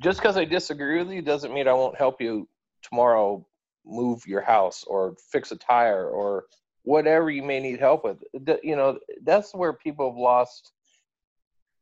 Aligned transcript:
just 0.00 0.20
because 0.20 0.36
I 0.36 0.44
disagree 0.44 0.98
with 0.98 1.10
you 1.12 1.22
doesn't 1.22 1.52
mean 1.52 1.68
I 1.68 1.72
won't 1.72 1.96
help 1.96 2.20
you 2.20 2.48
tomorrow 2.82 3.46
move 3.84 4.26
your 4.26 4.42
house 4.42 4.84
or 4.84 5.16
fix 5.30 5.52
a 5.52 5.56
tire 5.56 6.08
or 6.08 6.44
whatever 6.82 7.30
you 7.30 7.42
may 7.42 7.60
need 7.60 7.80
help 7.80 8.04
with. 8.04 8.22
You 8.62 8.76
know, 8.76 8.98
that's 9.24 9.54
where 9.54 9.72
people 9.72 10.10
have 10.10 10.18
lost 10.18 10.72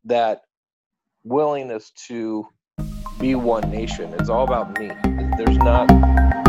that 0.04 0.42
willingness 1.24 1.90
to 2.08 2.46
be 3.18 3.34
one 3.34 3.70
nation. 3.70 4.14
It's 4.18 4.28
all 4.28 4.44
about 4.44 4.78
me. 4.78 4.90
There's 5.36 5.58
not. 5.58 6.43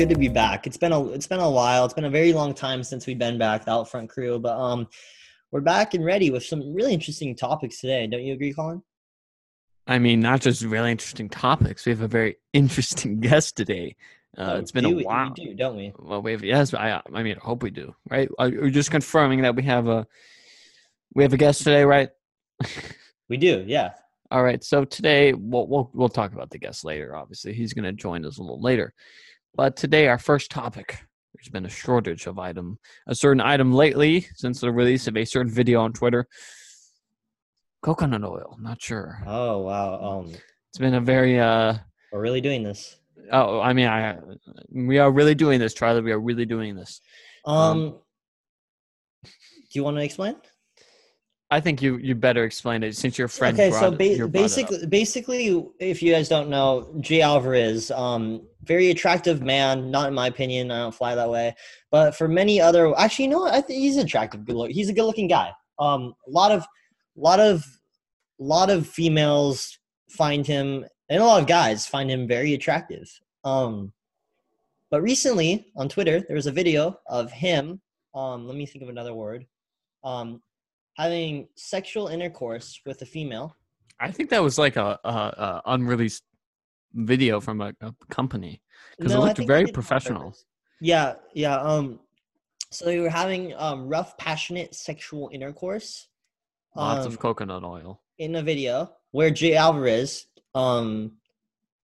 Good 0.00 0.08
to 0.08 0.16
be 0.16 0.28
back. 0.28 0.66
It's 0.66 0.78
been 0.78 0.92
a 0.92 1.08
it's 1.08 1.26
been 1.26 1.40
a 1.40 1.50
while. 1.50 1.84
It's 1.84 1.92
been 1.92 2.06
a 2.06 2.10
very 2.10 2.32
long 2.32 2.54
time 2.54 2.82
since 2.82 3.06
we've 3.06 3.18
been 3.18 3.36
back, 3.36 3.66
the 3.66 3.70
Outfront 3.70 4.08
crew. 4.08 4.38
But 4.38 4.58
um, 4.58 4.88
we're 5.52 5.60
back 5.60 5.92
and 5.92 6.02
ready 6.02 6.30
with 6.30 6.42
some 6.42 6.72
really 6.72 6.94
interesting 6.94 7.36
topics 7.36 7.82
today. 7.82 8.06
Don't 8.06 8.22
you 8.22 8.32
agree, 8.32 8.54
Colin? 8.54 8.82
I 9.86 9.98
mean, 9.98 10.20
not 10.20 10.40
just 10.40 10.62
really 10.62 10.90
interesting 10.90 11.28
topics. 11.28 11.84
We 11.84 11.90
have 11.92 12.00
a 12.00 12.08
very 12.08 12.36
interesting 12.54 13.20
guest 13.20 13.58
today. 13.58 13.94
Uh, 14.38 14.52
Oh, 14.54 14.56
it's 14.56 14.72
been 14.72 14.84
do 14.84 14.92
a 14.92 14.94
we- 14.94 15.04
while. 15.04 15.34
We 15.36 15.44
do, 15.48 15.54
don't 15.54 15.76
we? 15.76 15.92
Well, 15.98 16.22
we 16.22 16.32
have 16.32 16.42
yes. 16.42 16.72
I 16.72 17.02
I 17.12 17.22
mean, 17.22 17.36
I 17.36 17.44
hope 17.44 17.62
we 17.62 17.70
do. 17.70 17.94
Right? 18.08 18.30
We're 18.38 18.70
just 18.70 18.90
confirming 18.90 19.42
that 19.42 19.54
we 19.54 19.64
have 19.64 19.86
a 19.86 20.06
we 21.14 21.24
have 21.24 21.34
a 21.34 21.36
guest 21.36 21.62
today, 21.62 21.84
right? 21.84 22.08
We 23.28 23.36
do. 23.36 23.62
Yeah. 23.64 23.90
All 24.32 24.42
right. 24.42 24.64
So 24.64 24.84
today 24.86 25.34
we'll 25.34 25.68
we'll 25.68 25.90
we'll 25.92 26.08
talk 26.08 26.32
about 26.32 26.48
the 26.50 26.58
guest 26.58 26.84
later. 26.86 27.14
Obviously, 27.14 27.52
he's 27.52 27.74
going 27.74 27.84
to 27.84 27.92
join 27.92 28.24
us 28.24 28.38
a 28.38 28.42
little 28.42 28.60
later. 28.60 28.92
But 29.54 29.76
today, 29.76 30.08
our 30.08 30.18
first 30.18 30.50
topic. 30.50 30.98
There's 31.34 31.48
been 31.48 31.64
a 31.66 31.70
shortage 31.70 32.26
of 32.26 32.38
item, 32.38 32.78
a 33.06 33.14
certain 33.14 33.40
item 33.40 33.72
lately 33.72 34.26
since 34.34 34.60
the 34.60 34.70
release 34.70 35.06
of 35.06 35.16
a 35.16 35.24
certain 35.24 35.50
video 35.50 35.80
on 35.80 35.92
Twitter. 35.92 36.26
Coconut 37.82 38.24
oil. 38.24 38.58
Not 38.60 38.82
sure. 38.82 39.22
Oh 39.26 39.58
wow. 39.60 40.00
Um, 40.02 40.34
It's 40.68 40.78
been 40.78 40.94
a 40.94 41.00
very 41.00 41.40
uh 41.40 41.78
we're 42.12 42.20
really 42.20 42.42
doing 42.42 42.62
this. 42.62 42.96
Oh, 43.32 43.60
I 43.60 43.72
mean, 43.72 43.86
I 43.86 44.18
we 44.70 44.98
are 44.98 45.10
really 45.10 45.34
doing 45.34 45.60
this, 45.60 45.72
Charlie. 45.72 46.02
We 46.02 46.12
are 46.12 46.20
really 46.20 46.44
doing 46.44 46.74
this. 46.76 47.00
Um, 47.46 47.56
Um, 47.56 47.98
do 49.24 49.30
you 49.72 49.84
want 49.84 49.96
to 49.96 50.02
explain? 50.02 50.36
I 51.52 51.60
think 51.60 51.82
you 51.82 51.96
you 51.96 52.14
better 52.14 52.44
explain 52.44 52.84
it 52.84 52.96
since 52.96 53.18
your 53.18 53.26
friend. 53.26 53.58
okay, 53.58 53.72
so 53.72 53.90
ba- 53.90 54.06
you 54.06 54.16
brought 54.18 54.28
it 54.28 54.32
basically, 54.32 54.86
basically, 54.86 55.66
if 55.80 56.00
you 56.00 56.12
guys 56.12 56.28
don't 56.28 56.48
know, 56.48 56.94
Jay 57.00 57.22
Alvarez, 57.22 57.90
um, 57.90 58.42
very 58.62 58.90
attractive 58.90 59.42
man. 59.42 59.90
Not 59.90 60.08
in 60.08 60.14
my 60.14 60.28
opinion, 60.28 60.70
I 60.70 60.78
don't 60.78 60.94
fly 60.94 61.14
that 61.16 61.28
way. 61.28 61.56
But 61.90 62.14
for 62.14 62.28
many 62.28 62.60
other, 62.60 62.96
actually, 62.96 63.24
you 63.24 63.30
know 63.32 63.40
what? 63.40 63.54
I 63.54 63.60
think 63.60 63.80
he's 63.80 63.96
attractive. 63.96 64.44
Good 64.44 64.54
look. 64.54 64.70
He's 64.70 64.88
a 64.88 64.92
good-looking 64.92 65.26
guy. 65.26 65.52
Um, 65.80 66.14
a 66.26 66.30
lot 66.30 66.52
of, 66.52 66.64
lot 67.16 67.40
of, 67.40 67.64
lot 68.38 68.70
of 68.70 68.86
females 68.86 69.78
find 70.08 70.46
him, 70.46 70.84
and 71.08 71.20
a 71.20 71.26
lot 71.26 71.40
of 71.40 71.48
guys 71.48 71.86
find 71.86 72.08
him 72.08 72.28
very 72.28 72.54
attractive. 72.54 73.10
Um, 73.42 73.92
but 74.90 75.02
recently 75.02 75.72
on 75.76 75.88
Twitter, 75.88 76.20
there 76.20 76.36
was 76.36 76.46
a 76.46 76.52
video 76.52 76.98
of 77.06 77.32
him. 77.32 77.80
Um, 78.14 78.46
let 78.46 78.56
me 78.56 78.66
think 78.66 78.82
of 78.82 78.88
another 78.88 79.14
word. 79.14 79.46
Um, 80.04 80.42
having 81.00 81.48
sexual 81.56 82.08
intercourse 82.08 82.80
with 82.84 83.00
a 83.00 83.06
female. 83.06 83.56
I 83.98 84.10
think 84.10 84.28
that 84.30 84.42
was 84.42 84.58
like 84.58 84.76
a, 84.76 84.98
a, 85.04 85.08
a 85.08 85.62
unreleased 85.66 86.24
video 86.92 87.40
from 87.40 87.60
a, 87.60 87.72
a 87.80 87.94
company 88.10 88.60
because 88.96 89.12
No, 89.12 89.22
it 89.22 89.24
looked 89.24 89.38
very 89.46 89.64
did 89.64 89.70
it 89.70 89.72
on 89.72 89.74
professional. 89.74 90.34
Yeah, 90.80 91.14
yeah. 91.34 91.56
Um, 91.56 92.00
so 92.70 92.84
they 92.84 92.98
were 92.98 93.10
having 93.10 93.54
um 93.56 93.88
rough, 93.88 94.16
passionate 94.18 94.74
sexual 94.74 95.30
intercourse. 95.32 96.08
Lots 96.76 97.06
um, 97.06 97.12
of 97.12 97.18
coconut 97.18 97.64
oil. 97.64 98.02
in 98.18 98.36
a 98.36 98.42
video 98.42 98.92
where 99.16 99.30
Jay 99.30 99.54
Alvarez 99.56 100.26
um 100.54 101.12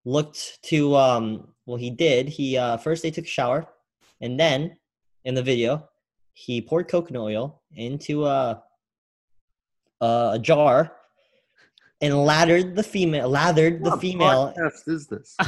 looked 0.04 0.58
to 0.70 0.96
um 0.96 1.24
well 1.66 1.76
he 1.76 1.90
did 1.90 2.28
he 2.28 2.46
uh 2.56 2.76
first 2.76 3.02
they 3.02 3.10
took 3.10 3.24
a 3.24 3.36
shower 3.38 3.66
and 4.20 4.38
then 4.38 4.76
in 5.24 5.34
the 5.34 5.42
video 5.42 5.88
he 6.32 6.60
poured 6.60 6.88
coconut 6.88 7.22
oil 7.22 7.62
into 7.76 8.26
a 8.26 8.62
a, 10.00 10.30
a 10.34 10.38
jar 10.38 10.92
and 12.00 12.24
lathered 12.24 12.74
the 12.74 12.82
female 12.82 13.28
lathered 13.28 13.82
the 13.84 13.90
What 13.90 14.00
female 14.00 14.52
podcast 14.56 14.88
is 14.88 15.06
this? 15.06 15.34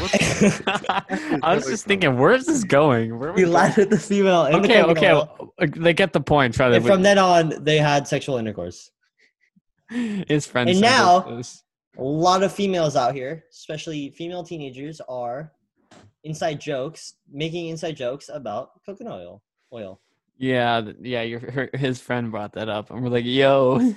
I 1.43 1.55
was 1.55 1.67
just 1.67 1.85
thinking, 1.87 2.17
where's 2.19 2.47
this 2.47 2.65
going? 2.65 3.19
Where 3.19 3.31
are 3.31 3.33
we 3.33 3.41
he 3.41 3.45
going? 3.45 3.55
lathered 3.55 3.91
the 3.91 3.99
female 3.99 4.47
in 4.47 4.53
the 4.53 4.59
Okay, 4.59 4.75
coconut 4.81 4.97
okay, 4.97 5.13
oil, 5.13 5.55
uh, 5.61 5.67
they 5.77 5.93
get 5.93 6.13
the 6.13 6.21
point, 6.21 6.55
Charlie. 6.55 6.77
and 6.77 6.87
from 6.87 7.03
then 7.03 7.19
on 7.19 7.53
they 7.65 7.79
had 7.79 8.07
sexual 8.09 8.37
intercourse 8.39 8.91
his 9.91 10.47
friend. 10.47 10.71
and 10.71 10.81
now- 10.81 11.21
this. 11.21 11.63
a 11.99 12.03
lot 12.03 12.43
of 12.43 12.53
females 12.53 12.97
out 12.97 13.15
here, 13.15 13.45
especially 13.51 14.11
female 14.11 14.43
teenagers, 14.45 15.01
are 15.09 15.53
inside 16.25 16.61
jokes, 16.61 17.15
making 17.31 17.69
inside 17.69 17.97
jokes 17.97 18.29
about 18.33 18.71
coconut 18.85 19.13
oil. 19.21 19.43
Oil. 19.73 20.01
yeah, 20.39 20.81
yeah, 21.01 21.23
your 21.23 21.41
her, 21.41 21.71
his 21.75 22.01
friend 22.01 22.31
brought 22.31 22.53
that 22.55 22.69
up, 22.69 22.91
and 22.91 23.03
we're 23.03 23.11
like, 23.11 23.25
yo, 23.25 23.95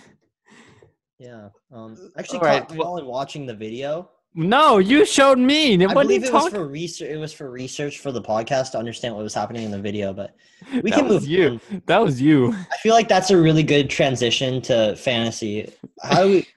Yeah. 1.19 1.50
Um. 1.72 2.12
Actually, 2.18 2.40
All 2.40 2.46
right, 2.46 2.68
caught 2.68 2.78
well- 2.78 2.88
Colin 2.88 3.06
watching 3.06 3.46
the 3.46 3.53
video. 3.53 4.09
no, 4.35 4.78
you 4.78 5.06
showed 5.06 5.38
me. 5.38 5.74
I 5.74 5.88
What 5.94 6.06
are 6.06 6.12
you 6.13 6.19
believe 6.19 6.24
it 6.24 6.34
was 6.34 6.50
for 6.53 6.66
research. 6.68 7.09
It 7.09 7.18
was 7.18 7.34
for 7.34 7.52
research 7.52 8.00
for 8.00 8.12
the 8.12 8.22
podcast 8.22 8.72
to 8.72 8.78
understand 8.78 9.16
what 9.16 9.24
was 9.24 9.34
happening 9.34 9.63
in 9.63 9.72
the 9.72 9.79
video. 9.79 10.13
But 10.13 10.35
we 10.81 10.91
That 10.91 11.00
can 11.00 11.08
was 11.09 11.22
move 11.24 11.28
you. 11.29 11.59
on. 11.72 11.81
That 11.88 12.02
was 12.02 12.22
you. 12.22 12.53
I 12.53 12.78
feel 12.78 12.94
like 12.94 13.08
that's 13.09 13.31
a 13.31 13.38
really 13.38 13.63
good 13.63 13.90
transition 13.90 14.62
to 14.63 14.96
fantasy. 14.96 15.74
How 16.02 16.24
do 16.24 16.29
we? 16.29 16.47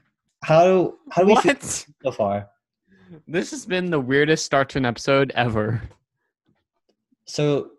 How 0.44 0.64
do 0.64 0.98
how 1.10 1.22
do 1.22 1.28
we 1.28 1.36
feel 1.36 1.54
What? 1.54 1.62
so 2.04 2.12
far? 2.12 2.48
This 3.28 3.50
has 3.50 3.66
been 3.66 3.90
the 3.90 4.00
weirdest 4.00 4.44
start 4.44 4.68
to 4.70 4.78
an 4.78 4.86
episode 4.86 5.32
ever. 5.34 5.82
So, 7.26 7.70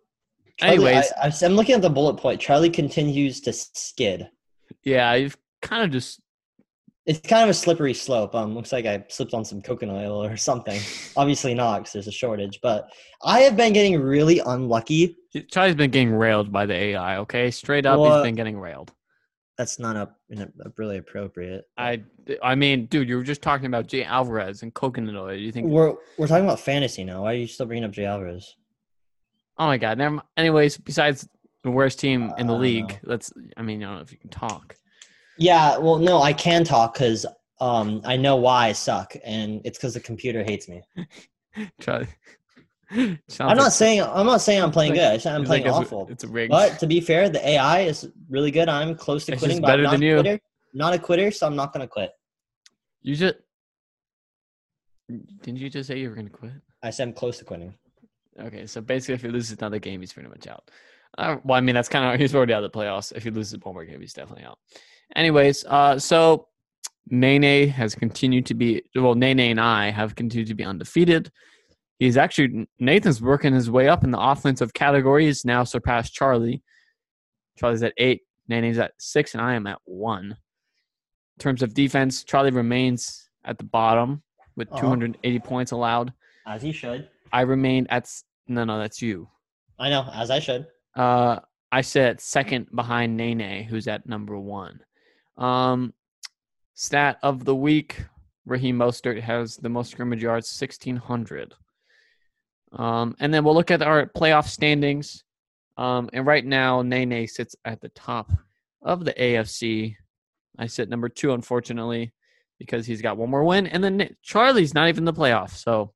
Charlie, 0.57 0.75
Anyways. 0.75 1.11
I, 1.21 1.27
I, 1.27 1.31
I'm 1.45 1.53
looking 1.53 1.75
at 1.75 1.81
the 1.81 1.89
bullet 1.89 2.15
point. 2.17 2.39
Charlie 2.39 2.69
continues 2.69 3.41
to 3.41 3.53
skid. 3.53 4.29
Yeah, 4.83 5.13
you've 5.15 5.37
kind 5.61 5.83
of 5.83 5.91
just. 5.91 6.19
It's 7.05 7.19
kind 7.19 7.43
of 7.43 7.49
a 7.49 7.53
slippery 7.53 7.93
slope. 7.93 8.33
Um, 8.33 8.55
looks 8.55 8.71
like 8.71 8.85
I 8.85 9.03
slipped 9.09 9.33
on 9.33 9.43
some 9.43 9.61
coconut 9.61 9.97
oil 9.97 10.23
or 10.23 10.37
something. 10.37 10.79
Obviously 11.17 11.53
not, 11.53 11.79
because 11.79 11.93
there's 11.93 12.07
a 12.07 12.13
shortage. 12.13 12.59
But 12.61 12.89
I 13.23 13.41
have 13.41 13.57
been 13.57 13.73
getting 13.73 14.01
really 14.01 14.39
unlucky. 14.39 15.17
Charlie's 15.51 15.75
been 15.75 15.91
getting 15.91 16.13
railed 16.13 16.51
by 16.51 16.65
the 16.65 16.73
AI. 16.73 17.17
Okay, 17.17 17.51
straight 17.51 17.85
up, 17.85 17.99
Well, 17.99 18.17
he's 18.17 18.23
been 18.23 18.35
getting 18.35 18.57
railed. 18.57 18.93
That's 19.57 19.79
not 19.79 19.95
a, 19.95 20.09
a 20.41 20.47
really 20.77 20.97
appropriate. 20.97 21.65
I, 21.77 22.03
I 22.41 22.55
mean, 22.55 22.85
dude, 22.87 23.09
you 23.09 23.17
were 23.17 23.23
just 23.23 23.41
talking 23.41 23.67
about 23.67 23.87
Jay 23.87 24.03
Alvarez 24.03 24.63
and 24.63 24.73
coconut 24.73 25.15
oil. 25.15 25.33
You 25.33 25.51
think? 25.51 25.67
We're 25.67 25.93
we're 26.17 26.27
talking 26.27 26.45
about 26.45 26.59
fantasy 26.59 27.03
now. 27.03 27.23
Why 27.23 27.33
are 27.33 27.37
you 27.37 27.47
still 27.47 27.65
bringing 27.65 27.83
up 27.83 27.91
Jay 27.91 28.05
Alvarez? 28.05 28.55
Oh 29.57 29.67
my 29.67 29.77
god. 29.77 29.97
Never. 29.97 30.21
Anyways, 30.37 30.77
besides 30.77 31.27
the 31.63 31.69
worst 31.69 31.99
team 31.99 32.33
in 32.37 32.47
the 32.47 32.53
don't 32.53 32.61
league, 32.61 32.99
let's. 33.03 33.31
I 33.55 33.61
mean, 33.61 33.83
I 33.83 33.87
don't 33.87 33.95
know 33.97 34.01
if 34.01 34.11
you 34.11 34.17
can 34.17 34.29
talk. 34.29 34.75
Yeah, 35.37 35.77
well, 35.77 35.97
no, 35.97 36.21
I 36.21 36.33
can 36.33 36.63
talk 36.63 36.93
because 36.93 37.25
um 37.59 38.01
I 38.05 38.17
know 38.17 38.35
why 38.35 38.67
I 38.67 38.71
suck, 38.73 39.15
and 39.23 39.61
it's 39.65 39.77
because 39.77 39.93
the 39.93 39.99
computer 39.99 40.43
hates 40.43 40.67
me. 40.67 40.81
Charlie. 41.79 42.07
I'm 42.91 43.17
not 43.39 43.57
like- 43.57 43.71
saying 43.71 44.01
I'm 44.03 44.25
not 44.25 44.41
saying 44.41 44.61
I'm 44.61 44.71
playing 44.71 44.95
like- 44.95 45.21
good. 45.23 45.27
I'm 45.27 45.43
playing 45.45 45.65
like 45.65 45.73
awful. 45.73 46.07
It's 46.09 46.23
a 46.23 46.27
rig. 46.27 46.49
But 46.49 46.79
to 46.81 46.87
be 46.87 46.99
fair, 47.01 47.29
the 47.29 47.47
AI 47.47 47.81
is 47.81 48.09
really 48.29 48.51
good. 48.51 48.69
I'm 48.69 48.95
close 48.95 49.25
to 49.25 49.33
It's 49.33 49.41
quitting, 49.41 49.61
but 49.61 49.71
I'm 49.71 49.83
not 49.83 49.91
than 49.93 50.01
you. 50.01 50.15
quitter. 50.15 50.39
Not 50.73 50.93
a 50.93 50.99
quitter, 50.99 51.31
so 51.31 51.47
I'm 51.47 51.55
not 51.55 51.73
gonna 51.73 51.87
quit. 51.87 52.11
You 53.01 53.15
just. 53.15 53.35
Didn't 55.41 55.57
you 55.59 55.69
just 55.69 55.87
say 55.87 55.99
you 55.99 56.09
were 56.09 56.15
gonna 56.15 56.29
quit? 56.29 56.53
I 56.81 56.89
said 56.89 57.07
I'm 57.07 57.13
close 57.13 57.37
to 57.39 57.45
quitting. 57.45 57.73
Okay, 58.39 58.65
so 58.65 58.81
basically, 58.81 59.15
if 59.15 59.21
he 59.21 59.27
loses 59.27 59.57
another 59.57 59.79
game, 59.79 59.99
he's 60.01 60.13
pretty 60.13 60.29
much 60.29 60.47
out. 60.47 60.69
Uh, 61.17 61.37
well, 61.43 61.57
I 61.57 61.61
mean, 61.61 61.75
that's 61.75 61.89
kind 61.89 62.11
of 62.13 62.19
he's 62.19 62.33
already 62.33 62.53
out 62.53 62.63
of 62.63 62.71
the 62.71 62.77
playoffs. 62.77 63.11
If 63.15 63.23
he 63.23 63.29
loses 63.29 63.59
one 63.61 63.75
more 63.75 63.85
game, 63.85 64.01
he's 64.01 64.13
definitely 64.13 64.45
out. 64.45 64.57
Anyways, 65.15 65.65
uh, 65.65 65.99
so 65.99 66.47
Nene 67.07 67.69
has 67.69 67.95
continued 67.95 68.45
to 68.47 68.53
be 68.53 68.83
well. 68.95 69.15
Nene 69.15 69.39
and 69.39 69.59
I 69.61 69.91
have 69.91 70.15
continued 70.15 70.47
to 70.47 70.55
be 70.55 70.63
undefeated. 70.63 71.31
He's 71.99 72.17
actually 72.17 72.67
Nathan's 72.79 73.21
working 73.21 73.53
his 73.53 73.69
way 73.69 73.87
up 73.87 74.03
in 74.03 74.11
the 74.11 74.19
offensive 74.19 74.73
category. 74.73 75.25
He's 75.25 75.45
now 75.45 75.63
surpassed 75.63 76.13
Charlie. 76.13 76.63
Charlie's 77.57 77.83
at 77.83 77.93
eight, 77.97 78.21
Nene's 78.47 78.79
at 78.79 78.93
six, 78.97 79.33
and 79.33 79.41
I 79.41 79.53
am 79.53 79.67
at 79.67 79.79
one. 79.85 80.25
In 80.25 81.39
terms 81.39 81.61
of 81.61 81.73
defense, 81.73 82.23
Charlie 82.23 82.51
remains 82.51 83.29
at 83.45 83.57
the 83.57 83.63
bottom 83.63 84.23
with 84.55 84.71
Aw. 84.71 84.79
280 84.79 85.39
points 85.39 85.71
allowed. 85.71 86.13
As 86.47 86.61
he 86.61 86.71
should. 86.71 87.09
I 87.31 87.41
remain 87.41 87.87
at 87.89 88.09
no, 88.47 88.63
no, 88.63 88.77
that's 88.77 89.01
you. 89.01 89.27
I 89.79 89.89
know, 89.89 90.07
as 90.13 90.29
I 90.29 90.39
should. 90.39 90.67
Uh, 90.95 91.39
I 91.71 91.81
sit 91.81 92.21
second 92.21 92.67
behind 92.75 93.17
Nene, 93.17 93.63
who's 93.63 93.87
at 93.87 94.07
number 94.07 94.37
one. 94.37 94.79
Um, 95.37 95.93
stat 96.73 97.17
of 97.23 97.45
the 97.45 97.55
week: 97.55 98.03
Raheem 98.45 98.77
Mostert 98.77 99.21
has 99.21 99.57
the 99.57 99.69
most 99.69 99.91
scrimmage 99.91 100.23
yards, 100.23 100.55
1,600. 100.59 101.53
Um, 102.73 103.15
and 103.19 103.33
then 103.33 103.43
we'll 103.43 103.53
look 103.53 103.71
at 103.71 103.81
our 103.81 104.07
playoff 104.07 104.47
standings. 104.47 105.23
Um, 105.77 106.09
and 106.13 106.25
right 106.25 106.45
now, 106.45 106.81
Nene 106.81 107.27
sits 107.27 107.55
at 107.65 107.81
the 107.81 107.89
top 107.89 108.31
of 108.81 109.05
the 109.05 109.13
AFC. 109.13 109.95
I 110.57 110.67
sit 110.67 110.89
number 110.89 111.09
two, 111.09 111.33
unfortunately, 111.33 112.13
because 112.59 112.85
he's 112.85 113.01
got 113.01 113.17
one 113.17 113.29
more 113.29 113.43
win. 113.43 113.67
And 113.67 113.83
then 113.83 114.15
Charlie's 114.21 114.73
not 114.73 114.89
even 114.89 115.01
in 115.01 115.05
the 115.05 115.13
playoffs. 115.13 115.57
So 115.57 115.93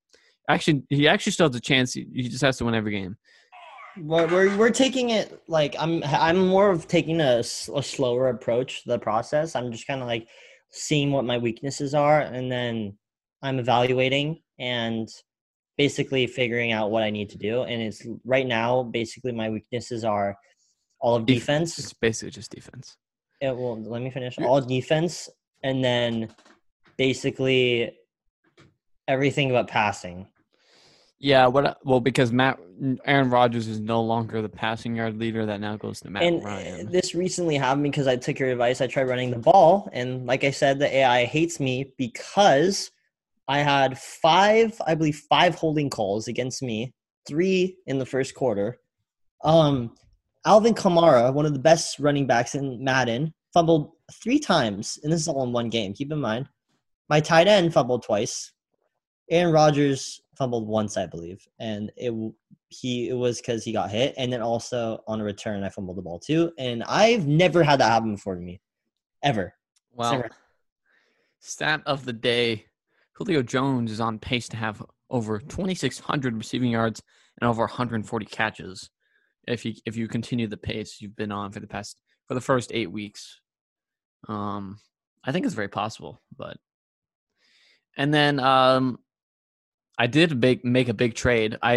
actually, 0.47 0.83
he 0.89 1.07
actually 1.07 1.33
still 1.33 1.47
has 1.47 1.55
a 1.55 1.61
chance. 1.61 1.93
He 1.93 2.29
just 2.29 2.43
has 2.43 2.57
to 2.57 2.65
win 2.65 2.75
every 2.75 2.91
game. 2.91 3.17
We're, 4.01 4.27
we're, 4.27 4.57
we're 4.57 4.69
taking 4.69 5.09
it 5.09 5.41
like 5.47 5.75
I'm 5.79 6.03
I'm 6.03 6.47
more 6.47 6.69
of 6.69 6.87
taking 6.87 7.19
a, 7.21 7.39
a 7.39 7.43
slower 7.43 8.29
approach 8.29 8.83
to 8.83 8.89
the 8.89 8.99
process. 8.99 9.55
I'm 9.55 9.71
just 9.71 9.87
kind 9.87 10.01
of 10.01 10.07
like 10.07 10.27
seeing 10.69 11.11
what 11.11 11.25
my 11.25 11.37
weaknesses 11.37 11.93
are 11.93 12.21
and 12.21 12.51
then 12.51 12.97
I'm 13.41 13.59
evaluating 13.59 14.41
and 14.59 15.09
basically 15.77 16.27
figuring 16.27 16.71
out 16.71 16.91
what 16.91 17.03
I 17.03 17.09
need 17.09 17.29
to 17.29 17.37
do. 17.37 17.63
And 17.63 17.81
it's 17.81 18.05
right 18.25 18.45
now 18.45 18.83
basically 18.83 19.31
my 19.31 19.49
weaknesses 19.49 20.03
are 20.03 20.37
all 20.99 21.15
of 21.15 21.25
defense. 21.25 21.77
It's 21.77 21.93
basically 21.93 22.31
just 22.31 22.51
defense. 22.51 22.97
It 23.41 23.55
will 23.55 23.81
let 23.83 24.01
me 24.01 24.09
finish 24.09 24.37
all 24.39 24.59
defense 24.61 25.29
and 25.63 25.83
then 25.83 26.29
basically 26.97 27.95
everything 29.07 29.51
but 29.51 29.67
passing. 29.67 30.27
Yeah, 31.19 31.47
what? 31.47 31.79
Well, 31.83 31.99
because 31.99 32.31
Matt 32.31 32.59
Aaron 33.05 33.29
Rodgers 33.29 33.67
is 33.67 33.79
no 33.79 34.01
longer 34.01 34.41
the 34.41 34.49
passing 34.49 34.95
yard 34.95 35.17
leader. 35.17 35.45
That 35.45 35.59
now 35.59 35.75
goes 35.75 35.99
to 36.01 36.09
Matt 36.11 36.23
and 36.23 36.41
uh, 36.43 36.45
Ryan. 36.45 36.91
this 36.91 37.15
recently 37.15 37.55
happened 37.55 37.83
because 37.83 38.07
I 38.07 38.15
took 38.15 38.37
your 38.37 38.49
advice. 38.49 38.81
I 38.81 38.87
tried 38.87 39.05
running 39.05 39.31
the 39.31 39.39
ball, 39.39 39.89
and 39.93 40.27
like 40.27 40.43
I 40.43 40.51
said, 40.51 40.77
the 40.77 40.95
AI 40.95 41.25
hates 41.25 41.59
me 41.59 41.93
because 41.97 42.91
I 43.47 43.59
had 43.59 43.97
five, 43.97 44.79
I 44.85 44.93
believe, 44.93 45.23
five 45.29 45.55
holding 45.55 45.89
calls 45.89 46.27
against 46.27 46.61
me, 46.61 46.93
three 47.27 47.77
in 47.87 47.97
the 47.97 48.05
first 48.05 48.35
quarter. 48.35 48.79
Um, 49.43 49.95
Alvin 50.45 50.75
Kamara, 50.75 51.33
one 51.33 51.45
of 51.45 51.53
the 51.53 51.59
best 51.59 51.97
running 51.99 52.27
backs 52.27 52.53
in 52.53 52.83
Madden, 52.83 53.33
fumbled 53.53 53.93
three 54.21 54.39
times, 54.39 54.99
and 55.01 55.11
this 55.11 55.21
is 55.21 55.27
all 55.27 55.43
in 55.43 55.51
one 55.51 55.69
game. 55.69 55.93
Keep 55.93 56.11
in 56.11 56.21
mind, 56.21 56.47
my 57.09 57.19
tight 57.19 57.47
end 57.47 57.73
fumbled 57.73 58.03
twice. 58.03 58.51
Aaron 59.29 59.53
Rodgers 59.53 60.21
fumbled 60.37 60.67
once, 60.67 60.97
I 60.97 61.05
believe, 61.05 61.47
and 61.59 61.91
it 61.97 62.13
he 62.69 63.09
it 63.09 63.13
was 63.13 63.39
because 63.39 63.63
he 63.63 63.71
got 63.71 63.89
hit, 63.89 64.13
and 64.17 64.31
then 64.31 64.41
also 64.41 65.03
on 65.07 65.21
a 65.21 65.23
return, 65.23 65.63
I 65.63 65.69
fumbled 65.69 65.97
the 65.97 66.01
ball 66.01 66.19
too, 66.19 66.51
and 66.57 66.83
I've 66.83 67.27
never 67.27 67.63
had 67.63 67.79
that 67.79 67.91
happen 67.91 68.15
before 68.15 68.35
to 68.35 68.41
me, 68.41 68.61
ever. 69.23 69.53
Well, 69.93 70.11
never- 70.13 70.29
stat 71.39 71.81
of 71.85 72.05
the 72.05 72.13
day: 72.13 72.65
Julio 73.13 73.41
Jones 73.41 73.91
is 73.91 73.99
on 73.99 74.19
pace 74.19 74.47
to 74.49 74.57
have 74.57 74.83
over 75.09 75.39
2,600 75.39 76.35
receiving 76.35 76.71
yards 76.71 77.01
and 77.39 77.49
over 77.49 77.61
140 77.61 78.25
catches. 78.25 78.89
If 79.47 79.65
you 79.65 79.73
if 79.85 79.95
you 79.95 80.07
continue 80.07 80.47
the 80.47 80.57
pace 80.57 80.97
you've 80.99 81.15
been 81.15 81.31
on 81.31 81.51
for 81.51 81.59
the 81.59 81.67
past 81.67 82.01
for 82.27 82.33
the 82.33 82.41
first 82.41 82.71
eight 82.73 82.91
weeks, 82.91 83.39
um, 84.27 84.79
I 85.23 85.31
think 85.31 85.45
it's 85.45 85.55
very 85.55 85.69
possible. 85.69 86.21
But 86.35 86.57
and 87.97 88.13
then 88.13 88.39
um, 88.39 88.99
I 89.97 90.07
did 90.07 90.39
big, 90.39 90.63
make 90.63 90.89
a 90.89 90.93
big 90.93 91.15
trade. 91.15 91.57
I 91.61 91.73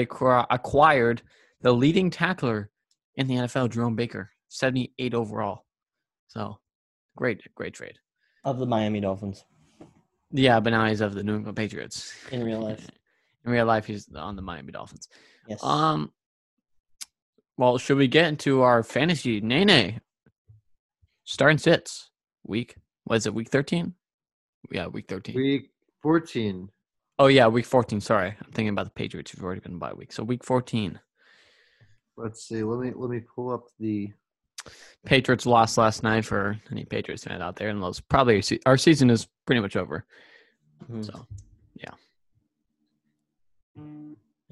acquired 0.51 1.23
the 1.63 1.73
leading 1.73 2.11
tackler 2.11 2.71
in 3.17 3.27
the 3.27 3.35
NFL, 3.35 3.71
Jerome 3.71 3.97
Baker, 3.97 4.31
78 4.49 5.15
overall. 5.15 5.65
So 6.29 6.59
great, 7.17 7.43
great 7.55 7.75
trade. 7.75 7.99
Of 8.45 8.59
the 8.59 8.67
Miami 8.67 9.01
Dolphins 9.01 9.45
Yeah, 10.33 10.61
but 10.61 10.71
now 10.71 10.87
he's 10.87 11.01
of 11.01 11.15
the 11.15 11.23
New 11.23 11.37
England 11.37 11.57
Patriots. 11.57 12.15
in 12.31 12.43
real 12.45 12.61
life, 12.61 12.89
In 13.45 13.53
real 13.53 13.67
life, 13.67 13.87
he's 13.87 14.09
on 14.15 14.37
the 14.37 14.43
Miami 14.43 14.73
Dolphins. 14.73 15.09
yes. 15.49 15.63
Um, 15.63 16.13
well, 17.57 17.79
should 17.79 17.97
we 17.99 18.07
get 18.09 18.27
into 18.27 18.63
our 18.63 18.83
fantasy? 18.83 19.41
Nene, 19.41 20.01
starting 21.25 21.59
sits 21.59 22.11
week. 22.45 22.77
Was 23.07 23.27
it 23.27 23.35
week 23.35 23.49
thirteen? 23.49 23.95
Yeah, 24.71 24.87
week 24.87 25.07
thirteen. 25.09 25.37
Week 25.37 25.71
14. 26.03 26.71
Oh 27.21 27.27
yeah, 27.29 27.47
week 27.47 27.67
fourteen. 27.67 28.01
Sorry, 28.01 28.29
I'm 28.31 28.51
thinking 28.53 28.71
about 28.71 28.87
the 28.87 28.91
Patriots. 28.93 29.31
Who've 29.31 29.45
already 29.45 29.61
been 29.61 29.79
by 29.79 29.93
week. 29.93 30.13
So 30.13 30.25
week 30.25 30.43
fourteen. 30.43 30.99
Let's 32.17 32.49
see. 32.49 32.65
Let 32.65 32.81
me 32.81 32.93
let 32.97 33.11
me 33.11 33.21
pull 33.21 33.53
up 33.53 33.67
the 33.79 34.11
Patriots 35.05 35.47
lost 35.47 35.79
last 35.79 36.03
night 36.03 36.25
for 36.25 36.59
any 36.73 36.85
Patriots 36.85 37.25
fan 37.25 37.41
out 37.41 37.57
there, 37.57 37.69
and 37.69 37.81
those 37.83 38.01
probably 38.01 38.37
our 38.37 38.43
se- 38.43 38.61
our 38.67 38.77
season 38.77 39.11
is 39.11 39.29
pretty 39.47 39.61
much 39.61 39.77
over. 39.77 40.05
Mhm. 40.91 41.05
So 41.05 41.27
yeah. 41.75 41.95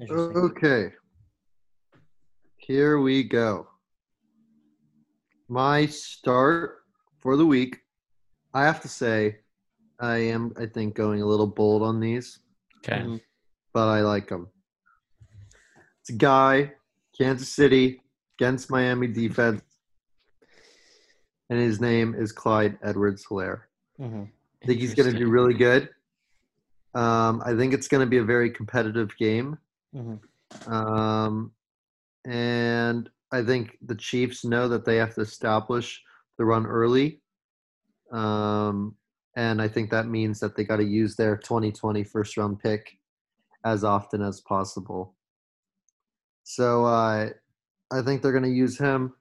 Okay. 0.09 0.93
Here 2.57 2.99
we 2.99 3.23
go. 3.23 3.67
My 5.47 5.87
start 5.87 6.77
for 7.17 7.35
the 7.35 7.45
week. 7.45 7.79
I 8.53 8.63
have 8.63 8.81
to 8.81 8.87
say, 8.87 9.39
I 9.99 10.17
am, 10.17 10.53
I 10.59 10.65
think, 10.65 10.95
going 10.95 11.21
a 11.21 11.25
little 11.25 11.47
bold 11.47 11.83
on 11.83 11.99
these, 11.99 12.39
okay, 12.79 13.01
Mhm. 13.01 13.21
but 13.73 13.87
I 13.87 14.01
like 14.01 14.27
them. 14.29 14.49
It's 16.01 16.09
a 16.09 16.13
guy, 16.13 16.73
Kansas 17.17 17.49
City, 17.49 18.01
against 18.37 18.71
Miami 18.71 19.07
defense, 19.07 19.61
and 21.49 21.59
his 21.59 21.79
name 21.81 22.15
is 22.15 22.31
Clyde 22.31 22.77
Edwards 22.81 23.25
Helaire. 23.25 23.63
Mhm. 23.99 24.31
I 24.61 24.65
think 24.65 24.79
he's 24.79 24.95
going 24.95 25.11
to 25.11 25.17
do 25.17 25.29
really 25.29 25.53
good. 25.53 25.89
Um, 26.93 27.41
I 27.45 27.55
think 27.55 27.73
it's 27.73 27.87
going 27.87 28.05
to 28.05 28.09
be 28.09 28.17
a 28.17 28.23
very 28.23 28.49
competitive 28.49 29.15
game. 29.17 29.57
Mhm. 29.93 30.19
Um, 30.67 31.53
and 32.25 33.09
I 33.31 33.43
think 33.43 33.77
the 33.81 33.95
Chiefs 33.95 34.43
know 34.43 34.67
that 34.69 34.85
they 34.85 34.97
have 34.97 35.13
to 35.15 35.21
establish 35.21 36.03
the 36.37 36.45
run 36.45 36.65
early. 36.65 37.21
Um, 38.11 38.97
and 39.35 39.61
I 39.61 39.67
think 39.67 39.89
that 39.89 40.07
means 40.07 40.39
that 40.39 40.55
they 40.55 40.63
got 40.63 40.77
to 40.77 40.83
use 40.83 41.15
their 41.15 41.37
2020 41.37 42.03
first 42.03 42.37
round 42.37 42.59
pick 42.59 42.97
as 43.63 43.83
often 43.83 44.21
as 44.21 44.41
possible. 44.41 45.13
So 46.43 46.85
uh, 46.85 47.29
I 47.91 48.01
think 48.01 48.21
they're 48.21 48.31
going 48.31 48.43
to 48.43 48.49
use 48.49 48.77
him. 48.77 49.13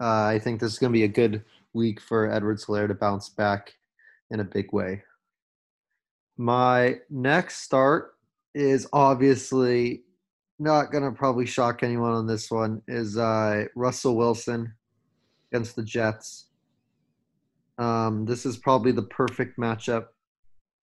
Uh, 0.00 0.24
I 0.24 0.38
think 0.38 0.60
this 0.60 0.72
is 0.72 0.78
going 0.78 0.92
to 0.92 0.98
be 0.98 1.04
a 1.04 1.08
good 1.08 1.44
week 1.72 2.00
for 2.00 2.30
Edwards 2.30 2.64
Helaire 2.64 2.88
to 2.88 2.94
bounce 2.94 3.28
back 3.28 3.74
in 4.30 4.40
a 4.40 4.44
big 4.44 4.72
way. 4.72 5.02
My 6.36 6.96
next 7.10 7.62
start 7.62 8.14
is 8.54 8.86
obviously 8.92 10.02
not 10.58 10.90
going 10.90 11.04
to 11.04 11.12
probably 11.12 11.46
shock 11.46 11.82
anyone 11.82 12.12
on 12.12 12.26
this 12.26 12.50
one 12.50 12.82
is 12.88 13.16
uh, 13.16 13.64
Russell 13.74 14.16
Wilson 14.16 14.72
against 15.50 15.76
the 15.76 15.82
Jets. 15.82 16.46
Um, 17.78 18.24
this 18.24 18.44
is 18.46 18.56
probably 18.56 18.92
the 18.92 19.02
perfect 19.02 19.58
matchup 19.58 20.06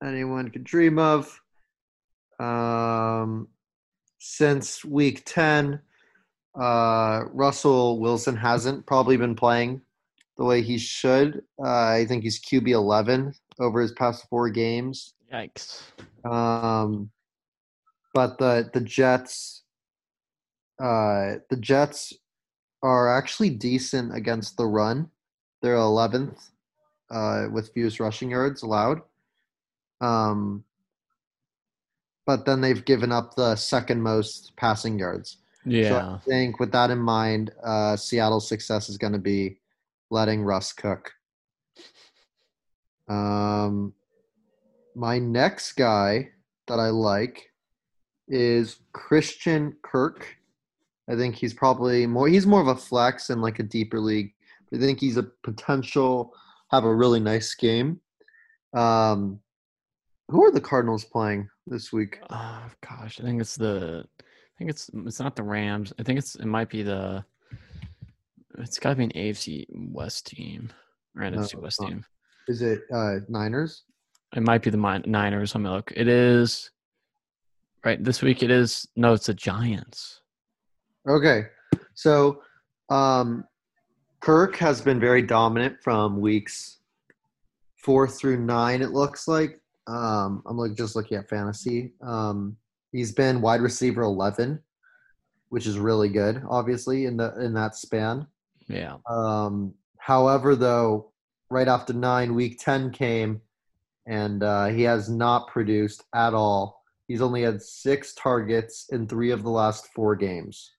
anyone 0.03 0.49
could 0.49 0.63
dream 0.63 0.97
of. 0.99 1.39
Um, 2.39 3.47
since 4.19 4.83
week 4.83 5.23
10, 5.25 5.79
uh, 6.59 7.21
Russell 7.31 7.99
Wilson 7.99 8.35
hasn't 8.35 8.85
probably 8.85 9.17
been 9.17 9.35
playing 9.35 9.81
the 10.37 10.45
way 10.45 10.61
he 10.61 10.77
should. 10.77 11.43
Uh, 11.61 11.87
I 11.87 12.05
think 12.07 12.23
he's 12.23 12.39
QB 12.39 12.69
11 12.69 13.33
over 13.59 13.81
his 13.81 13.91
past 13.93 14.25
four 14.29 14.49
games. 14.49 15.13
yikes. 15.33 15.81
Um, 16.29 17.11
but 18.13 18.37
the 18.39 18.69
the 18.73 18.81
Jets, 18.81 19.63
uh, 20.81 21.35
the 21.49 21.57
Jets 21.59 22.13
are 22.81 23.15
actually 23.15 23.51
decent 23.51 24.15
against 24.15 24.57
the 24.57 24.65
run. 24.65 25.09
They're 25.61 25.75
11th 25.75 26.49
uh, 27.11 27.47
with 27.51 27.73
fewest 27.73 27.99
rushing 27.99 28.31
yards 28.31 28.63
allowed. 28.63 29.01
Um, 30.01 30.63
but 32.25 32.45
then 32.45 32.61
they've 32.61 32.85
given 32.85 33.11
up 33.11 33.35
the 33.35 33.55
second 33.55 34.01
most 34.01 34.55
passing 34.55 34.99
yards. 34.99 35.37
So 35.63 35.71
Yeah, 35.71 36.13
I 36.13 36.17
think 36.19 36.59
with 36.59 36.71
that 36.71 36.91
in 36.91 36.99
mind, 36.99 37.51
uh, 37.63 37.95
Seattle's 37.95 38.47
success 38.47 38.89
is 38.89 38.97
going 38.97 39.13
to 39.13 39.19
be 39.19 39.57
letting 40.09 40.43
Russ 40.43 40.71
cook. 40.71 41.11
Um, 43.07 43.93
my 44.95 45.17
next 45.17 45.73
guy 45.73 46.29
that 46.67 46.79
I 46.79 46.89
like 46.89 47.51
is 48.27 48.77
Christian 48.93 49.75
Kirk. 49.81 50.37
I 51.09 51.15
think 51.15 51.35
he's 51.35 51.53
probably 51.53 52.05
more. 52.05 52.27
He's 52.27 52.45
more 52.45 52.61
of 52.61 52.67
a 52.67 52.75
flex 52.75 53.31
in 53.31 53.41
like 53.41 53.59
a 53.59 53.63
deeper 53.63 53.99
league. 53.99 54.33
I 54.73 54.77
think 54.77 54.99
he's 54.99 55.17
a 55.17 55.23
potential 55.23 56.33
have 56.71 56.83
a 56.83 56.93
really 56.93 57.19
nice 57.19 57.53
game. 57.55 57.99
Um, 58.73 59.39
who 60.29 60.43
are 60.43 60.51
the 60.51 60.61
Cardinals 60.61 61.03
playing 61.03 61.49
this 61.67 61.91
week? 61.91 62.19
Oh 62.29 62.63
gosh, 62.87 63.19
I 63.19 63.23
think 63.23 63.41
it's 63.41 63.55
the. 63.55 64.05
I 64.19 64.23
think 64.57 64.69
it's 64.69 64.89
it's 65.05 65.19
not 65.19 65.35
the 65.35 65.43
Rams. 65.43 65.93
I 65.99 66.03
think 66.03 66.19
it's 66.19 66.35
it 66.35 66.45
might 66.45 66.69
be 66.69 66.83
the. 66.83 67.23
It's 68.57 68.77
got 68.77 68.89
to 68.89 68.95
be 68.95 69.05
an 69.05 69.11
AFC 69.11 69.65
West 69.69 70.27
team 70.27 70.71
or 71.15 71.23
NFC 71.23 71.55
No, 71.55 71.61
West 71.61 71.79
team. 71.79 72.03
Is 72.47 72.61
it 72.61 72.81
uh, 72.93 73.19
Niners? 73.27 73.83
It 74.35 74.43
might 74.43 74.61
be 74.61 74.69
the 74.69 74.77
Min- 74.77 75.03
Niners. 75.07 75.55
Let 75.55 75.61
me 75.61 75.69
look. 75.69 75.91
It 75.95 76.07
is 76.07 76.69
right 77.83 78.03
this 78.03 78.21
week. 78.21 78.43
It 78.43 78.51
is 78.51 78.87
no, 78.95 79.13
it's 79.13 79.27
the 79.27 79.33
Giants. 79.33 80.21
Okay, 81.07 81.45
so 81.95 82.41
um, 82.89 83.45
Kirk 84.21 84.55
has 84.57 84.81
been 84.81 84.99
very 84.99 85.21
dominant 85.21 85.81
from 85.81 86.19
weeks 86.19 86.77
four 87.77 88.07
through 88.07 88.37
nine. 88.37 88.81
It 88.81 88.91
looks 88.91 89.27
like 89.27 89.59
um, 89.87 90.43
I'm 90.45 90.57
like 90.57 90.75
just 90.75 90.95
looking 90.95 91.17
at 91.17 91.29
fantasy. 91.29 91.93
Um, 92.01 92.57
he's 92.91 93.11
been 93.11 93.41
wide 93.41 93.61
receiver 93.61 94.01
eleven, 94.01 94.59
which 95.49 95.65
is 95.65 95.79
really 95.79 96.09
good, 96.09 96.43
obviously 96.49 97.05
in 97.05 97.17
the 97.17 97.33
in 97.41 97.53
that 97.53 97.75
span. 97.75 98.27
Yeah, 98.67 98.97
Um, 99.09 99.73
however, 99.97 100.55
though, 100.55 101.11
right 101.49 101.67
after 101.67 101.93
nine, 101.93 102.35
week 102.35 102.59
10 102.59 102.91
came 102.91 103.41
and 104.05 104.43
uh, 104.43 104.67
he 104.67 104.83
has 104.83 105.09
not 105.09 105.47
produced 105.47 106.03
at 106.13 106.33
all. 106.33 106.83
He's 107.07 107.21
only 107.21 107.41
had 107.41 107.61
six 107.61 108.13
targets 108.13 108.87
in 108.91 109.07
three 109.07 109.31
of 109.31 109.43
the 109.43 109.49
last 109.49 109.87
four 109.95 110.15
games. 110.15 110.71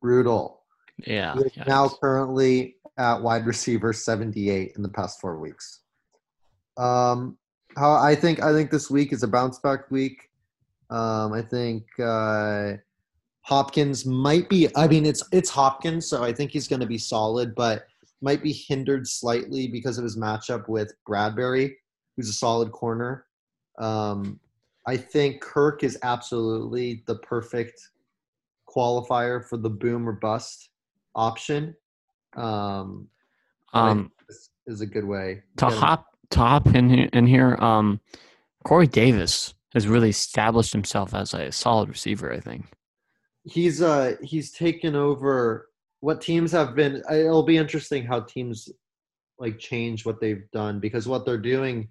Brutal. 0.00 0.61
Yeah. 1.06 1.34
Yeah. 1.54 1.64
now 1.66 1.88
currently 1.88 2.76
at 2.98 3.22
wide 3.22 3.46
receiver 3.46 3.92
78 3.92 4.72
in 4.76 4.82
the 4.82 4.88
past 4.88 5.20
four 5.20 5.38
weeks. 5.38 5.80
Um, 6.76 7.36
how 7.76 7.92
I 7.92 8.14
think 8.14 8.42
I 8.42 8.52
think 8.52 8.70
this 8.70 8.90
week 8.90 9.12
is 9.12 9.22
a 9.22 9.28
bounce 9.28 9.58
back 9.58 9.90
week. 9.90 10.30
Um, 10.90 11.32
I 11.32 11.42
think 11.42 11.84
uh, 11.98 12.74
Hopkins 13.42 14.04
might 14.04 14.48
be. 14.48 14.68
I 14.76 14.86
mean, 14.88 15.06
it's 15.06 15.22
it's 15.32 15.50
Hopkins, 15.50 16.06
so 16.06 16.22
I 16.22 16.32
think 16.32 16.50
he's 16.50 16.68
going 16.68 16.80
to 16.80 16.86
be 16.86 16.98
solid, 16.98 17.54
but 17.54 17.86
might 18.20 18.42
be 18.42 18.52
hindered 18.52 19.06
slightly 19.06 19.66
because 19.66 19.98
of 19.98 20.04
his 20.04 20.16
matchup 20.16 20.68
with 20.68 20.92
Bradberry, 21.08 21.74
who's 22.16 22.28
a 22.28 22.34
solid 22.34 22.70
corner. 22.72 23.26
Um, 23.78 24.38
I 24.86 24.96
think 24.96 25.40
Kirk 25.40 25.82
is 25.82 25.98
absolutely 26.02 27.02
the 27.06 27.16
perfect 27.16 27.80
qualifier 28.68 29.44
for 29.44 29.56
the 29.56 29.70
boom 29.70 30.08
or 30.08 30.12
bust 30.12 30.70
option. 31.14 31.74
Um, 32.36 33.08
Um, 33.72 34.12
is 34.66 34.80
a 34.80 34.86
good 34.86 35.04
way 35.04 35.42
to 35.56 35.66
hop 35.66 36.06
to 36.30 36.38
hop 36.38 36.66
in 36.74 36.88
here, 36.88 37.08
in 37.12 37.26
here. 37.26 37.56
Um, 37.60 38.00
Corey 38.64 38.86
Davis 38.86 39.54
has 39.74 39.88
really 39.88 40.10
established 40.10 40.72
himself 40.72 41.14
as 41.14 41.34
a 41.34 41.50
solid 41.50 41.88
receiver. 41.88 42.32
I 42.32 42.40
think. 42.40 42.66
he's 43.44 43.82
uh 43.82 44.14
he's 44.22 44.52
taken 44.52 44.94
over 44.94 45.68
what 46.00 46.20
teams 46.20 46.52
have 46.52 46.74
been 46.76 47.02
it'll 47.10 47.42
be 47.42 47.56
interesting 47.56 48.04
how 48.04 48.20
teams 48.20 48.68
like 49.38 49.58
change 49.58 50.06
what 50.06 50.20
they've 50.20 50.48
done 50.52 50.78
because 50.78 51.08
what 51.08 51.24
they're 51.26 51.38
doing 51.54 51.88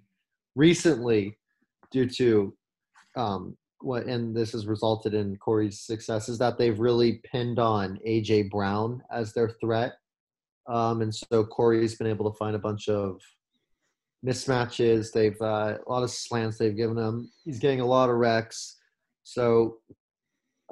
recently 0.56 1.36
due 1.90 2.08
to 2.08 2.54
um 3.16 3.54
what 3.84 4.06
and 4.06 4.34
this 4.36 4.52
has 4.52 4.66
resulted 4.66 5.14
in 5.14 5.36
Corey's 5.36 5.80
success 5.80 6.28
is 6.28 6.38
that 6.38 6.58
they've 6.58 6.78
really 6.78 7.20
pinned 7.30 7.58
on 7.58 7.98
AJ 8.06 8.50
Brown 8.50 9.02
as 9.12 9.32
their 9.32 9.50
threat 9.60 9.94
um 10.68 11.02
and 11.02 11.14
so 11.14 11.44
Corey's 11.44 11.96
been 11.96 12.06
able 12.06 12.30
to 12.30 12.36
find 12.38 12.54
a 12.56 12.58
bunch 12.58 12.88
of 12.88 13.20
mismatches 14.24 15.12
they've 15.12 15.40
uh, 15.42 15.78
a 15.84 15.90
lot 15.90 16.02
of 16.02 16.10
slants 16.10 16.56
they've 16.58 16.76
given 16.76 16.96
him 16.96 17.30
he's 17.44 17.58
getting 17.58 17.80
a 17.80 17.86
lot 17.86 18.08
of 18.08 18.16
recs 18.16 18.74
so 19.24 19.78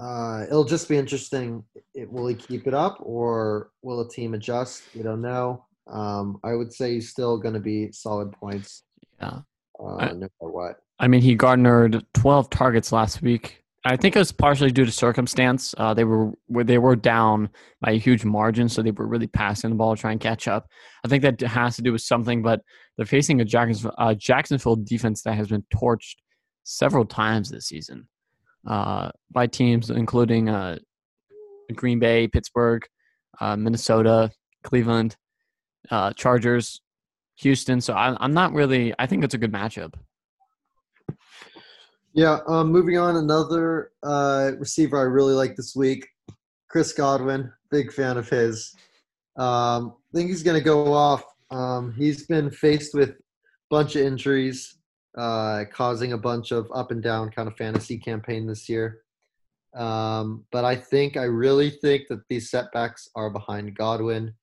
uh, 0.00 0.44
it'll 0.48 0.64
just 0.64 0.88
be 0.88 0.96
interesting. 0.96 1.62
It, 1.94 2.10
will 2.10 2.26
he 2.26 2.34
keep 2.34 2.66
it 2.66 2.72
up 2.72 2.96
or 3.02 3.70
will 3.82 4.00
a 4.00 4.08
team 4.08 4.32
adjust? 4.32 4.82
We 4.94 5.02
don't 5.02 5.20
know. 5.20 5.66
Um, 5.88 6.40
I 6.42 6.54
would 6.54 6.72
say 6.72 6.94
he's 6.94 7.10
still 7.10 7.36
going 7.36 7.52
to 7.52 7.60
be 7.60 7.92
solid 7.92 8.32
points 8.32 8.84
Yeah. 9.20 9.40
uh, 9.78 9.96
I- 9.96 10.06
no 10.12 10.14
matter 10.20 10.30
what. 10.38 10.76
I 11.00 11.08
mean, 11.08 11.22
he 11.22 11.34
garnered 11.34 12.04
12 12.14 12.50
targets 12.50 12.92
last 12.92 13.22
week. 13.22 13.62
I 13.86 13.96
think 13.96 14.14
it 14.14 14.18
was 14.18 14.32
partially 14.32 14.70
due 14.70 14.84
to 14.84 14.92
circumstance. 14.92 15.74
Uh, 15.78 15.94
they 15.94 16.04
were 16.04 16.32
they 16.50 16.76
were 16.76 16.94
down 16.94 17.48
by 17.80 17.92
a 17.92 17.98
huge 17.98 18.26
margin, 18.26 18.68
so 18.68 18.82
they 18.82 18.90
were 18.90 19.06
really 19.06 19.26
passing 19.26 19.70
the 19.70 19.76
ball 19.76 19.96
to 19.96 20.00
try 20.00 20.12
and 20.12 20.20
catch 20.20 20.46
up. 20.46 20.68
I 21.02 21.08
think 21.08 21.22
that 21.22 21.40
has 21.40 21.76
to 21.76 21.82
do 21.82 21.90
with 21.90 22.02
something, 22.02 22.42
but 22.42 22.60
they're 22.96 23.06
facing 23.06 23.40
a 23.40 23.44
Jacksonville, 23.46 23.94
uh, 23.96 24.12
Jacksonville 24.12 24.76
defense 24.76 25.22
that 25.22 25.34
has 25.34 25.48
been 25.48 25.64
torched 25.74 26.16
several 26.64 27.06
times 27.06 27.48
this 27.48 27.68
season 27.68 28.06
uh, 28.66 29.10
by 29.30 29.46
teams 29.46 29.88
including 29.88 30.50
uh, 30.50 30.76
Green 31.74 31.98
Bay, 31.98 32.28
Pittsburgh, 32.28 32.86
uh, 33.40 33.56
Minnesota, 33.56 34.30
Cleveland, 34.62 35.16
uh, 35.90 36.12
Chargers, 36.12 36.82
Houston. 37.36 37.80
So 37.80 37.94
I, 37.94 38.14
I'm 38.20 38.34
not 38.34 38.52
really. 38.52 38.92
I 38.98 39.06
think 39.06 39.24
it's 39.24 39.34
a 39.34 39.38
good 39.38 39.52
matchup. 39.52 39.94
Yeah, 42.12 42.38
um, 42.48 42.72
moving 42.72 42.98
on, 42.98 43.16
another 43.16 43.92
uh, 44.02 44.52
receiver 44.58 44.98
I 44.98 45.02
really 45.02 45.32
like 45.32 45.54
this 45.54 45.76
week, 45.76 46.08
Chris 46.68 46.92
Godwin. 46.92 47.52
Big 47.70 47.92
fan 47.92 48.16
of 48.16 48.28
his. 48.28 48.74
Um, 49.36 49.94
I 50.12 50.18
think 50.18 50.28
he's 50.28 50.42
going 50.42 50.58
to 50.58 50.64
go 50.64 50.92
off. 50.92 51.22
Um, 51.52 51.94
he's 51.96 52.26
been 52.26 52.50
faced 52.50 52.94
with 52.94 53.10
a 53.10 53.16
bunch 53.70 53.94
of 53.94 54.02
injuries, 54.02 54.76
uh, 55.16 55.64
causing 55.72 56.12
a 56.12 56.18
bunch 56.18 56.50
of 56.50 56.68
up 56.74 56.90
and 56.90 57.00
down 57.00 57.30
kind 57.30 57.46
of 57.46 57.56
fantasy 57.56 57.96
campaign 57.96 58.44
this 58.44 58.68
year. 58.68 59.02
Um, 59.76 60.44
but 60.50 60.64
I 60.64 60.74
think, 60.74 61.16
I 61.16 61.24
really 61.24 61.70
think 61.70 62.08
that 62.08 62.22
these 62.28 62.50
setbacks 62.50 63.08
are 63.14 63.30
behind 63.30 63.76
Godwin. 63.76 64.34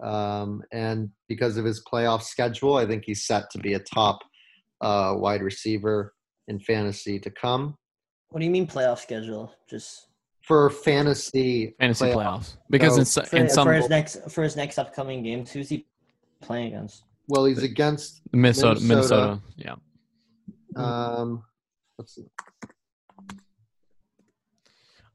Um, 0.00 0.62
and 0.70 1.10
because 1.28 1.56
of 1.56 1.64
his 1.64 1.82
playoff 1.82 2.22
schedule, 2.22 2.76
I 2.76 2.86
think 2.86 3.02
he's 3.04 3.26
set 3.26 3.50
to 3.50 3.58
be 3.58 3.74
a 3.74 3.80
top 3.80 4.20
uh, 4.80 5.14
wide 5.16 5.42
receiver 5.42 6.14
in 6.48 6.58
fantasy 6.58 7.18
to 7.20 7.30
come. 7.30 7.76
What 8.30 8.40
do 8.40 8.44
you 8.44 8.50
mean 8.50 8.66
playoff 8.66 8.98
schedule? 8.98 9.54
Just 9.70 10.08
For 10.42 10.68
fantasy, 10.70 11.74
fantasy 11.78 12.06
playoff- 12.06 12.14
playoffs 12.16 12.56
because 12.70 12.94
So, 12.94 12.98
in, 13.00 13.04
so- 13.06 13.22
for, 13.24 13.36
in 13.36 13.48
some 13.48 13.66
for 13.66 13.72
his 13.74 13.88
next 13.88 14.30
for 14.30 14.42
his 14.42 14.56
next 14.56 14.78
upcoming 14.78 15.22
games, 15.22 15.50
who's 15.52 15.68
he 15.68 15.86
playing 16.42 16.68
against? 16.68 17.04
Well, 17.28 17.44
he's 17.44 17.62
against. 17.62 18.22
Minnesota, 18.32 18.80
Minnesota. 18.80 19.40
Minnesota, 19.56 19.76
yeah. 20.76 20.82
Um, 20.82 21.42
let's 21.98 22.14
see. 22.14 22.24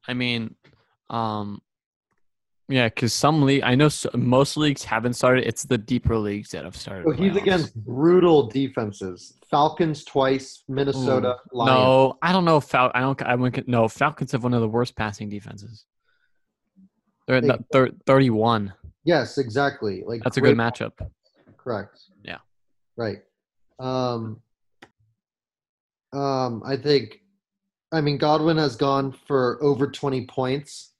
I 0.08 0.14
mean, 0.14 0.56
um, 1.10 1.62
yeah, 2.70 2.88
because 2.88 3.14
some 3.14 3.42
league, 3.44 3.64
I 3.64 3.76
know 3.76 3.90
most 4.16 4.58
leagues 4.58 4.84
haven't 4.84 5.14
started. 5.14 5.46
It's 5.46 5.64
the 5.64 5.78
deeper 5.78 6.18
leagues 6.18 6.52
that 6.52 6.64
have 6.64 6.76
started. 6.76 7.06
So 7.06 7.12
he's 7.12 7.34
playoffs. 7.34 7.42
against 7.42 7.76
brutal 7.76 8.48
defenses. 8.48 9.34
Falcons 9.50 10.04
twice, 10.04 10.64
Minnesota, 10.68 11.38
Lions. 11.52 11.76
No, 11.76 12.18
I 12.22 12.32
don't 12.32 12.46
know. 12.46 12.60
Fal- 12.60 12.92
I 12.96 13.02
don't. 13.02 13.22
I 13.22 13.36
wouldn't. 13.36 13.68
No, 13.68 13.88
Falcons 13.88 14.32
have 14.32 14.44
one 14.44 14.54
of 14.54 14.62
the 14.62 14.68
worst 14.68 14.96
passing 14.96 15.30
defenses. 15.30 15.86
They're 17.28 17.38
at 17.38 17.44
the 17.44 17.64
thir- 17.72 17.92
thirty-one. 18.06 18.74
Yes, 19.04 19.38
exactly. 19.38 20.04
Like 20.06 20.24
That's 20.24 20.38
a 20.38 20.42
good 20.42 20.58
matchup. 20.58 20.94
Correct. 21.58 22.00
Yeah. 22.24 22.38
Right. 22.96 23.20
Um, 23.80 24.42
um, 26.14 26.64
I 26.66 26.78
think, 26.78 27.22
I 27.92 28.02
mean, 28.02 28.18
Godwin 28.18 28.58
has 28.58 28.76
gone 28.76 29.12
for 29.12 29.62
over 29.62 29.88
20 29.88 30.26
points. 30.28 30.93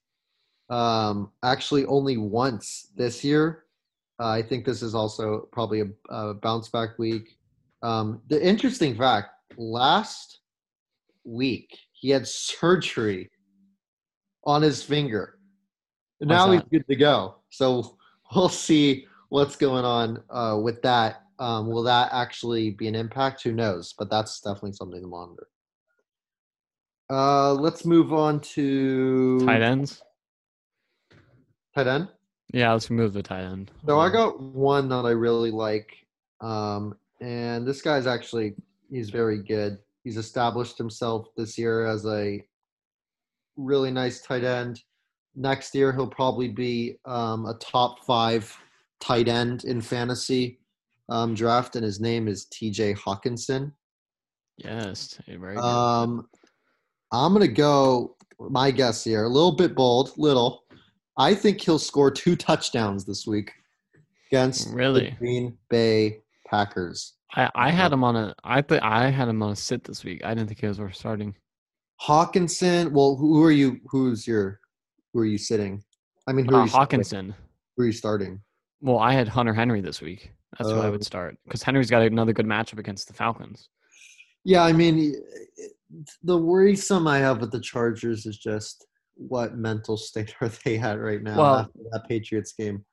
Um, 0.70 1.30
actually, 1.42 1.84
only 1.86 2.16
once 2.16 2.88
this 2.96 3.22
year. 3.22 3.64
Uh, 4.20 4.28
I 4.28 4.42
think 4.42 4.64
this 4.64 4.82
is 4.82 4.94
also 4.94 5.48
probably 5.52 5.80
a, 5.80 5.86
a 6.08 6.34
bounce 6.34 6.68
back 6.68 6.98
week. 6.98 7.36
Um, 7.82 8.22
the 8.28 8.44
interesting 8.44 8.96
fact 8.96 9.30
last 9.56 10.40
week, 11.24 11.76
he 11.92 12.10
had 12.10 12.26
surgery 12.26 13.30
on 14.44 14.62
his 14.62 14.82
finger. 14.82 15.38
Now 16.20 16.50
he's 16.50 16.62
good 16.70 16.86
to 16.88 16.96
go. 16.96 17.36
So 17.50 17.96
we'll 18.34 18.48
see 18.48 19.06
what's 19.28 19.56
going 19.56 19.84
on 19.84 20.22
uh, 20.30 20.58
with 20.62 20.80
that. 20.82 21.22
Um, 21.38 21.66
will 21.66 21.82
that 21.82 22.10
actually 22.12 22.70
be 22.70 22.86
an 22.86 22.94
impact? 22.94 23.42
Who 23.42 23.52
knows? 23.52 23.92
But 23.98 24.08
that's 24.08 24.40
definitely 24.40 24.72
something 24.72 25.00
to 25.00 25.06
monitor. 25.06 25.48
Uh, 27.10 27.52
let's 27.52 27.84
move 27.84 28.12
on 28.12 28.40
to 28.40 29.40
Tight 29.44 29.60
ends. 29.60 30.02
Tight 31.74 31.86
end. 31.86 32.08
Yeah, 32.52 32.72
let's 32.72 32.90
move 32.90 33.12
the 33.12 33.22
tight 33.22 33.44
end. 33.44 33.70
So 33.86 33.98
I 33.98 34.10
got 34.10 34.40
one 34.40 34.88
that 34.90 35.04
I 35.04 35.10
really 35.10 35.50
like, 35.50 35.90
um, 36.40 36.94
and 37.20 37.66
this 37.66 37.82
guy's 37.82 38.06
actually 38.06 38.54
he's 38.90 39.10
very 39.10 39.42
good. 39.42 39.78
He's 40.04 40.16
established 40.16 40.78
himself 40.78 41.28
this 41.36 41.58
year 41.58 41.86
as 41.86 42.06
a 42.06 42.44
really 43.56 43.90
nice 43.90 44.20
tight 44.20 44.44
end. 44.44 44.82
Next 45.34 45.74
year 45.74 45.92
he'll 45.92 46.06
probably 46.06 46.48
be 46.48 46.96
um, 47.06 47.46
a 47.46 47.54
top 47.54 48.04
five 48.04 48.56
tight 49.00 49.26
end 49.26 49.64
in 49.64 49.80
fantasy 49.80 50.60
um, 51.08 51.34
draft, 51.34 51.76
and 51.76 51.84
his 51.84 52.00
name 52.00 52.28
is 52.28 52.46
T.J. 52.46 52.94
Hockenson. 52.94 53.72
Yes, 54.58 55.18
very 55.26 55.56
good. 55.56 55.64
Um, 55.64 56.28
I'm 57.10 57.32
gonna 57.32 57.48
go. 57.48 58.16
My 58.38 58.70
guess 58.70 59.04
here, 59.04 59.24
a 59.24 59.28
little 59.28 59.56
bit 59.56 59.74
bold, 59.74 60.12
little. 60.16 60.63
I 61.16 61.34
think 61.34 61.60
he'll 61.60 61.78
score 61.78 62.10
two 62.10 62.36
touchdowns 62.36 63.04
this 63.04 63.26
week 63.26 63.52
against 64.30 64.74
the 64.74 65.12
Green 65.18 65.56
Bay 65.70 66.18
Packers. 66.48 67.14
I, 67.34 67.50
I 67.54 67.70
had 67.70 67.92
him 67.92 68.02
on 68.04 68.16
a 68.16 68.34
I 68.44 68.62
th- 68.62 68.82
I 68.82 69.10
had 69.10 69.28
him 69.28 69.42
on 69.42 69.52
a 69.52 69.56
sit 69.56 69.84
this 69.84 70.04
week. 70.04 70.24
I 70.24 70.34
didn't 70.34 70.48
think 70.48 70.60
he 70.60 70.66
was 70.66 70.80
worth 70.80 70.94
starting. 70.96 71.34
Hockenson. 72.02 72.90
Well, 72.92 73.16
who 73.16 73.42
are 73.44 73.50
you? 73.52 73.80
Who's 73.88 74.26
your? 74.26 74.60
Who 75.12 75.20
are 75.20 75.24
you 75.26 75.38
sitting? 75.38 75.82
I 76.26 76.32
mean, 76.32 76.46
who 76.46 76.56
are 76.56 76.60
Uh, 76.60 76.64
you 76.64 76.70
starting? 76.70 77.00
Hockenson. 77.00 77.34
Who 77.76 77.82
are 77.82 77.86
you 77.86 77.92
starting? 77.92 78.40
Well, 78.80 78.98
I 78.98 79.12
had 79.12 79.28
Hunter 79.28 79.54
Henry 79.54 79.80
this 79.80 80.00
week. 80.00 80.32
That's 80.58 80.70
who 80.70 80.78
I 80.80 80.86
Oh. 80.86 80.90
would 80.92 81.04
start 81.04 81.36
because 81.44 81.62
Henry's 81.62 81.90
got 81.90 82.02
another 82.02 82.32
good 82.32 82.46
matchup 82.46 82.78
against 82.78 83.08
the 83.08 83.14
Falcons. 83.14 83.68
Yeah, 84.44 84.62
I 84.62 84.72
mean, 84.72 85.14
the 86.22 86.36
worrisome 86.36 87.06
I 87.06 87.18
have 87.18 87.40
with 87.40 87.50
the 87.50 87.60
Chargers 87.60 88.26
is 88.26 88.36
just 88.38 88.86
what 89.16 89.56
mental 89.56 89.96
state 89.96 90.34
are 90.40 90.50
they 90.64 90.78
at 90.78 91.00
right 91.00 91.22
now 91.22 91.36
Well- 91.36 91.54
after 91.56 91.78
that 91.92 92.08
Patriots 92.08 92.52
game? 92.52 92.84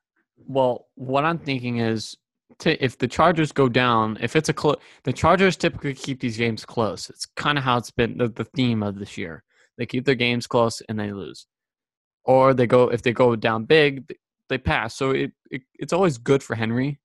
Well, 0.47 0.87
what 0.95 1.23
I'm 1.23 1.37
thinking 1.37 1.77
is, 1.77 2.17
to, 2.59 2.83
if 2.83 2.97
the 2.97 3.07
Chargers 3.07 3.51
go 3.51 3.69
down, 3.69 4.17
if 4.21 4.35
it's 4.35 4.49
a 4.49 4.53
close, 4.53 4.77
the 5.03 5.13
Chargers 5.13 5.55
typically 5.55 5.93
keep 5.93 6.19
these 6.19 6.37
games 6.37 6.65
close. 6.65 7.09
It's 7.09 7.25
kind 7.35 7.57
of 7.57 7.63
how 7.63 7.77
it's 7.77 7.91
been 7.91 8.17
the, 8.17 8.27
the 8.27 8.43
theme 8.43 8.81
of 8.83 8.97
this 8.97 9.17
year. 9.17 9.43
They 9.77 9.85
keep 9.85 10.05
their 10.05 10.15
games 10.15 10.47
close 10.47 10.81
and 10.89 10.99
they 10.99 11.11
lose, 11.11 11.47
or 12.23 12.53
they 12.53 12.67
go 12.67 12.89
if 12.89 13.01
they 13.01 13.13
go 13.13 13.35
down 13.35 13.65
big, 13.65 14.13
they 14.49 14.57
pass. 14.57 14.95
So 14.95 15.11
it, 15.11 15.31
it 15.49 15.61
it's 15.75 15.93
always 15.93 16.17
good 16.17 16.43
for 16.43 16.55
Henry, 16.55 16.99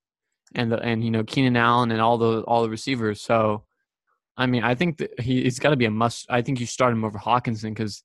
and 0.55 0.73
the, 0.73 0.79
and 0.81 1.05
you 1.05 1.11
know 1.11 1.25
Keenan 1.25 1.57
Allen 1.57 1.91
and 1.91 2.01
all 2.01 2.19
the 2.19 2.41
all 2.43 2.63
the 2.63 2.71
receivers. 2.71 3.21
So, 3.21 3.65
I 4.37 4.47
mean, 4.47 4.63
I 4.63 4.75
think 4.75 4.99
that 4.99 5.21
he 5.21 5.41
it's 5.41 5.59
got 5.59 5.71
to 5.71 5.77
be 5.77 5.87
a 5.87 5.91
must. 5.91 6.27
I 6.29 6.43
think 6.43 6.61
you 6.61 6.67
start 6.67 6.93
him 6.93 7.05
over 7.05 7.19
Hockenson 7.19 7.71
because 7.71 8.03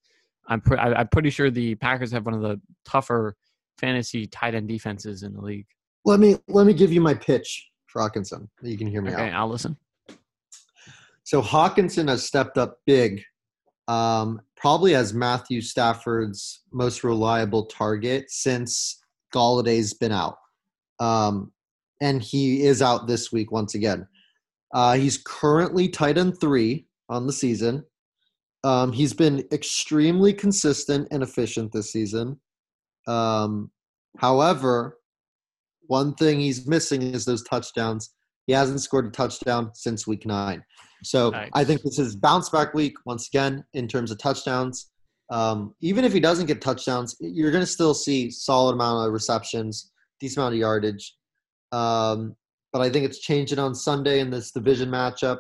I'm 0.52 0.60
pre- 0.60 0.78
I, 0.78 0.94
I'm 0.94 1.08
pretty 1.08 1.30
sure 1.30 1.50
the 1.50 1.76
Packers 1.76 2.12
have 2.12 2.26
one 2.26 2.36
of 2.36 2.42
the 2.42 2.60
tougher 2.84 3.38
fantasy 3.78 4.28
tight 4.28 4.54
end 4.54 4.68
defenses 4.68 5.24
in 5.24 5.34
the 5.34 5.42
league. 5.42 5.66
Let 6.04 6.20
me 6.20 6.36
let 6.50 6.68
me 6.68 6.74
give 6.74 6.92
you 6.92 7.00
my 7.00 7.14
pitch 7.14 7.70
for 7.88 8.02
Hockenson. 8.02 8.50
You 8.62 8.78
can 8.78 8.88
hear 8.88 9.02
me 9.02 9.12
Okay, 9.14 9.30
out. 9.30 9.34
I'll 9.34 9.50
listen. 9.50 9.78
So 11.24 11.42
Hockenson 11.42 12.10
has 12.10 12.26
stepped 12.26 12.58
up 12.58 12.80
big, 12.86 13.24
um, 13.88 14.42
probably 14.58 14.94
as 14.94 15.14
Matthew 15.14 15.62
Stafford's 15.62 16.64
most 16.74 17.04
reliable 17.06 17.68
target 17.68 18.30
since 18.30 19.02
Golladay's 19.34 19.94
been 19.94 20.12
out, 20.12 20.36
um, 21.00 21.54
and 22.02 22.22
he 22.22 22.64
is 22.64 22.82
out 22.82 23.08
this 23.08 23.32
week 23.32 23.54
once 23.54 23.74
again. 23.74 24.06
Uh, 24.74 24.94
he's 24.96 25.18
currently 25.18 25.88
tight 25.88 26.18
end 26.18 26.42
three 26.42 26.88
on 27.08 27.26
the 27.26 27.34
season. 27.34 27.86
Um, 28.64 28.92
he's 28.92 29.14
been 29.14 29.44
extremely 29.52 30.34
consistent 30.34 31.08
and 31.12 31.24
efficient 31.24 31.72
this 31.72 31.92
season. 31.92 32.40
Um, 33.08 33.72
however, 34.18 34.98
one 35.88 36.14
thing 36.14 36.40
he's 36.40 36.68
missing 36.68 37.02
is 37.02 37.26
those 37.26 37.44
touchdowns. 37.44 38.14
He 38.48 38.54
hasn't 38.54 38.82
scored 38.82 39.08
a 39.08 39.10
touchdown 39.10 39.72
since 39.74 40.08
week 40.08 40.26
nine. 40.26 40.64
So 41.04 41.32
Nice. 41.32 41.50
I 41.54 41.64
think 41.64 41.82
this 41.82 42.00
is 42.00 42.16
bounce 42.16 42.50
back 42.50 42.74
week 42.74 42.94
once 43.06 43.28
again 43.28 43.64
in 43.74 43.88
terms 43.88 44.12
of 44.12 44.20
touchdowns. 44.20 44.92
Um, 45.32 45.74
even 45.82 46.04
if 46.04 46.14
he 46.14 46.20
doesn't 46.20 46.46
get 46.46 46.62
touchdowns, 46.62 47.16
you're 47.20 47.52
going 47.52 47.64
to 47.64 47.68
still 47.68 47.94
see 47.94 48.30
solid 48.30 48.74
amount 48.74 49.08
of 49.08 49.14
receptions, 49.14 49.92
decent 50.20 50.40
amount 50.40 50.56
of 50.56 50.60
yardage. 50.60 51.16
Um, 51.72 52.36
but 52.74 52.82
I 52.82 52.90
think 52.90 53.06
it's 53.06 53.20
changing 53.20 53.60
on 53.60 53.74
Sunday 53.74 54.20
in 54.20 54.30
this 54.30 54.52
division 54.52 54.90
matchup. 54.90 55.40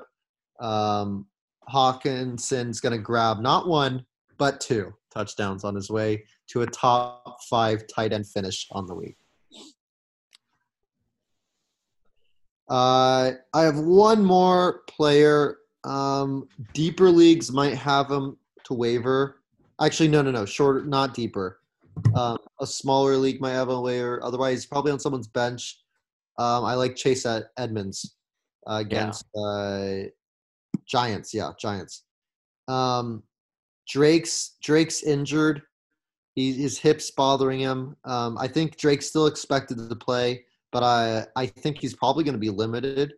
Um, 0.61 1.27
Hockenson's 1.69 2.79
going 2.79 2.93
to 2.93 3.01
grab 3.01 3.39
not 3.39 3.67
one 3.67 4.05
but 4.37 4.59
two 4.59 4.91
touchdowns 5.13 5.63
on 5.63 5.75
his 5.75 5.89
way 5.91 6.23
to 6.47 6.63
a 6.63 6.67
top 6.67 7.37
five 7.43 7.83
tight 7.87 8.11
end 8.11 8.25
finish 8.25 8.67
on 8.71 8.87
the 8.87 8.95
week. 8.95 9.17
Uh, 12.67 13.33
I 13.53 13.61
have 13.61 13.77
one 13.77 14.23
more 14.23 14.81
player. 14.87 15.57
Um, 15.83 16.47
deeper 16.73 17.11
leagues 17.11 17.51
might 17.51 17.75
have 17.75 18.09
him 18.09 18.37
to 18.63 18.73
waiver. 18.73 19.41
Actually, 19.81 20.09
no, 20.09 20.21
no, 20.21 20.31
no. 20.31 20.45
Shorter, 20.45 20.85
not 20.85 21.13
deeper. 21.13 21.59
Um, 22.15 22.37
a 22.59 22.65
smaller 22.65 23.17
league 23.17 23.41
might 23.41 23.51
have 23.51 23.69
a 23.69 23.79
waiver. 23.79 24.23
Otherwise, 24.23 24.65
probably 24.65 24.91
on 24.91 24.99
someone's 24.99 25.27
bench. 25.27 25.81
Um, 26.37 26.63
I 26.63 26.73
like 26.75 26.95
Chase 26.95 27.25
Ed- 27.25 27.49
Edmonds 27.57 28.15
uh, 28.67 28.75
against 28.75 29.25
uh, 29.35 30.03
Giants. 30.85 31.33
Yeah, 31.33 31.51
Giants. 31.59 32.03
Um, 32.67 33.23
Drake's 33.87 34.55
Drake's 34.61 35.03
injured. 35.03 35.61
He, 36.35 36.53
his 36.53 36.77
hips 36.77 37.11
bothering 37.11 37.59
him. 37.59 37.97
Um, 38.05 38.37
I 38.37 38.47
think 38.47 38.77
Drake's 38.77 39.07
still 39.07 39.27
expected 39.27 39.89
to 39.89 39.95
play 39.95 40.45
but 40.71 40.83
I 40.83 41.25
I 41.35 41.45
think 41.45 41.79
he's 41.79 41.95
probably 41.95 42.23
going 42.23 42.33
to 42.33 42.39
be 42.39 42.49
limited. 42.49 43.13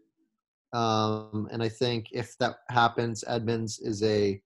Um, 0.73 1.47
and 1.51 1.61
I 1.61 1.69
think 1.69 2.07
if 2.11 2.35
that 2.39 2.55
happens, 2.69 3.23
Edmonds 3.27 3.79
is 3.79 4.01
a 4.03 4.41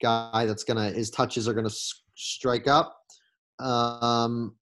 guy 0.00 0.46
that's 0.46 0.64
gonna 0.64 0.90
his 0.90 1.10
touches 1.10 1.48
are 1.48 1.54
gonna 1.54 1.66
s- 1.66 2.02
strike 2.14 2.68
up. 2.68 2.96
Um, 3.58 4.54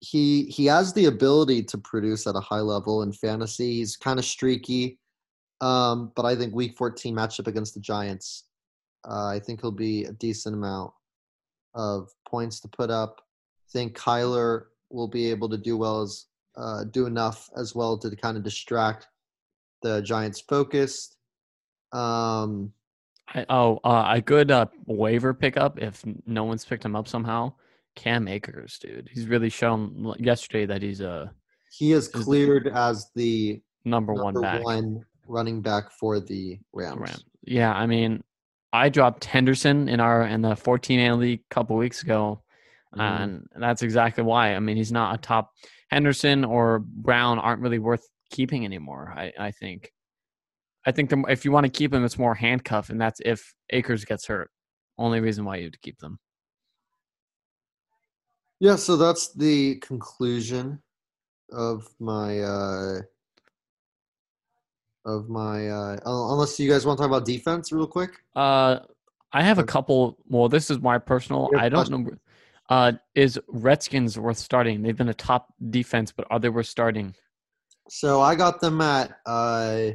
he 0.00 0.44
he 0.44 0.66
has 0.66 0.92
the 0.92 1.06
ability 1.06 1.64
to 1.64 1.78
produce 1.78 2.26
at 2.26 2.36
a 2.36 2.40
high 2.40 2.60
level 2.60 3.02
in 3.02 3.12
fantasy. 3.12 3.74
He's 3.74 3.96
kind 3.96 4.18
of 4.18 4.24
streaky, 4.24 4.98
um, 5.60 6.12
but 6.14 6.24
I 6.24 6.36
think 6.36 6.54
Week 6.54 6.76
14 6.76 7.14
matchup 7.14 7.46
against 7.46 7.74
the 7.74 7.80
Giants, 7.80 8.44
uh, 9.08 9.26
I 9.26 9.40
think 9.40 9.60
he'll 9.60 9.70
be 9.70 10.04
a 10.04 10.12
decent 10.12 10.54
amount 10.54 10.92
of 11.74 12.08
points 12.28 12.60
to 12.60 12.68
put 12.68 12.90
up. 12.90 13.20
I 13.20 13.70
think 13.72 13.96
Kyler 13.96 14.66
will 14.90 15.08
be 15.08 15.30
able 15.30 15.48
to 15.48 15.58
do 15.58 15.76
well 15.76 16.02
as 16.02 16.26
uh, 16.56 16.84
do 16.84 17.06
enough 17.06 17.48
as 17.56 17.74
well 17.74 17.98
to 17.98 18.14
kind 18.16 18.36
of 18.36 18.42
distract 18.42 19.06
the 19.82 20.00
Giants' 20.02 20.40
focus. 20.40 21.16
Um, 21.92 22.72
I, 23.34 23.44
oh, 23.48 23.78
uh, 23.84 24.12
a 24.14 24.20
good 24.20 24.50
uh, 24.50 24.66
waiver 24.86 25.34
pickup 25.34 25.78
if 25.78 26.02
no 26.26 26.44
one's 26.44 26.64
picked 26.64 26.84
him 26.84 26.96
up 26.96 27.08
somehow. 27.08 27.52
Cam 27.94 28.28
Akers, 28.28 28.78
dude, 28.78 29.08
he's 29.12 29.26
really 29.26 29.48
shown 29.50 30.14
yesterday 30.18 30.66
that 30.66 30.82
he's 30.82 31.00
a 31.00 31.32
he 31.72 31.92
is 31.92 32.08
the- 32.10 32.18
cleared 32.20 32.68
as 32.68 33.10
the 33.14 33.60
number, 33.84 34.14
number 34.14 34.24
one 34.24 34.40
back. 34.40 34.64
one 34.64 35.04
running 35.28 35.60
back 35.62 35.90
for 35.92 36.18
the 36.20 36.58
Rams. 36.72 37.00
Ram. 37.00 37.18
Yeah, 37.44 37.72
I 37.72 37.86
mean, 37.86 38.22
I 38.72 38.88
dropped 38.88 39.24
Henderson 39.24 39.88
in 39.88 40.00
our 40.00 40.22
in 40.26 40.42
the 40.42 40.56
14 40.56 40.98
man 40.98 41.20
league 41.20 41.42
a 41.50 41.54
couple 41.54 41.76
weeks 41.76 42.02
ago, 42.02 42.42
Mhm. 42.96 43.00
and 43.00 43.48
that's 43.62 43.82
exactly 43.82 44.24
why. 44.24 44.54
I 44.54 44.58
mean, 44.60 44.76
he's 44.76 44.92
not 44.92 45.14
a 45.14 45.18
top. 45.18 45.52
Henderson 45.90 46.44
or 46.44 46.80
Brown 46.80 47.38
aren't 47.38 47.62
really 47.62 47.78
worth 47.78 48.06
keeping 48.30 48.64
anymore. 48.64 49.12
I 49.16 49.32
I 49.38 49.50
think. 49.52 49.92
I 50.86 50.92
think 50.92 51.10
the, 51.10 51.22
if 51.28 51.44
you 51.44 51.52
want 51.52 51.64
to 51.64 51.70
keep 51.70 51.92
him, 51.92 52.04
it's 52.04 52.18
more 52.18 52.34
handcuff, 52.34 52.88
and 52.88 53.00
that's 53.00 53.20
if 53.24 53.54
Akers 53.70 54.04
gets 54.06 54.26
hurt. 54.26 54.50
Only 54.96 55.20
reason 55.20 55.44
why 55.44 55.56
you'd 55.56 55.80
keep 55.82 55.98
them. 55.98 56.18
Yeah, 58.60 58.76
so 58.76 58.96
that's 58.96 59.32
the 59.34 59.76
conclusion 59.76 60.82
of 61.52 61.88
my 62.00 62.40
uh 62.40 63.00
of 65.08 65.28
my 65.28 65.68
uh 65.68 65.96
unless 66.04 66.60
you 66.60 66.70
guys 66.70 66.86
want 66.86 66.98
to 66.98 67.02
talk 67.02 67.10
about 67.10 67.24
defense 67.24 67.72
real 67.72 67.86
quick. 67.86 68.10
Uh, 68.36 68.80
I 69.32 69.42
have 69.42 69.58
a 69.58 69.64
couple. 69.64 70.18
Well, 70.28 70.48
this 70.48 70.70
is 70.70 70.78
my 70.80 70.98
personal. 70.98 71.50
I 71.56 71.68
don't 71.68 71.86
question. 71.86 72.04
know. 72.04 72.10
Uh, 72.70 72.92
is 73.14 73.40
Redskins 73.48 74.18
worth 74.18 74.36
starting? 74.38 74.82
They've 74.82 74.96
been 74.96 75.08
a 75.08 75.14
top 75.14 75.54
defense, 75.70 76.12
but 76.12 76.26
are 76.30 76.38
they 76.38 76.50
worth 76.50 76.66
starting? 76.66 77.14
So 77.88 78.20
I 78.20 78.34
got 78.34 78.60
them 78.60 78.80
at 78.80 79.12
uh 79.26 79.90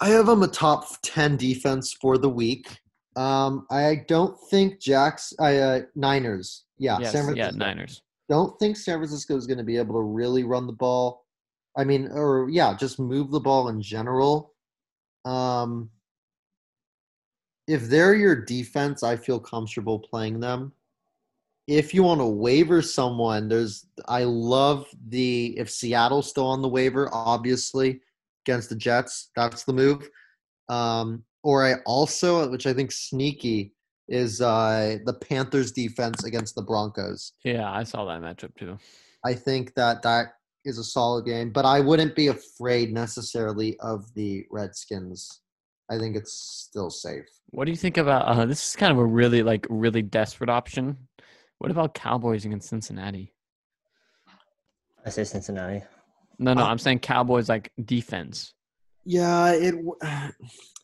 I 0.00 0.08
have 0.10 0.26
them 0.26 0.44
a 0.44 0.48
top 0.48 0.86
10 1.02 1.36
defense 1.36 1.92
for 1.92 2.18
the 2.18 2.28
week. 2.28 2.78
Um 3.16 3.66
I 3.70 4.04
don't 4.06 4.38
think 4.50 4.80
Jacks 4.80 5.32
I 5.40 5.56
uh 5.56 5.80
Niners. 5.96 6.64
Yeah, 6.78 6.98
yes, 7.00 7.12
San 7.12 7.34
yeah, 7.34 7.46
Francisco. 7.46 7.58
Niners. 7.58 8.02
don't 8.28 8.58
think 8.60 8.76
San 8.76 8.98
Francisco 8.98 9.36
is 9.36 9.48
going 9.48 9.58
to 9.58 9.64
be 9.64 9.76
able 9.78 9.94
to 9.96 10.02
really 10.02 10.44
run 10.44 10.68
the 10.68 10.72
ball. 10.72 11.24
I 11.78 11.84
mean, 11.84 12.08
or 12.12 12.48
yeah, 12.50 12.76
just 12.76 12.98
move 12.98 13.30
the 13.30 13.40
ball 13.40 13.68
in 13.68 13.80
general. 13.80 14.52
Um, 15.24 15.90
if 17.68 17.82
they're 17.82 18.14
your 18.14 18.34
defense, 18.34 19.02
I 19.04 19.16
feel 19.16 19.38
comfortable 19.38 20.00
playing 20.00 20.40
them. 20.40 20.72
If 21.68 21.94
you 21.94 22.02
want 22.02 22.20
to 22.20 22.26
waiver 22.26 22.82
someone, 22.82 23.48
there's 23.48 23.86
I 24.08 24.24
love 24.24 24.86
the 25.08 25.56
if 25.56 25.70
Seattle's 25.70 26.28
still 26.28 26.46
on 26.46 26.62
the 26.62 26.68
waiver, 26.68 27.08
obviously 27.12 28.00
against 28.44 28.70
the 28.70 28.76
Jets, 28.76 29.30
that's 29.36 29.64
the 29.64 29.72
move. 29.72 30.08
Um, 30.68 31.22
or 31.44 31.64
I 31.64 31.74
also, 31.86 32.50
which 32.50 32.66
I 32.66 32.72
think 32.72 32.90
sneaky, 32.90 33.72
is 34.08 34.40
uh, 34.40 34.96
the 35.04 35.12
Panthers 35.12 35.70
defense 35.70 36.24
against 36.24 36.54
the 36.54 36.62
Broncos. 36.62 37.34
Yeah, 37.44 37.70
I 37.70 37.84
saw 37.84 38.06
that 38.06 38.22
matchup 38.22 38.56
too. 38.56 38.78
I 39.24 39.34
think 39.34 39.74
that 39.74 40.02
that 40.02 40.37
is 40.68 40.78
a 40.78 40.84
solid 40.84 41.24
game, 41.24 41.50
but 41.50 41.64
I 41.64 41.80
wouldn't 41.80 42.14
be 42.14 42.28
afraid 42.28 42.92
necessarily 42.92 43.78
of 43.80 44.12
the 44.14 44.44
Redskins. 44.50 45.40
I 45.90 45.98
think 45.98 46.14
it's 46.16 46.32
still 46.68 46.90
safe. 46.90 47.24
What 47.50 47.64
do 47.64 47.70
you 47.70 47.76
think 47.76 47.96
about? 47.96 48.26
Uh, 48.26 48.44
this 48.44 48.68
is 48.68 48.76
kind 48.76 48.92
of 48.92 48.98
a 48.98 49.04
really 49.04 49.42
like 49.42 49.66
really 49.70 50.02
desperate 50.02 50.50
option. 50.50 51.08
What 51.58 51.70
about 51.70 51.94
Cowboys 51.94 52.44
against 52.44 52.68
Cincinnati? 52.68 53.32
I 55.04 55.10
say 55.10 55.24
Cincinnati. 55.24 55.82
No, 56.38 56.52
no, 56.54 56.62
Uh, 56.62 56.66
I'm 56.66 56.78
saying 56.78 57.00
Cowboys 57.00 57.48
like 57.48 57.72
defense. 57.84 58.52
Yeah, 59.04 59.52
it. 59.54 59.70
w- 59.72 59.96
I 60.02 60.30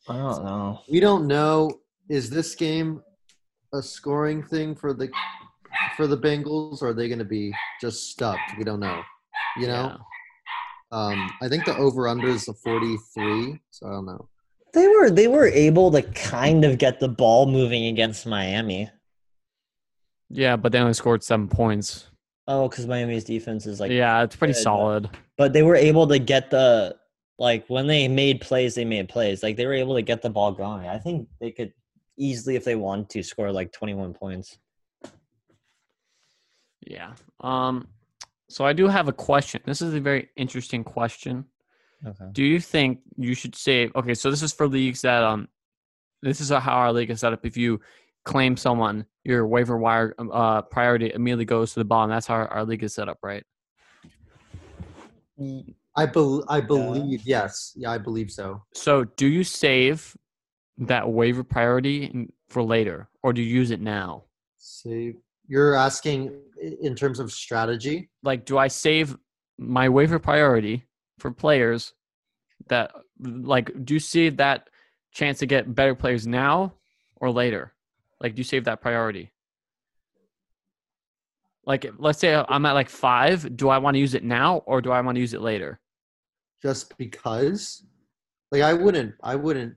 don't 0.09 0.45
know. 0.45 0.81
We 0.91 1.01
don't 1.01 1.27
know. 1.27 1.81
Is 2.09 2.31
this 2.31 2.55
game 2.55 3.03
a 3.75 3.83
scoring 3.83 4.43
thing 4.43 4.75
for 4.75 4.93
the 4.95 5.11
for 5.97 6.07
the 6.07 6.17
Bengals, 6.17 6.83
or 6.83 6.89
are 6.89 6.95
they 6.95 7.09
going 7.09 7.19
to 7.19 7.25
be 7.25 7.53
just 7.81 8.11
stuck? 8.11 8.39
We 8.59 8.65
don't 8.65 8.81
know. 8.81 9.03
You 9.57 9.69
know, 9.69 9.97
um, 10.91 11.31
I 11.41 11.49
think 11.49 11.65
the 11.65 11.77
over 11.77 12.09
under 12.09 12.29
is 12.29 12.49
a 12.49 12.55
forty 12.55 12.97
three. 13.15 13.61
So 13.71 13.87
I 13.87 13.91
don't 13.91 14.07
know. 14.07 14.29
They 14.73 14.89
were 14.89 15.11
they 15.11 15.29
were 15.29 15.47
able 15.47 15.91
to 15.93 16.03
kind 16.03 16.65
of 16.65 16.79
get 16.79 16.99
the 17.01 17.09
ball 17.09 17.47
moving 17.47 17.87
against 17.87 18.27
Miami. 18.27 18.91
Yeah, 20.31 20.57
but 20.57 20.73
they 20.73 20.79
only 20.81 20.95
scored 20.95 21.23
seven 21.23 21.49
points. 21.49 22.11
Oh, 22.49 22.69
because 22.69 22.87
Miami's 22.87 23.25
defense 23.25 23.67
is 23.67 23.81
like 23.81 23.91
yeah, 23.93 24.23
it's 24.23 24.37
pretty 24.37 24.55
good, 24.55 24.63
solid. 24.63 25.11
but 25.39 25.53
they 25.53 25.63
were 25.63 25.77
able 25.77 26.07
to 26.09 26.19
get 26.19 26.51
the 26.51 26.97
like 27.39 27.65
when 27.69 27.87
they 27.87 28.07
made 28.09 28.41
plays 28.41 28.75
they 28.75 28.85
made 28.85 29.09
plays 29.09 29.43
like 29.43 29.57
they 29.57 29.67
were 29.67 29.73
able 29.73 29.95
to 29.97 30.03
get 30.03 30.23
the 30.23 30.31
ball 30.31 30.53
going 30.53 30.87
i 30.87 30.97
think 30.97 31.29
they 31.41 31.51
could 31.51 31.73
easily 32.17 32.55
if 32.55 32.63
they 32.63 32.77
wanted 32.77 33.09
to 33.11 33.25
score 33.25 33.51
like 33.51 33.73
21 33.73 34.15
points 34.15 34.57
Yeah. 36.87 37.15
Um. 37.41 37.89
So 38.49 38.65
I 38.65 38.73
do 38.73 38.89
have 38.89 39.09
a 39.09 39.13
question. 39.13 39.63
This 39.65 39.81
is 39.83 39.95
a 39.95 40.01
very 40.01 40.29
interesting 40.37 40.85
question. 40.85 41.47
okay 42.07 42.27
Do 42.33 42.45
you 42.45 42.61
think 42.61 43.01
you 43.17 43.35
should 43.35 43.55
save? 43.55 43.95
Okay, 43.97 44.15
so 44.15 44.31
this 44.31 44.43
is 44.43 44.53
for 44.53 44.69
leagues 44.69 45.03
that 45.03 45.23
um, 45.23 45.49
this 46.23 46.41
is 46.41 46.51
how 46.51 46.73
our 46.73 46.93
league 46.93 47.11
is 47.11 47.21
set 47.21 47.33
up. 47.33 47.45
If 47.45 47.57
you 47.57 47.81
claim 48.25 48.57
someone, 48.57 49.07
your 49.25 49.47
waiver 49.47 49.77
wire 49.79 50.15
um, 50.19 50.31
uh 50.33 50.63
priority 50.63 51.13
immediately 51.15 51.45
goes 51.45 51.73
to 51.73 51.81
the 51.81 51.85
bottom. 51.85 52.11
That's 52.11 52.27
how 52.27 52.35
our, 52.35 52.49
our 52.49 52.65
league 52.65 52.83
is 52.83 52.95
set 52.95 53.09
up, 53.09 53.19
right? 53.23 53.45
I 55.97 56.07
bel 56.07 56.45
I 56.49 56.61
believe 56.61 57.23
yes. 57.25 57.73
Yeah, 57.77 57.91
I 57.91 57.99
believe 57.99 58.31
so. 58.31 58.63
So 58.75 59.05
do 59.05 59.27
you 59.27 59.45
save 59.45 60.17
that 60.79 61.09
waiver 61.09 61.45
priority 61.45 62.29
for 62.49 62.63
later, 62.63 63.09
or 63.23 63.33
do 63.33 63.43
you 63.43 63.53
use 63.55 63.71
it 63.71 63.81
now? 63.81 64.25
Save. 64.59 65.17
You're 65.47 65.75
asking 65.75 66.29
i- 66.29 66.54
in 66.81 66.95
terms 66.95 67.19
of 67.19 67.33
strategy. 67.33 68.11
Like, 68.23 68.45
do 68.45 68.59
I 68.59 68.69
save 68.69 69.17
my 69.59 69.89
waiver 69.89 70.19
priority 70.19 70.87
for 71.19 71.31
players 71.31 71.93
that 72.69 72.93
like 73.21 73.71
do 73.85 73.95
you 73.95 74.01
see 74.01 74.29
that 74.29 74.69
chance 75.13 75.39
to 75.39 75.47
get 75.47 75.75
better 75.75 75.95
players 75.95 76.27
now 76.27 76.75
or 77.17 77.31
later? 77.31 77.73
Like, 78.21 78.35
do 78.35 78.41
you 78.41 78.45
save 78.45 78.65
that 78.65 78.81
priority? 78.81 79.33
Like, 81.67 81.87
let's 81.99 82.19
say 82.19 82.43
I'm 82.49 82.67
at 82.67 82.73
like 82.73 82.91
five. 82.91 83.57
Do 83.57 83.69
I 83.69 83.79
want 83.79 83.95
to 83.95 83.99
use 83.99 84.15
it 84.15 84.25
now 84.25 84.59
or 84.67 84.81
do 84.81 84.91
I 84.93 85.01
want 85.01 85.17
to 85.17 85.21
use 85.21 85.35
it 85.35 85.41
later? 85.41 85.81
just 86.65 86.97
because 86.97 87.85
like 88.51 88.63
i 88.63 88.73
wouldn't 88.73 89.15
i 89.23 89.35
wouldn't 89.35 89.75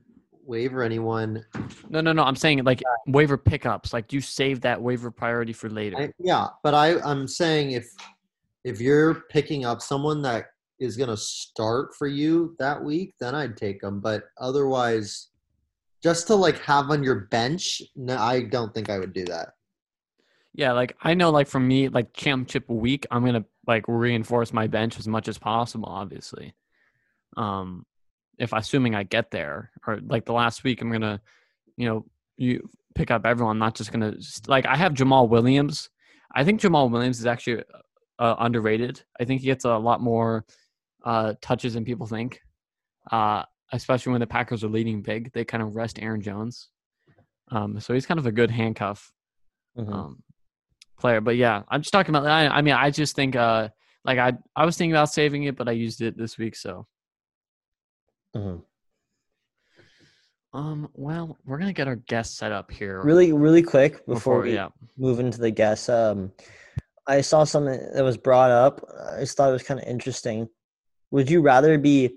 waiver 0.48 0.82
anyone 0.82 1.44
No, 1.90 2.00
no, 2.00 2.12
no. 2.12 2.24
I'm 2.24 2.36
saying 2.36 2.64
like 2.64 2.82
waiver 3.06 3.36
pickups. 3.36 3.92
Like, 3.92 4.08
do 4.08 4.16
you 4.16 4.22
save 4.22 4.62
that 4.62 4.80
waiver 4.80 5.10
priority 5.10 5.52
for 5.52 5.68
later? 5.68 5.96
I, 5.98 6.10
yeah 6.18 6.48
but 6.62 6.74
i 6.74 6.98
i'm 7.02 7.28
saying 7.28 7.72
if 7.72 7.86
if 8.64 8.80
you're 8.80 9.14
picking 9.30 9.64
up 9.64 9.80
someone 9.80 10.22
that 10.22 10.46
is 10.80 10.96
going 10.96 11.10
to 11.10 11.16
start 11.16 11.94
for 11.94 12.06
you 12.06 12.56
that 12.58 12.82
week 12.82 13.14
then 13.20 13.34
i'd 13.34 13.56
take 13.56 13.80
them 13.80 14.00
but 14.00 14.24
otherwise 14.40 15.28
just 16.02 16.26
to 16.28 16.34
like 16.34 16.58
have 16.60 16.90
on 16.90 17.02
your 17.02 17.26
bench 17.30 17.82
no 17.96 18.16
i 18.16 18.42
don't 18.42 18.74
think 18.74 18.88
i 18.90 18.98
would 18.98 19.12
do 19.12 19.24
that 19.24 19.50
Yeah, 20.54 20.72
like 20.72 20.96
I 21.02 21.14
know, 21.14 21.30
like 21.30 21.46
for 21.46 21.60
me, 21.60 21.88
like 21.88 22.12
championship 22.14 22.68
week, 22.68 23.06
I'm 23.10 23.24
gonna 23.24 23.44
like 23.66 23.84
reinforce 23.86 24.52
my 24.52 24.66
bench 24.66 24.98
as 24.98 25.06
much 25.06 25.28
as 25.28 25.38
possible. 25.38 25.88
Obviously, 25.88 26.54
um, 27.36 27.86
if 28.38 28.52
assuming 28.52 28.94
I 28.94 29.02
get 29.02 29.30
there, 29.30 29.70
or 29.86 30.00
like 30.00 30.24
the 30.24 30.32
last 30.32 30.64
week, 30.64 30.80
I'm 30.82 30.90
gonna, 30.92 31.20
you 31.76 31.86
know, 31.88 32.06
you 32.36 32.68
pick 32.94 33.10
up 33.10 33.26
everyone. 33.26 33.56
I'm 33.56 33.58
not 33.58 33.74
just 33.74 33.92
gonna 33.92 34.14
like 34.46 34.66
I 34.66 34.76
have 34.76 34.92
Jamaal 34.94 35.28
Williams. 35.28 35.90
I 36.34 36.44
think 36.44 36.60
Jamaal 36.60 36.90
Williams 36.90 37.18
is 37.20 37.26
actually 37.26 37.64
uh, 38.18 38.34
underrated. 38.38 39.02
I 39.20 39.24
think 39.24 39.40
he 39.40 39.46
gets 39.46 39.64
a 39.64 39.76
lot 39.78 40.00
more 40.00 40.44
uh, 41.04 41.34
touches 41.40 41.74
than 41.74 41.84
people 41.84 42.06
think, 42.06 42.40
uh, 43.10 43.42
especially 43.72 44.12
when 44.12 44.20
the 44.20 44.26
Packers 44.26 44.62
are 44.64 44.68
leading 44.68 45.02
big. 45.02 45.32
They 45.32 45.44
kind 45.44 45.62
of 45.62 45.74
rest 45.76 45.98
Aaron 46.00 46.20
Jones, 46.20 46.68
um, 47.50 47.80
so 47.80 47.94
he's 47.94 48.06
kind 48.06 48.18
of 48.20 48.26
a 48.26 48.32
good 48.32 48.50
handcuff 48.50 49.12
Mhm. 49.76 49.92
um, 49.92 50.22
player. 51.00 51.20
But 51.20 51.36
yeah, 51.36 51.62
I'm 51.68 51.82
just 51.82 51.92
talking 51.92 52.14
about. 52.14 52.26
I, 52.28 52.48
I 52.48 52.62
mean, 52.62 52.74
I 52.74 52.90
just 52.90 53.14
think 53.16 53.36
uh, 53.36 53.68
like 54.04 54.18
I 54.18 54.32
I 54.54 54.64
was 54.64 54.76
thinking 54.76 54.92
about 54.92 55.12
saving 55.12 55.44
it, 55.44 55.56
but 55.56 55.68
I 55.68 55.72
used 55.72 56.02
it 56.02 56.16
this 56.16 56.36
week. 56.38 56.56
So 56.56 56.86
Mhm. 58.36 58.62
um, 60.52 60.88
well, 60.94 61.36
we're 61.44 61.58
gonna 61.58 61.72
get 61.72 61.88
our 61.88 61.96
guest 61.96 62.36
set 62.36 62.52
up 62.52 62.70
here. 62.70 63.02
really 63.02 63.32
really 63.32 63.62
quick 63.62 64.04
before, 64.06 64.14
before 64.14 64.40
we 64.42 64.54
yeah. 64.54 64.68
move 64.96 65.20
into 65.20 65.38
the 65.38 65.50
guests 65.50 65.88
um 65.88 66.32
i 67.06 67.20
saw 67.20 67.44
something 67.44 67.78
that 67.94 68.04
was 68.04 68.16
brought 68.16 68.50
up 68.50 68.80
i 69.16 69.20
just 69.20 69.36
thought 69.36 69.50
it 69.50 69.52
was 69.52 69.62
kind 69.62 69.80
of 69.80 69.86
interesting 69.86 70.48
would 71.10 71.30
you 71.30 71.40
rather 71.40 71.78
be 71.78 72.10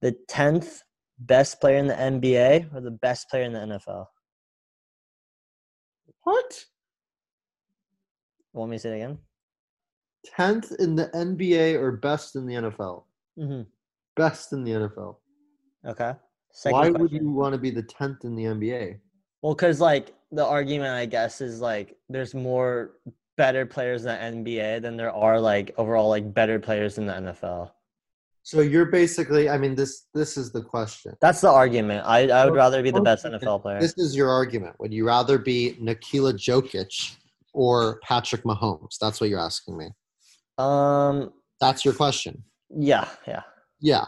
the 0.00 0.16
10th 0.30 0.80
best 1.18 1.60
player 1.60 1.78
in 1.78 1.86
the 1.86 1.94
nba 1.94 2.72
or 2.74 2.80
the 2.80 2.90
best 2.90 3.28
player 3.28 3.44
in 3.44 3.52
the 3.52 3.58
nfl 3.58 4.06
what 6.22 6.64
want 8.52 8.70
me 8.70 8.76
to 8.76 8.82
say 8.82 8.90
it 8.90 8.96
again 8.96 9.18
10th 10.36 10.74
in 10.76 10.94
the 10.96 11.08
nba 11.14 11.74
or 11.74 11.92
best 11.92 12.36
in 12.36 12.46
the 12.46 12.54
nfl 12.54 13.04
mm-hmm. 13.38 13.62
best 14.16 14.52
in 14.52 14.64
the 14.64 14.72
nfl 14.72 15.16
okay 15.86 16.12
Second 16.50 16.78
why 16.78 16.90
would 16.90 17.12
you 17.12 17.30
want 17.30 17.52
to 17.52 17.58
be 17.58 17.70
the 17.70 17.82
10th 17.82 18.24
in 18.24 18.34
the 18.34 18.44
nba 18.44 18.98
Well, 19.42 19.54
because 19.54 19.80
like 19.80 20.14
the 20.32 20.44
argument, 20.44 20.90
I 20.90 21.06
guess, 21.06 21.40
is 21.40 21.60
like 21.60 21.96
there's 22.08 22.34
more 22.34 22.92
better 23.36 23.64
players 23.64 24.04
in 24.04 24.08
the 24.44 24.52
NBA 24.52 24.82
than 24.82 24.96
there 24.96 25.12
are 25.12 25.40
like 25.40 25.72
overall 25.78 26.08
like 26.08 26.34
better 26.34 26.58
players 26.58 26.98
in 26.98 27.06
the 27.06 27.12
NFL. 27.12 27.70
So 28.42 28.60
you're 28.62 28.86
basically, 28.86 29.48
I 29.48 29.58
mean, 29.58 29.74
this 29.74 30.06
this 30.14 30.36
is 30.36 30.50
the 30.52 30.62
question. 30.62 31.14
That's 31.20 31.40
the 31.42 31.50
argument. 31.50 32.04
I 32.06 32.28
I 32.28 32.44
would 32.46 32.54
rather 32.54 32.82
be 32.82 32.90
the 32.90 33.00
best 33.02 33.24
NFL 33.24 33.62
player. 33.62 33.80
This 33.80 33.96
is 33.98 34.16
your 34.16 34.30
argument. 34.30 34.74
Would 34.80 34.92
you 34.92 35.06
rather 35.06 35.38
be 35.38 35.76
Nikola 35.80 36.32
Jokic 36.34 37.16
or 37.52 38.00
Patrick 38.02 38.44
Mahomes? 38.44 38.96
That's 39.00 39.20
what 39.20 39.28
you're 39.30 39.38
asking 39.40 39.76
me. 39.78 39.90
Um. 40.56 41.32
That's 41.60 41.84
your 41.84 41.94
question. 41.94 42.42
Yeah. 42.70 43.08
Yeah. 43.26 43.42
Yeah. 43.80 44.04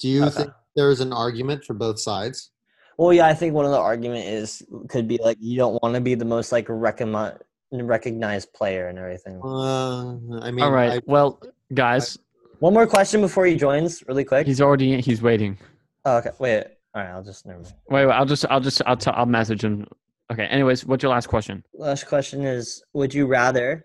Do 0.00 0.08
you 0.08 0.24
Okay. 0.24 0.36
think 0.36 0.50
there's 0.78 1.00
an 1.00 1.12
argument 1.12 1.64
for 1.64 1.74
both 1.74 1.98
sides? 2.00 2.50
Well, 2.96 3.12
yeah. 3.12 3.26
I 3.26 3.34
think 3.34 3.52
one 3.54 3.64
of 3.64 3.72
the 3.72 3.78
argument 3.78 4.26
is 4.26 4.62
could 4.88 5.06
be 5.08 5.18
like 5.22 5.36
you 5.40 5.56
don't 5.56 5.80
want 5.82 5.94
to 5.96 6.00
be 6.00 6.14
the 6.14 6.24
most 6.24 6.52
like 6.52 6.66
recommend 6.68 7.38
recognized 7.72 8.52
player 8.54 8.88
and 8.88 8.98
everything. 8.98 9.40
Uh, 9.44 10.12
I 10.40 10.50
mean, 10.50 10.62
All 10.64 10.70
right. 10.72 10.92
I- 10.92 11.02
well, 11.06 11.40
guys, 11.74 12.16
One 12.60 12.72
more 12.74 12.86
question 12.86 13.20
before 13.20 13.44
he 13.46 13.56
joins, 13.56 14.02
really 14.08 14.24
quick. 14.24 14.46
he's 14.46 14.60
already 14.60 15.00
he's 15.00 15.20
waiting. 15.20 15.58
Oh, 16.04 16.16
okay. 16.18 16.30
Wait. 16.38 16.64
All 16.94 17.02
right. 17.02 17.10
I'll 17.10 17.22
just 17.22 17.44
never 17.46 17.60
mind. 17.60 17.74
Wait, 17.90 18.06
wait 18.06 18.12
I'll 18.12 18.24
just 18.26 18.44
I'll 18.50 18.60
just 18.60 18.80
I'll 18.86 18.96
t- 18.96 19.10
I'll 19.10 19.26
message 19.26 19.62
him. 19.64 19.86
Okay. 20.32 20.46
Anyways, 20.46 20.84
what's 20.86 21.02
your 21.02 21.10
last 21.12 21.26
question? 21.28 21.62
Last 21.74 22.04
question 22.06 22.44
is: 22.44 22.82
Would 22.94 23.12
you 23.14 23.26
rather 23.26 23.84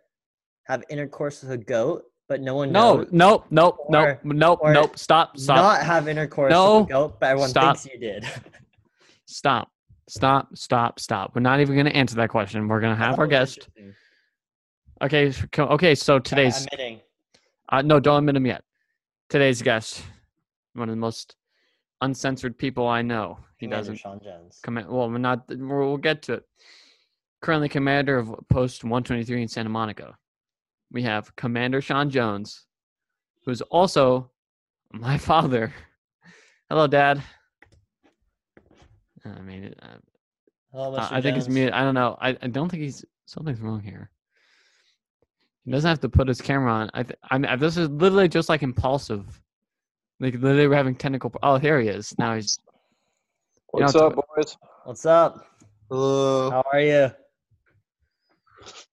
have 0.65 0.83
intercourse 0.89 1.41
with 1.43 1.51
a 1.51 1.57
goat, 1.57 2.03
but 2.33 2.41
no 2.41 2.55
one 2.55 2.71
No, 2.71 3.05
nope, 3.11 3.45
nope, 3.51 3.77
Or- 3.89 4.19
nope, 4.23 4.33
nope, 4.33 4.59
nope. 4.63 4.97
Stop, 4.97 5.37
stop, 5.37 5.55
not 5.57 5.83
have 5.85 6.07
intercourse 6.07 6.49
No. 6.49 6.79
with 6.79 6.89
a 6.89 6.93
goat, 6.93 7.19
but 7.19 7.27
everyone 7.27 7.49
Stop. 7.49 7.77
thinks 7.77 7.93
you 7.93 7.99
did. 7.99 8.25
stop, 9.27 9.69
stop, 10.09 10.47
stop, 10.57 10.99
stop. 10.99 11.35
We're 11.35 11.41
not 11.41 11.59
even 11.59 11.75
gonna 11.77 11.91
answer 11.91 12.15
that 12.15 12.29
question. 12.29 12.67
We're 12.67 12.81
gonna 12.81 12.95
have 12.95 13.19
our 13.19 13.27
guest. 13.27 13.69
Okay, 14.99 15.31
okay. 15.59 15.93
So 15.93 16.17
today's 16.17 16.63
admitting. 16.65 17.01
uh, 17.69 17.83
no, 17.83 17.99
don't 17.99 18.17
admit 18.19 18.35
him 18.35 18.47
yet. 18.47 18.63
Today's 19.29 19.61
guest, 19.61 20.03
one 20.73 20.89
of 20.89 20.93
the 20.93 20.99
most 20.99 21.35
uncensored 22.01 22.57
people 22.57 22.87
I 22.87 23.03
know. 23.03 23.37
He 23.57 23.67
Commander 23.67 23.81
doesn't 23.91 23.97
Sean 23.97 24.19
Jones. 24.23 24.59
command. 24.63 24.87
Well, 24.89 25.07
we're 25.09 25.19
not. 25.19 25.43
We'll 25.49 25.67
we'll 25.89 25.97
get 25.97 26.23
to 26.23 26.33
it. 26.33 26.43
Currently, 27.43 27.69
commander 27.69 28.17
of 28.17 28.33
Post 28.49 28.83
123 28.83 29.43
in 29.43 29.47
Santa 29.47 29.69
Monica. 29.69 30.17
We 30.93 31.01
have 31.03 31.35
Commander 31.35 31.81
Sean 31.81 32.09
Jones, 32.09 32.65
who's 33.45 33.61
also 33.63 34.29
my 34.91 35.17
father. 35.29 35.73
Hello, 36.69 36.87
Dad. 36.87 37.21
I 39.25 39.41
mean, 39.41 39.73
uh, 39.81 39.97
Hello, 40.71 40.93
uh, 40.95 41.07
Mr. 41.09 41.11
I 41.11 41.21
think 41.21 41.37
it's 41.37 41.47
Jones. 41.47 41.55
me. 41.55 41.71
I 41.71 41.83
don't 41.83 41.95
know. 41.95 42.17
I, 42.21 42.29
I 42.41 42.47
don't 42.47 42.69
think 42.69 42.83
he's 42.83 43.03
something's 43.25 43.59
wrong 43.59 43.81
here. 43.81 44.11
He 45.65 45.71
doesn't 45.71 45.87
have 45.87 46.01
to 46.01 46.09
put 46.09 46.27
his 46.27 46.41
camera 46.41 46.71
on. 46.71 46.89
I 46.93 47.03
th- 47.03 47.17
I 47.31 47.37
mean, 47.37 47.57
this 47.59 47.77
is 47.77 47.89
literally 47.89 48.27
just 48.27 48.49
like 48.49 48.63
impulsive. 48.63 49.41
Like 50.19 50.35
literally, 50.35 50.67
we're 50.67 50.75
having 50.75 50.95
technical. 50.95 51.33
Oh, 51.41 51.57
here 51.57 51.79
he 51.79 51.87
is. 51.87 52.13
Now 52.19 52.35
he's. 52.35 52.59
You 53.73 53.81
What's 53.81 53.95
know, 53.95 54.07
up, 54.07 54.15
boys? 54.35 54.57
What's 54.83 55.05
up? 55.05 55.45
Hello. 55.89 56.51
How 56.51 56.63
are 56.71 56.79
you? 56.81 57.11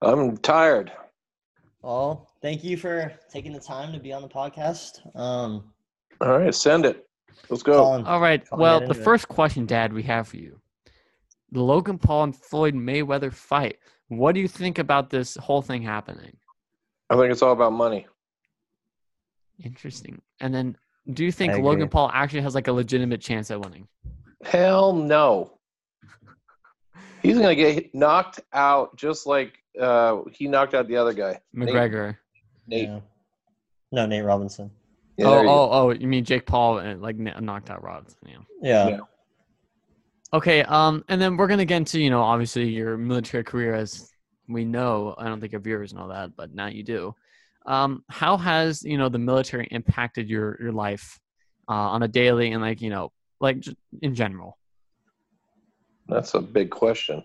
I'm 0.00 0.38
tired. 0.38 0.92
Well, 1.82 2.28
thank 2.42 2.62
you 2.62 2.76
for 2.76 3.12
taking 3.32 3.52
the 3.52 3.60
time 3.60 3.92
to 3.92 3.98
be 3.98 4.12
on 4.12 4.22
the 4.22 4.28
podcast. 4.28 5.00
Um, 5.16 5.72
All 6.20 6.38
right, 6.38 6.54
send 6.54 6.84
it. 6.84 7.06
Let's 7.48 7.62
go. 7.62 7.74
Colin, 7.78 8.04
All 8.06 8.20
right. 8.20 8.46
Colin, 8.48 8.60
Well, 8.60 8.80
the 8.80 8.90
it. 8.90 9.02
first 9.04 9.28
question, 9.28 9.64
Dad, 9.66 9.92
we 9.92 10.02
have 10.02 10.28
for 10.28 10.36
you: 10.36 10.60
the 11.52 11.62
Logan 11.62 11.98
Paul 11.98 12.24
and 12.24 12.36
Floyd 12.36 12.74
Mayweather 12.74 13.32
fight. 13.32 13.78
What 14.08 14.34
do 14.34 14.40
you 14.40 14.48
think 14.48 14.78
about 14.78 15.08
this 15.10 15.36
whole 15.36 15.62
thing 15.62 15.82
happening? 15.82 16.36
I 17.08 17.16
think 17.16 17.32
it's 17.32 17.42
all 17.42 17.52
about 17.52 17.72
money. 17.72 18.06
Interesting. 19.64 20.20
And 20.40 20.54
then, 20.54 20.76
do 21.12 21.24
you 21.24 21.32
think 21.32 21.56
Logan. 21.58 21.88
Paul 21.88 22.10
actually 22.12 22.42
has 22.42 22.54
like 22.54 22.68
a 22.68 22.72
legitimate 22.72 23.20
chance 23.20 23.50
at 23.50 23.60
winning? 23.60 23.88
Hell 24.44 24.92
no. 24.92 25.58
He's 27.22 27.36
gonna 27.38 27.54
get 27.54 27.94
knocked 27.94 28.40
out 28.52 28.96
just 28.96 29.26
like 29.26 29.59
uh, 29.78 30.22
he 30.32 30.48
knocked 30.48 30.74
out 30.74 30.88
the 30.88 30.96
other 30.96 31.12
guy. 31.12 31.40
McGregor. 31.54 32.16
Nate. 32.66 32.88
Yeah. 32.88 33.00
No, 33.92 34.06
Nate 34.06 34.24
Robinson. 34.24 34.70
Yeah, 35.16 35.26
oh, 35.26 35.30
there 35.30 35.40
you 35.40 35.46
go. 35.48 35.52
oh, 35.52 35.68
oh! 35.72 35.90
You 35.90 36.06
mean 36.06 36.24
Jake 36.24 36.46
Paul 36.46 36.78
and 36.78 37.02
like 37.02 37.16
knocked 37.16 37.70
out 37.70 37.82
Robinson? 37.82 38.18
Yeah. 38.26 38.38
Yeah. 38.62 38.88
Yeah. 38.88 39.00
Okay. 40.32 40.62
Um, 40.62 41.04
and 41.08 41.20
then 41.20 41.36
we're 41.36 41.48
gonna 41.48 41.64
get 41.64 41.76
into 41.76 42.00
you 42.00 42.10
know 42.10 42.22
obviously 42.22 42.68
your 42.68 42.96
military 42.96 43.44
career 43.44 43.74
as 43.74 44.10
we 44.48 44.64
know. 44.64 45.14
I 45.18 45.26
don't 45.26 45.40
think 45.40 45.52
your 45.52 45.60
viewers 45.60 45.92
know 45.92 46.08
that, 46.08 46.36
but 46.36 46.54
now 46.54 46.66
you 46.68 46.82
do. 46.82 47.14
Um, 47.66 48.04
how 48.08 48.36
has 48.36 48.82
you 48.82 48.96
know 48.96 49.08
the 49.08 49.18
military 49.18 49.66
impacted 49.70 50.28
your 50.28 50.56
your 50.60 50.72
life 50.72 51.20
uh, 51.68 51.72
on 51.72 52.02
a 52.02 52.08
daily 52.08 52.52
and 52.52 52.62
like 52.62 52.80
you 52.80 52.90
know 52.90 53.12
like 53.40 53.60
just 53.60 53.76
in 54.00 54.14
general? 54.14 54.56
That's 56.08 56.34
a 56.34 56.40
big 56.40 56.70
question. 56.70 57.22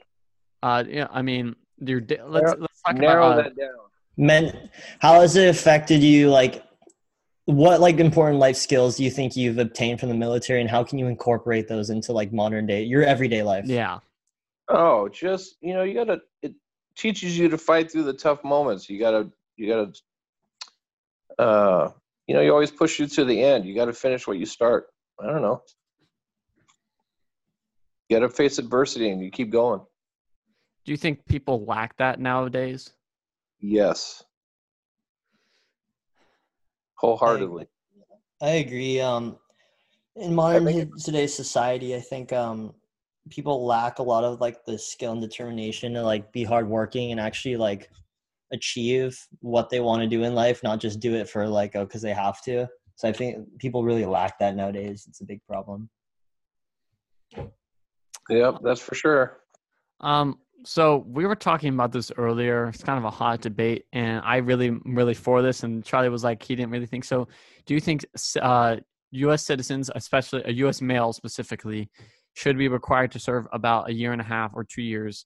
Uh, 0.62 0.84
yeah. 0.88 1.08
I 1.12 1.22
mean, 1.22 1.56
your 1.80 2.02
da- 2.02 2.24
let's 2.26 2.46
Narrow- 2.46 2.60
let's 2.62 2.82
talk 2.82 2.96
Narrow 2.96 3.28
about. 3.32 3.40
Uh, 3.40 3.44
that 3.44 3.58
down. 3.58 3.70
Men, 4.18 4.70
how 5.00 5.22
has 5.22 5.36
it 5.36 5.50
affected 5.50 6.02
you? 6.02 6.30
Like, 6.30 6.64
what 7.46 7.82
like 7.82 8.00
important 8.00 8.40
life 8.40 8.56
skills 8.56 8.98
do 8.98 9.04
you 9.04 9.12
think 9.12 9.36
you've 9.36 9.58
obtained 9.58 10.00
from 10.00 10.10
the 10.10 10.16
military, 10.16 10.62
and 10.62 10.70
how 10.70 10.84
can 10.84 10.98
you 10.98 11.08
incorporate 11.08 11.68
those 11.68 11.90
into 11.90 12.12
like 12.14 12.32
modern 12.32 12.66
day, 12.66 12.84
your 12.84 13.04
everyday 13.04 13.44
life? 13.44 13.66
yeah. 13.66 14.00
Oh, 14.68 15.08
just 15.10 15.58
you 15.62 15.74
know, 15.74 15.84
you 15.84 15.94
gotta. 15.94 16.22
It 16.42 16.56
teaches 16.98 17.38
you 17.38 17.50
to 17.50 17.58
fight 17.58 17.92
through 17.92 18.04
the 18.04 18.14
tough 18.14 18.44
moments. 18.44 18.90
You 18.90 19.00
gotta. 19.00 19.30
You 19.58 19.68
gotta. 19.68 19.94
Uh, 21.38 21.92
you 22.26 22.34
know, 22.34 22.42
you 22.42 22.52
always 22.52 22.72
push 22.72 22.98
you 23.00 23.06
to 23.06 23.26
the 23.26 23.44
end. 23.44 23.66
You 23.66 23.76
gotta 23.76 23.94
finish 23.94 24.26
what 24.26 24.38
you 24.38 24.46
start. 24.48 24.88
I 25.22 25.28
don't 25.28 25.44
know. 25.44 25.62
You 28.10 28.18
gotta 28.18 28.30
face 28.30 28.58
adversity 28.58 29.10
and 29.12 29.22
you 29.22 29.30
keep 29.30 29.52
going. 29.52 29.82
Do 30.86 30.92
you 30.92 30.98
think 30.98 31.26
people 31.26 31.66
lack 31.66 31.98
that 31.98 32.20
nowadays? 32.20 32.92
Yes. 33.60 34.24
Wholeheartedly. 36.96 37.68
I 38.42 38.50
agree. 38.50 39.02
Um, 39.02 39.38
in 40.16 40.36
modern 40.36 40.66
think 40.66 41.04
today's 41.04 41.34
society, 41.34 41.96
I 41.96 42.00
think 42.00 42.32
um, 42.32 42.74
people 43.32 43.66
lack 43.66 43.98
a 43.98 44.04
lot 44.04 44.24
of 44.24 44.40
like 44.40 44.64
the 44.66 44.78
skill 44.78 45.14
and 45.14 45.22
determination 45.22 45.94
to 45.94 46.04
like 46.04 46.32
be 46.32 46.44
hardworking 46.44 47.12
and 47.12 47.20
actually 47.20 47.58
like 47.58 47.90
achieve 48.54 49.20
what 49.40 49.72
they 49.72 49.80
want 49.80 50.04
to 50.04 50.08
do 50.08 50.24
in 50.24 50.36
life, 50.36 50.62
not 50.64 50.80
just 50.80 51.00
do 51.00 51.16
it 51.16 51.28
for 51.28 51.48
like 51.48 51.76
oh 51.76 51.86
because 51.86 52.04
they 52.04 52.14
have 52.14 52.42
to. 52.44 52.68
So 52.96 53.10
I 53.10 53.12
think 53.12 53.58
people 53.58 53.84
really 53.84 54.06
lack 54.06 54.38
that 54.40 54.56
nowadays. 54.56 55.06
It's 55.10 55.22
a 55.22 55.26
big 55.26 55.42
problem. 55.48 55.90
Yep, 58.30 58.60
that's 58.64 58.82
for 58.82 58.96
sure. 58.96 59.42
Um, 60.00 60.40
so 60.66 61.06
we 61.08 61.26
were 61.26 61.36
talking 61.36 61.74
about 61.74 61.92
this 61.92 62.12
earlier. 62.18 62.68
It's 62.68 62.84
kind 62.84 62.98
of 62.98 63.06
a 63.06 63.10
hot 63.10 63.42
debate, 63.42 63.86
and 63.94 64.22
I 64.26 64.38
really, 64.38 64.72
really 64.86 65.14
for 65.14 65.42
this. 65.42 65.64
And 65.64 65.84
Charlie 65.86 66.10
was 66.10 66.24
like, 66.24 66.42
he 66.44 66.56
didn't 66.56 66.72
really 66.72 66.88
think 66.88 67.06
so. 67.06 67.28
Do 67.66 67.74
you 67.74 67.80
think 67.80 68.06
uh, 68.42 68.78
U.S. 69.12 69.46
citizens, 69.46 69.90
especially 69.96 70.42
a 70.46 70.52
U.S. 70.52 70.82
male 70.82 71.14
specifically, 71.14 71.90
should 72.34 72.58
be 72.58 72.68
required 72.68 73.12
to 73.12 73.20
serve 73.20 73.48
about 73.54 73.90
a 73.90 73.94
year 73.94 74.12
and 74.12 74.22
a 74.22 74.26
half 74.26 74.52
or 74.56 74.64
two 74.64 74.82
years 74.82 75.26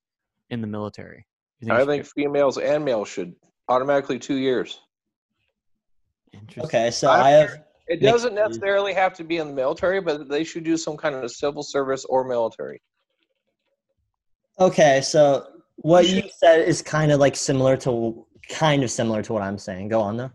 in 0.49 0.61
the 0.61 0.67
military? 0.67 1.25
You 1.61 1.73
I 1.73 1.81
it 1.81 1.87
think 1.87 2.05
females 2.05 2.57
and 2.57 2.85
males 2.85 3.07
should 3.07 3.33
automatically 3.67 4.19
two 4.19 4.37
years. 4.37 4.79
Interesting. 6.33 6.63
Okay, 6.63 6.91
so 6.91 7.09
I 7.09 7.27
I 7.27 7.29
have 7.31 7.57
It 7.87 8.01
doesn't 8.01 8.35
necessarily 8.35 8.93
have 8.93 9.13
to 9.15 9.23
be 9.23 9.37
in 9.37 9.47
the 9.47 9.53
military, 9.53 9.99
but 9.99 10.29
they 10.29 10.43
should 10.43 10.63
do 10.63 10.77
some 10.77 10.95
kind 10.95 11.15
of 11.15 11.31
civil 11.31 11.63
service 11.63 12.05
or 12.05 12.23
military. 12.23 12.81
Okay. 14.59 15.01
So 15.01 15.47
what 15.77 16.07
You 16.07 16.23
said 16.37 16.67
is 16.67 16.81
kind 16.81 17.11
of 17.11 17.19
like 17.19 17.35
similar 17.35 17.77
to 17.77 18.25
kind 18.49 18.83
of 18.83 18.91
similar 18.91 19.21
to 19.23 19.33
what 19.33 19.41
I'm 19.41 19.57
saying. 19.57 19.89
Go 19.89 20.01
on 20.01 20.17
though. 20.17 20.31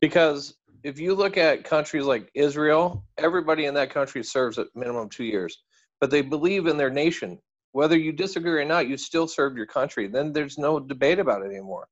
Because 0.00 0.54
if 0.82 0.98
you 0.98 1.14
look 1.14 1.36
at 1.36 1.64
countries 1.64 2.04
like 2.04 2.30
Israel, 2.34 3.04
everybody 3.18 3.66
in 3.66 3.74
that 3.74 3.90
country 3.90 4.24
serves 4.24 4.58
at 4.58 4.66
minimum 4.74 5.08
two 5.08 5.24
years, 5.24 5.62
but 6.00 6.10
they 6.10 6.22
believe 6.22 6.66
in 6.66 6.76
their 6.76 6.90
nation. 6.90 7.38
Whether 7.70 7.96
you 7.96 8.12
disagree 8.12 8.60
or 8.60 8.64
not, 8.64 8.88
you 8.88 8.96
still 8.96 9.28
served 9.28 9.56
your 9.56 9.66
country. 9.66 10.08
Then 10.08 10.32
there's 10.32 10.58
no 10.58 10.80
debate 10.80 11.18
about 11.18 11.42
it 11.42 11.46
anymore. 11.46 11.86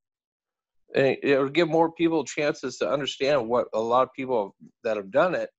And 0.95 1.17
it 1.23 1.39
would 1.39 1.55
give 1.55 1.69
more 1.69 1.93
people 1.93 2.25
chances 2.25 2.77
to 2.79 2.91
understand 2.91 3.49
what 3.49 3.69
a 3.73 3.81
lot 3.81 4.03
of 4.03 4.13
people 4.15 4.57
that 4.83 4.97
have 4.97 5.13
done 5.13 5.37
it 5.37 5.51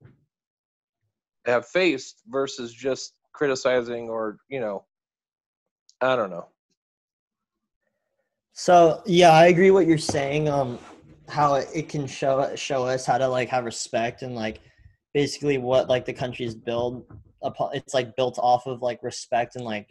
have 1.45 1.65
faced 1.67 2.21
versus 2.27 2.73
just 2.73 3.13
criticizing 3.33 4.09
or, 4.09 4.37
you 4.49 4.59
know, 4.59 4.83
I 6.01 6.15
don't 6.15 6.29
know. 6.29 6.47
So 8.53 9.01
yeah, 9.05 9.31
I 9.31 9.47
agree 9.47 9.71
what 9.71 9.87
you're 9.87 9.97
saying. 9.97 10.49
Um, 10.49 10.79
how 11.29 11.55
it, 11.55 11.67
it 11.73 11.89
can 11.89 12.05
show 12.05 12.53
show 12.55 12.85
us 12.85 13.05
how 13.05 13.17
to 13.17 13.27
like 13.27 13.49
have 13.49 13.65
respect 13.65 14.21
and 14.21 14.35
like 14.35 14.59
basically 15.13 15.57
what 15.57 15.89
like 15.89 16.05
the 16.05 16.13
country's 16.13 16.55
build 16.55 17.05
upon. 17.41 17.75
It's 17.75 17.93
like 17.93 18.15
built 18.15 18.37
off 18.39 18.67
of 18.67 18.81
like 18.81 19.01
respect 19.03 19.55
and 19.55 19.65
like 19.65 19.87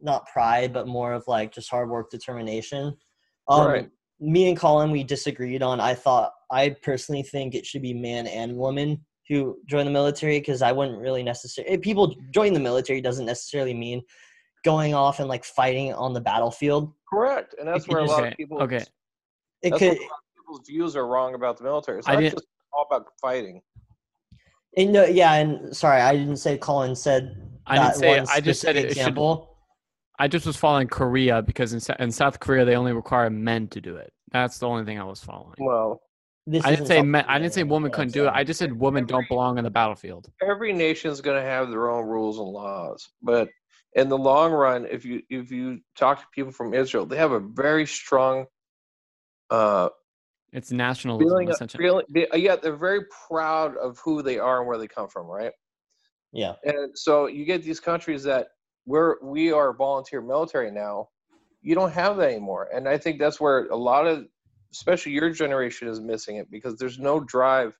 not 0.00 0.26
pride, 0.26 0.72
but 0.72 0.88
more 0.88 1.12
of 1.12 1.24
like 1.26 1.52
just 1.52 1.70
hard 1.70 1.90
work, 1.90 2.10
determination. 2.10 2.96
Um, 3.48 3.66
Right. 3.66 3.90
Me 4.22 4.48
and 4.50 4.58
Colin, 4.58 4.90
we 4.90 5.02
disagreed 5.02 5.62
on. 5.62 5.80
I 5.80 5.94
thought 5.94 6.32
I 6.50 6.76
personally 6.82 7.22
think 7.22 7.54
it 7.54 7.64
should 7.64 7.80
be 7.80 7.94
man 7.94 8.26
and 8.26 8.54
woman 8.54 9.04
who 9.28 9.56
join 9.66 9.86
the 9.86 9.90
military 9.90 10.40
because 10.40 10.60
I 10.60 10.72
wouldn't 10.72 10.98
really 10.98 11.22
necessarily. 11.22 11.78
People 11.78 12.14
join 12.32 12.52
the 12.52 12.60
military 12.60 13.00
doesn't 13.00 13.24
necessarily 13.24 13.72
mean 13.72 14.02
going 14.64 14.94
off 14.94 15.20
and 15.20 15.28
like 15.28 15.44
fighting 15.44 15.92
on 15.94 16.12
the 16.12 16.20
battlefield. 16.20 16.92
Correct. 17.12 17.54
And 17.58 17.66
that's 17.68 17.88
where 17.88 18.00
a 18.00 18.04
lot 18.04 18.20
Okay. 18.20 18.28
of 18.30 18.36
people 18.36 18.62
Okay. 18.62 18.84
It 19.62 19.70
could. 19.72 19.88
what 19.88 19.98
a 19.98 20.02
lot 20.02 20.10
of 20.10 20.36
people's 20.36 20.66
views 20.68 20.96
are 20.96 21.06
wrong 21.06 21.34
about 21.34 21.56
the 21.58 21.64
military. 21.64 21.98
It's 21.98 22.08
I 22.08 22.14
not 22.14 22.20
didn't- 22.20 22.34
just 22.34 22.46
all 22.72 22.86
about 22.90 23.06
fighting. 23.20 23.60
And 24.76 24.92
no, 24.92 25.04
yeah, 25.04 25.34
and 25.34 25.76
sorry, 25.76 26.00
I 26.00 26.14
didn't 26.16 26.36
say 26.36 26.56
Colin 26.56 26.94
said. 26.94 27.36
I 27.66 27.74
didn't 27.76 27.86
that 27.88 27.96
say. 27.96 28.18
one 28.20 28.28
I 28.30 28.40
just 28.40 28.60
said 28.60 28.76
specific 28.76 28.84
it 28.84 28.88
should. 28.94 28.98
example. 28.98 29.56
I 30.18 30.28
just 30.28 30.46
was 30.46 30.56
following 30.56 30.86
Korea 30.86 31.42
because 31.42 31.72
in, 31.72 31.96
in 31.98 32.10
South 32.12 32.38
Korea 32.40 32.64
they 32.64 32.76
only 32.76 32.92
require 32.92 33.30
men 33.30 33.68
to 33.68 33.80
do 33.80 33.96
it. 33.96 34.12
That's 34.32 34.58
the 34.58 34.68
only 34.68 34.84
thing 34.84 34.98
I 35.00 35.04
was 35.04 35.22
following. 35.22 35.56
Well, 35.58 36.00
This 36.46 36.64
I 36.64 36.70
didn't 36.70 36.86
say 36.86 37.02
men, 37.02 37.24
I 37.26 37.38
didn't 37.38 37.54
say 37.54 37.62
women 37.64 37.90
couldn't 37.90 38.12
do 38.12 38.26
it. 38.26 38.30
I 38.34 38.44
just 38.44 38.58
said 38.58 38.72
women 38.78 39.06
don't 39.06 39.26
belong 39.28 39.58
on 39.58 39.64
the 39.64 39.70
battlefield. 39.70 40.30
every 40.46 40.72
nation's 40.72 41.20
going 41.20 41.36
to 41.42 41.48
have 41.48 41.70
their 41.70 41.90
own 41.90 42.06
rules 42.06 42.38
and 42.38 42.46
laws, 42.48 43.08
but 43.22 43.48
in 43.94 44.08
the 44.08 44.18
long 44.18 44.52
run, 44.52 44.86
if 44.86 45.04
you 45.04 45.22
if 45.28 45.50
you 45.50 45.80
talk 45.96 46.20
to 46.20 46.26
people 46.32 46.52
from 46.52 46.74
Israel, 46.74 47.06
they 47.06 47.16
have 47.16 47.32
a 47.32 47.40
very 47.40 47.86
strong 47.86 48.46
uh, 49.50 49.88
It's 50.52 50.70
nationalism 50.70 51.28
feeling. 51.28 51.48
Of, 51.48 51.54
essentially. 51.54 51.84
feeling 51.84 52.26
yeah, 52.34 52.56
they're 52.56 52.76
very 52.76 53.04
proud 53.28 53.76
of 53.76 53.98
who 54.04 54.22
they 54.22 54.38
are 54.38 54.60
and 54.60 54.68
where 54.68 54.78
they 54.78 54.86
come 54.88 55.08
from, 55.08 55.26
right? 55.26 55.52
Yeah, 56.32 56.54
And 56.62 56.96
so 56.96 57.26
you 57.26 57.44
get 57.44 57.64
these 57.64 57.80
countries 57.80 58.22
that 58.24 58.48
we're 58.86 59.16
we 59.22 59.52
are 59.52 59.72
volunteer 59.72 60.20
military 60.20 60.70
now. 60.70 61.08
You 61.62 61.74
don't 61.74 61.92
have 61.92 62.16
that 62.18 62.30
anymore, 62.30 62.68
and 62.72 62.88
I 62.88 62.98
think 62.98 63.18
that's 63.18 63.40
where 63.40 63.66
a 63.66 63.76
lot 63.76 64.06
of, 64.06 64.26
especially 64.72 65.12
your 65.12 65.30
generation, 65.30 65.88
is 65.88 66.00
missing 66.00 66.36
it 66.36 66.50
because 66.50 66.78
there's 66.78 66.98
no 66.98 67.20
drive. 67.20 67.76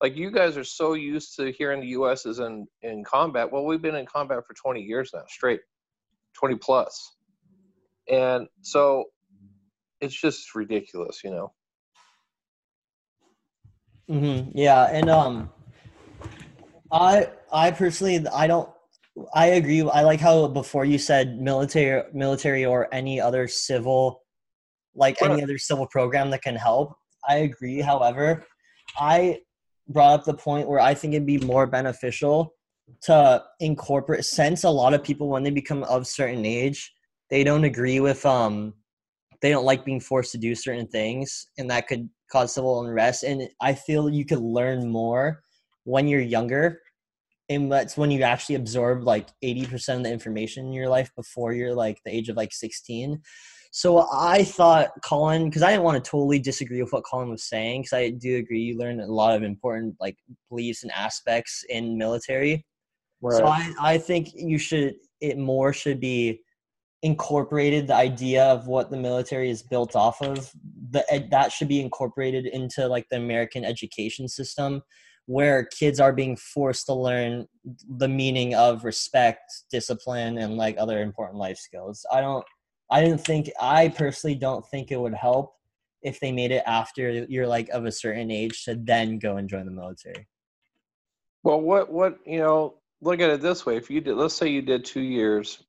Like 0.00 0.16
you 0.16 0.30
guys 0.30 0.56
are 0.56 0.64
so 0.64 0.94
used 0.94 1.36
to 1.36 1.52
hearing 1.52 1.80
the 1.80 1.88
U.S. 1.88 2.24
is 2.24 2.38
in 2.38 2.66
in 2.82 3.04
combat. 3.04 3.50
Well, 3.52 3.64
we've 3.64 3.82
been 3.82 3.96
in 3.96 4.06
combat 4.06 4.46
for 4.46 4.54
20 4.54 4.80
years 4.80 5.10
now, 5.12 5.24
straight, 5.28 5.60
20 6.38 6.56
plus, 6.56 7.16
and 8.08 8.48
so 8.62 9.04
it's 10.00 10.18
just 10.18 10.54
ridiculous, 10.54 11.22
you 11.22 11.30
know. 11.30 11.52
hmm 14.08 14.50
yeah, 14.54 14.84
and 14.90 15.10
um, 15.10 15.50
I 16.90 17.28
I 17.52 17.70
personally 17.70 18.26
I 18.28 18.46
don't 18.46 18.68
I 19.34 19.48
agree. 19.48 19.82
I 19.82 20.02
like 20.02 20.20
how 20.20 20.48
before 20.48 20.84
you 20.84 20.98
said 20.98 21.38
military 21.40 22.02
military 22.14 22.64
or 22.64 22.88
any 22.92 23.20
other 23.20 23.48
civil, 23.48 24.22
like 24.94 25.20
any 25.22 25.42
other 25.42 25.58
civil 25.58 25.86
program 25.88 26.30
that 26.30 26.42
can 26.42 26.56
help. 26.56 26.96
I 27.28 27.36
agree. 27.36 27.80
However, 27.80 28.46
I 28.98 29.40
brought 29.92 30.20
up 30.20 30.24
the 30.24 30.34
point 30.34 30.68
where 30.68 30.80
I 30.80 30.94
think 30.94 31.14
it'd 31.14 31.26
be 31.26 31.38
more 31.38 31.66
beneficial 31.66 32.54
to 33.02 33.42
incorporate 33.60 34.24
since 34.24 34.64
a 34.64 34.70
lot 34.70 34.94
of 34.94 35.02
people 35.02 35.28
when 35.28 35.42
they 35.42 35.50
become 35.50 35.84
of 35.84 36.06
certain 36.06 36.44
age 36.44 36.92
they 37.30 37.44
don't 37.44 37.64
agree 37.64 38.00
with 38.00 38.26
um 38.26 38.74
they 39.42 39.50
don't 39.50 39.64
like 39.64 39.84
being 39.84 40.00
forced 40.00 40.32
to 40.32 40.38
do 40.38 40.54
certain 40.54 40.86
things 40.88 41.46
and 41.56 41.70
that 41.70 41.86
could 41.86 42.08
cause 42.30 42.54
civil 42.54 42.84
unrest. 42.84 43.22
And 43.22 43.48
i 43.60 43.74
feel 43.74 44.10
you 44.10 44.24
could 44.24 44.40
learn 44.40 44.88
more 44.88 45.42
when 45.84 46.08
you're 46.08 46.20
younger 46.20 46.80
and 47.48 47.70
that's 47.70 47.96
when 47.96 48.10
you 48.12 48.22
actually 48.22 48.54
absorb 48.54 49.02
like 49.02 49.28
80% 49.42 49.96
of 49.96 50.02
the 50.04 50.12
information 50.12 50.66
in 50.66 50.72
your 50.72 50.88
life 50.88 51.10
before 51.16 51.52
you're 51.52 51.74
like 51.74 51.98
the 52.04 52.14
age 52.14 52.28
of 52.28 52.36
like 52.36 52.52
16 52.52 53.20
so 53.70 54.06
i 54.12 54.42
thought 54.42 54.90
colin 55.02 55.44
because 55.44 55.62
i 55.62 55.70
didn't 55.70 55.84
want 55.84 56.02
to 56.02 56.10
totally 56.10 56.38
disagree 56.38 56.82
with 56.82 56.92
what 56.92 57.04
colin 57.04 57.30
was 57.30 57.44
saying 57.44 57.82
because 57.82 57.92
i 57.92 58.10
do 58.10 58.36
agree 58.36 58.60
you 58.60 58.76
learn 58.78 59.00
a 59.00 59.06
lot 59.06 59.34
of 59.34 59.42
important 59.42 59.94
like 60.00 60.16
beliefs 60.48 60.82
and 60.82 60.92
aspects 60.92 61.64
in 61.68 61.96
military. 61.96 62.64
So 63.38 63.46
I, 63.46 63.72
I 63.80 63.98
think 63.98 64.30
you 64.34 64.58
should 64.58 64.94
it 65.20 65.38
more 65.38 65.72
should 65.72 66.00
be 66.00 66.40
incorporated 67.02 67.86
the 67.86 67.94
idea 67.94 68.44
of 68.44 68.66
what 68.66 68.90
the 68.90 68.96
military 68.96 69.50
is 69.50 69.62
built 69.62 69.94
off 69.94 70.20
of 70.22 70.50
the 70.90 71.04
ed- 71.12 71.30
that 71.30 71.52
should 71.52 71.68
be 71.68 71.80
incorporated 71.80 72.46
into 72.46 72.86
like 72.86 73.06
the 73.10 73.16
american 73.16 73.64
education 73.64 74.28
system 74.28 74.82
where 75.30 75.64
kids 75.66 76.00
are 76.00 76.12
being 76.12 76.36
forced 76.36 76.86
to 76.86 76.92
learn 76.92 77.46
the 77.98 78.08
meaning 78.08 78.54
of 78.54 78.84
respect 78.84 79.40
discipline 79.70 80.38
and 80.38 80.56
like 80.56 80.76
other 80.76 81.02
important 81.02 81.38
life 81.38 81.56
skills. 81.56 82.04
I 82.12 82.20
don't 82.20 82.44
i 82.90 83.00
didn't 83.02 83.24
think 83.24 83.50
i 83.60 83.88
personally 83.88 84.34
don't 84.34 84.66
think 84.68 84.90
it 84.90 85.00
would 85.00 85.14
help 85.14 85.54
if 86.02 86.18
they 86.20 86.32
made 86.32 86.50
it 86.50 86.62
after 86.66 87.26
you're 87.28 87.46
like 87.46 87.68
of 87.70 87.84
a 87.84 87.92
certain 87.92 88.30
age 88.30 88.64
to 88.64 88.74
then 88.74 89.18
go 89.18 89.36
and 89.36 89.48
join 89.48 89.66
the 89.66 89.72
military 89.72 90.26
Well, 91.42 91.60
what 91.60 91.90
what 91.90 92.18
you 92.26 92.38
know? 92.38 92.76
Look 93.02 93.20
at 93.20 93.30
it 93.30 93.40
this 93.40 93.64
way: 93.64 93.76
if 93.76 93.90
you 93.90 94.00
did, 94.00 94.16
let's 94.16 94.34
say 94.34 94.48
you 94.48 94.60
did 94.60 94.84
two 94.84 95.00
years, 95.00 95.62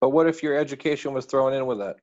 but 0.00 0.10
what 0.10 0.26
if 0.26 0.42
your 0.42 0.56
education 0.58 1.14
was 1.14 1.24
thrown 1.24 1.54
in 1.54 1.64
with 1.64 1.78
that? 1.78 1.96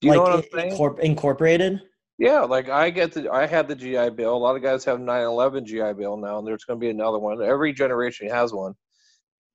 Do 0.00 0.06
you 0.06 0.10
like 0.10 0.16
know 0.16 0.22
what 0.22 0.32
I'm 0.32 0.44
saying? 0.54 0.72
incorpor- 0.72 1.00
incorporated 1.00 1.82
Yeah, 2.18 2.40
like 2.40 2.68
I 2.68 2.90
get 2.90 3.12
the 3.12 3.28
I 3.30 3.46
had 3.46 3.66
the 3.66 3.74
GI 3.74 4.10
Bill. 4.10 4.34
A 4.34 4.36
lot 4.36 4.54
of 4.54 4.62
guys 4.62 4.84
have 4.84 5.00
9/11 5.00 5.64
GI 5.64 5.94
Bill 5.94 6.16
now, 6.16 6.38
and 6.38 6.46
there's 6.46 6.64
going 6.64 6.78
to 6.78 6.84
be 6.84 6.90
another 6.90 7.18
one. 7.18 7.42
Every 7.42 7.72
generation 7.72 8.28
has 8.28 8.52
one. 8.52 8.74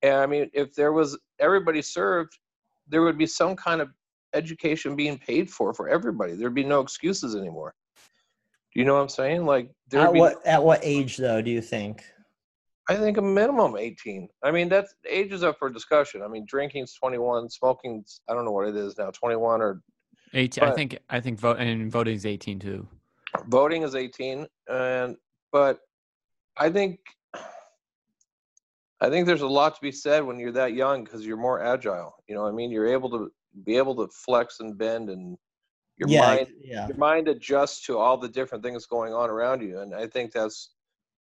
And 0.02 0.16
I 0.16 0.26
mean, 0.26 0.50
if 0.52 0.74
there 0.74 0.92
was 0.92 1.18
everybody 1.40 1.80
served, 1.80 2.36
there 2.88 3.02
would 3.02 3.18
be 3.18 3.26
some 3.26 3.56
kind 3.56 3.80
of 3.80 3.88
education 4.34 4.96
being 4.96 5.18
paid 5.18 5.50
for 5.50 5.72
for 5.74 5.88
everybody. 5.88 6.34
There'd 6.34 6.54
be 6.54 6.64
no 6.64 6.80
excuses 6.80 7.34
anymore. 7.34 7.74
Do 8.72 8.80
you 8.80 8.86
know 8.86 8.94
what 8.94 9.00
I'm 9.00 9.08
saying? 9.08 9.46
Like 9.46 9.70
there'd 9.90 10.08
at 10.08 10.12
be, 10.12 10.20
what 10.20 10.46
at 10.46 10.62
what 10.62 10.80
age 10.82 11.16
though 11.16 11.40
do 11.42 11.50
you 11.50 11.60
think 11.60 12.04
I 12.88 12.94
think 12.94 13.16
a 13.16 13.22
minimum 13.22 13.76
18. 13.76 14.28
I 14.44 14.52
mean, 14.52 14.68
that's 14.68 14.94
age 15.08 15.32
is 15.32 15.42
up 15.42 15.58
for 15.58 15.68
discussion. 15.68 16.22
I 16.22 16.28
mean, 16.28 16.46
drinking's 16.46 16.94
21, 16.94 17.50
smoking's 17.50 18.20
I 18.28 18.34
don't 18.34 18.44
know 18.44 18.52
what 18.52 18.68
it 18.68 18.76
is 18.76 18.96
now, 18.96 19.10
21 19.10 19.60
or 19.60 19.82
18. 20.34 20.62
I 20.62 20.70
think 20.70 20.98
I 21.10 21.20
think 21.20 21.40
vote 21.40 21.58
and 21.58 21.90
voting 21.90 22.14
is 22.14 22.26
18 22.26 22.60
too. 22.60 22.86
voting 23.48 23.82
is 23.82 23.94
18 23.94 24.46
and 24.70 25.16
but 25.52 25.80
i 26.56 26.70
think 26.70 26.98
i 29.00 29.08
think 29.08 29.26
there's 29.26 29.42
a 29.42 29.46
lot 29.46 29.74
to 29.74 29.80
be 29.80 29.92
said 29.92 30.24
when 30.24 30.38
you're 30.38 30.52
that 30.52 30.74
young 30.74 31.04
because 31.04 31.26
you're 31.26 31.36
more 31.36 31.62
agile 31.62 32.14
you 32.28 32.34
know 32.34 32.42
what 32.42 32.48
i 32.48 32.52
mean 32.52 32.70
you're 32.70 32.86
able 32.86 33.10
to 33.10 33.30
be 33.64 33.76
able 33.76 33.94
to 33.94 34.08
flex 34.12 34.60
and 34.60 34.76
bend 34.76 35.10
and 35.10 35.36
your 35.96 36.08
yeah 36.08 36.20
mind 36.20 36.48
yeah 36.62 36.86
your 36.88 36.96
mind 36.96 37.28
adjusts 37.28 37.84
to 37.84 37.98
all 37.98 38.16
the 38.16 38.28
different 38.28 38.62
things 38.62 38.86
going 38.86 39.12
on 39.12 39.30
around 39.30 39.62
you 39.62 39.80
and 39.80 39.94
i 39.94 40.06
think 40.06 40.32
that's 40.32 40.72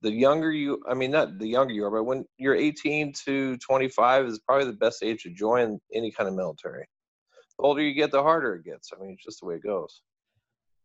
the 0.02 0.12
younger 0.12 0.52
you 0.52 0.82
i 0.90 0.94
mean 0.94 1.12
not 1.12 1.38
the 1.40 1.48
younger 1.48 1.74
you 1.74 1.86
are 1.86 1.92
but 1.92 2.04
when 2.04 2.26
you're 2.38 2.56
18 2.56 3.14
to 3.26 3.58
25 3.58 4.26
is 4.26 4.40
probably 4.40 4.66
the 4.66 4.74
best 4.74 5.04
age 5.04 5.24
to 5.24 5.30
join 5.30 5.80
any 5.94 6.12
kind 6.12 6.28
of 6.28 6.36
military 6.36 6.86
the 7.58 7.64
older 7.64 7.82
you 7.82 7.94
get 7.94 8.12
the 8.12 8.22
harder 8.22 8.56
it 8.56 8.66
gets 8.66 8.92
i 8.94 9.02
mean 9.02 9.12
it's 9.14 9.24
just 9.24 9.40
the 9.40 9.46
way 9.46 9.56
it 9.56 9.64
goes 9.64 10.02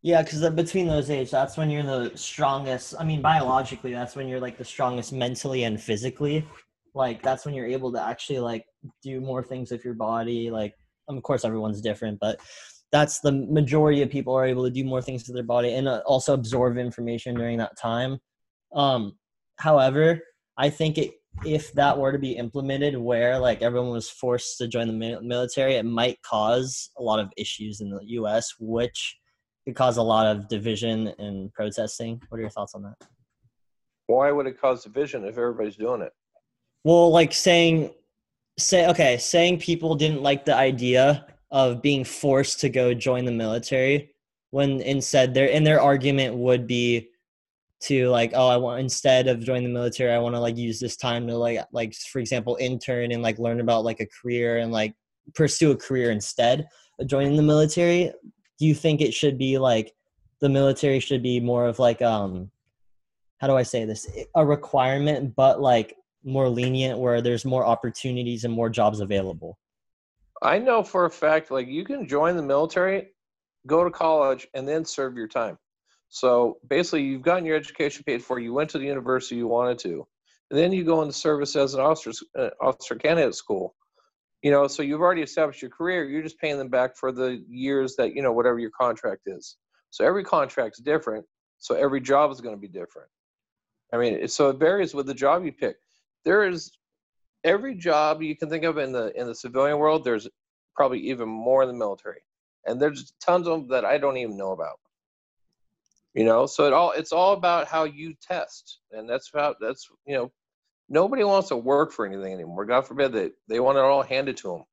Yeah, 0.03 0.23
because 0.23 0.49
between 0.51 0.87
those 0.87 1.11
ages, 1.11 1.31
that's 1.31 1.59
when 1.59 1.69
you're 1.69 1.83
the 1.83 2.13
strongest. 2.17 2.95
I 2.99 3.05
mean, 3.05 3.21
biologically, 3.21 3.93
that's 3.93 4.17
when 4.17 4.29
you're 4.29 4.41
like 4.41 4.57
the 4.57 4.65
strongest 4.65 5.13
mentally 5.13 5.65
and 5.65 5.81
physically. 5.81 6.47
Like 6.95 7.23
that's 7.23 7.45
when 7.45 7.55
you're 7.55 7.67
able 7.67 7.93
to 7.93 8.03
actually 8.03 8.41
like 8.41 8.65
do 9.03 9.21
more 9.21 9.43
things 9.43 9.71
with 9.71 9.85
your 9.85 9.95
body. 9.95 10.51
Like, 10.51 10.75
of 11.09 11.23
course, 11.23 11.45
everyone's 11.45 11.81
different, 11.81 12.19
but 12.21 12.41
that's 12.93 13.21
the 13.21 13.33
majority 13.33 14.03
of 14.03 14.11
people 14.11 14.35
are 14.35 14.47
able 14.47 14.65
to 14.65 14.71
do 14.71 14.85
more 14.85 15.03
things 15.03 15.23
to 15.25 15.33
their 15.33 15.45
body 15.45 15.75
and 15.75 15.89
uh, 15.89 16.03
also 16.07 16.35
absorb 16.35 16.77
information 16.77 17.35
during 17.35 17.59
that 17.59 17.79
time. 17.79 18.19
Um, 18.73 19.17
however, 19.57 20.21
I 20.57 20.71
think 20.71 20.99
it 20.99 21.13
if 21.45 21.73
that 21.75 21.97
were 21.97 22.11
to 22.11 22.19
be 22.19 22.33
implemented 22.33 22.97
where 22.99 23.39
like 23.39 23.63
everyone 23.63 23.91
was 23.91 24.11
forced 24.11 24.59
to 24.59 24.67
join 24.67 24.89
the 24.89 25.21
military, 25.23 25.75
it 25.75 25.85
might 25.85 26.21
cause 26.23 26.91
a 26.99 27.03
lot 27.03 27.21
of 27.21 27.31
issues 27.37 27.81
in 27.81 27.91
the 27.91 28.01
U.S., 28.03 28.53
which 28.59 29.17
could 29.65 29.77
cause 29.77 29.97
a 29.97 30.03
lot 30.03 30.27
of 30.27 30.49
division 30.49 31.15
and 31.19 31.53
protesting. 31.53 32.21
What 32.29 32.39
are 32.39 32.41
your 32.41 32.51
thoughts 32.51 32.75
on 32.75 32.83
that? 32.83 32.97
why 34.11 34.33
would 34.33 34.47
it 34.47 34.61
cause 34.61 34.83
division 34.83 35.25
if 35.25 35.39
everybody's 35.39 35.77
doing 35.77 36.03
it 36.03 36.13
Well, 36.85 37.11
like 37.11 37.33
saying, 37.33 37.93
say, 38.59 38.89
okay, 38.89 39.19
saying 39.19 39.61
people 39.61 39.95
didn't 39.95 40.23
like 40.23 40.45
the 40.45 40.57
idea 40.57 41.27
of 41.51 41.83
being 41.83 42.05
forced 42.05 42.61
to 42.61 42.69
go 42.69 42.95
join 42.95 43.25
the 43.25 43.33
military 43.33 44.15
when 44.51 44.81
instead 44.81 45.35
their 45.35 45.51
and 45.53 45.67
their 45.67 45.81
argument 45.81 46.35
would 46.35 46.67
be 46.67 47.09
to 47.81 48.09
like 48.09 48.33
oh 48.35 48.49
i 48.49 48.57
want 48.57 48.81
instead 48.81 49.27
of 49.27 49.41
joining 49.41 49.65
the 49.65 49.71
military 49.71 50.13
i 50.13 50.19
want 50.19 50.35
to 50.35 50.41
like 50.41 50.57
use 50.57 50.79
this 50.79 50.97
time 50.97 51.27
to 51.27 51.37
like 51.37 51.59
like 51.73 51.95
for 51.95 52.19
example 52.19 52.57
intern 52.61 53.11
and 53.11 53.23
like 53.23 53.39
learn 53.39 53.61
about 53.61 53.85
like 53.85 54.01
a 54.01 54.07
career 54.07 54.59
and 54.59 54.71
like 54.71 54.95
pursue 55.35 55.71
a 55.71 55.77
career 55.77 56.11
instead 56.11 56.69
of 56.99 57.07
joining 57.07 57.37
the 57.37 57.43
military. 57.43 58.13
Do 58.59 58.67
you 58.67 58.75
think 58.75 59.01
it 59.01 59.15
should 59.15 59.39
be 59.39 59.59
like 59.59 59.95
the 60.41 60.49
military 60.49 61.01
should 61.01 61.23
be 61.23 61.41
more 61.41 61.67
of 61.67 61.79
like 61.79 62.03
um 62.03 62.51
how 63.39 63.47
do 63.47 63.57
i 63.57 63.63
say 63.63 63.85
this? 63.85 64.07
A 64.35 64.45
requirement 64.45 65.35
but 65.35 65.61
like 65.61 65.97
more 66.25 66.49
lenient 66.49 66.99
where 66.99 67.21
there's 67.21 67.45
more 67.45 67.65
opportunities 67.65 68.45
and 68.45 68.53
more 68.53 68.69
jobs 68.69 69.01
available 69.01 69.59
I 70.43 70.59
know 70.59 70.83
for 70.83 71.05
a 71.05 71.11
fact, 71.11 71.51
like 71.51 71.69
you 71.69 71.85
can 71.85 72.07
join 72.07 72.37
the 72.37 72.43
military, 72.43 73.09
go 73.67 73.85
to 73.85 73.91
college, 73.91 74.49
and 74.55 74.67
then 74.67 74.85
serve 74.85 75.17
your 75.17 75.29
time. 75.29 75.59
So 76.09 76.59
basically, 76.67 77.03
you've 77.03 77.23
gotten 77.23 77.45
your 77.45 77.57
education 77.57 78.05
paid 78.05 78.23
for. 78.25 78.39
You 78.39 78.55
went 78.55 78.71
to 78.71 78.79
the 78.79 78.87
university 78.87 79.37
you 79.37 79.47
wanted 79.47 79.79
to, 79.81 80.07
and 80.51 80.59
then 80.59 80.73
you 80.73 80.83
go 80.83 81.03
into 81.03 81.13
service 81.13 81.55
as 81.57 81.75
an 81.75 81.81
officer, 81.81 82.13
uh, 82.39 82.51
officer 82.61 82.95
candidate 82.97 83.35
school. 83.35 83.75
You 84.43 84.51
know, 84.51 84.67
so 84.67 84.83
you've 84.83 85.03
already 85.03 85.21
established 85.21 85.61
your 85.61 85.71
career. 85.71 86.05
You're 86.05 86.23
just 86.23 86.39
paying 86.39 86.57
them 86.57 86.71
back 86.71 86.97
for 86.97 87.13
the 87.13 87.45
years 87.47 87.95
that 87.97 88.15
you 88.15 88.23
know 88.23 88.33
whatever 88.33 88.59
your 88.59 88.71
contract 88.71 89.23
is. 89.27 89.57
So 89.91 90.07
every 90.07 90.25
contract's 90.25 90.81
different. 90.81 91.27
So 91.59 91.75
every 91.75 92.01
job 92.01 92.31
is 92.31 92.41
going 92.41 92.55
to 92.55 92.61
be 92.61 92.69
different. 92.69 93.09
I 93.93 93.99
mean, 93.99 94.27
so 94.29 94.49
it 94.49 94.57
varies 94.57 94.95
with 94.95 95.07
the 95.07 95.15
job 95.15 95.45
you 95.45 95.53
pick. 95.53 95.77
There 96.25 96.47
is 96.47 96.73
every 97.45 97.75
job 97.75 98.23
you 98.23 98.37
can 98.37 98.51
think 98.51 98.65
of 98.65 98.79
in 98.79 98.93
the 98.93 99.19
in 99.19 99.27
the 99.27 99.35
civilian 99.35 99.79
world 99.79 100.05
there's 100.05 100.29
probably 100.77 101.01
even 101.01 101.29
more 101.29 101.63
in 101.63 101.69
the 101.69 101.75
military. 101.75 102.21
And 102.67 102.81
there's 102.81 103.13
tons 103.25 103.47
of 103.47 103.53
them 103.61 103.69
that 103.69 103.85
i 103.85 103.97
don't 103.99 104.17
even 104.19 104.37
know 104.37 104.53
about. 104.53 104.79
You 106.15 106.25
know 106.25 106.47
so 106.47 106.67
it 106.67 106.73
all 106.73 106.93
it's 106.93 107.13
all 107.13 107.33
about 107.35 107.67
how 107.69 107.85
you 107.85 108.15
test. 108.21 108.81
And 108.93 109.09
that's 109.09 109.31
about 109.31 109.57
that's 109.61 109.89
you 110.07 110.15
know 110.15 110.33
nobody 110.89 111.25
wants 111.25 111.49
to 111.49 111.57
work 111.57 111.93
for 111.93 112.07
anything 112.07 112.33
anymore. 112.35 112.67
God 112.67 112.87
forbid 112.87 113.13
that 113.13 113.33
they 113.49 113.61
want 113.61 113.79
it 113.79 113.83
all 113.83 114.03
handed 114.03 114.37
to 114.39 114.49
them 114.49 114.65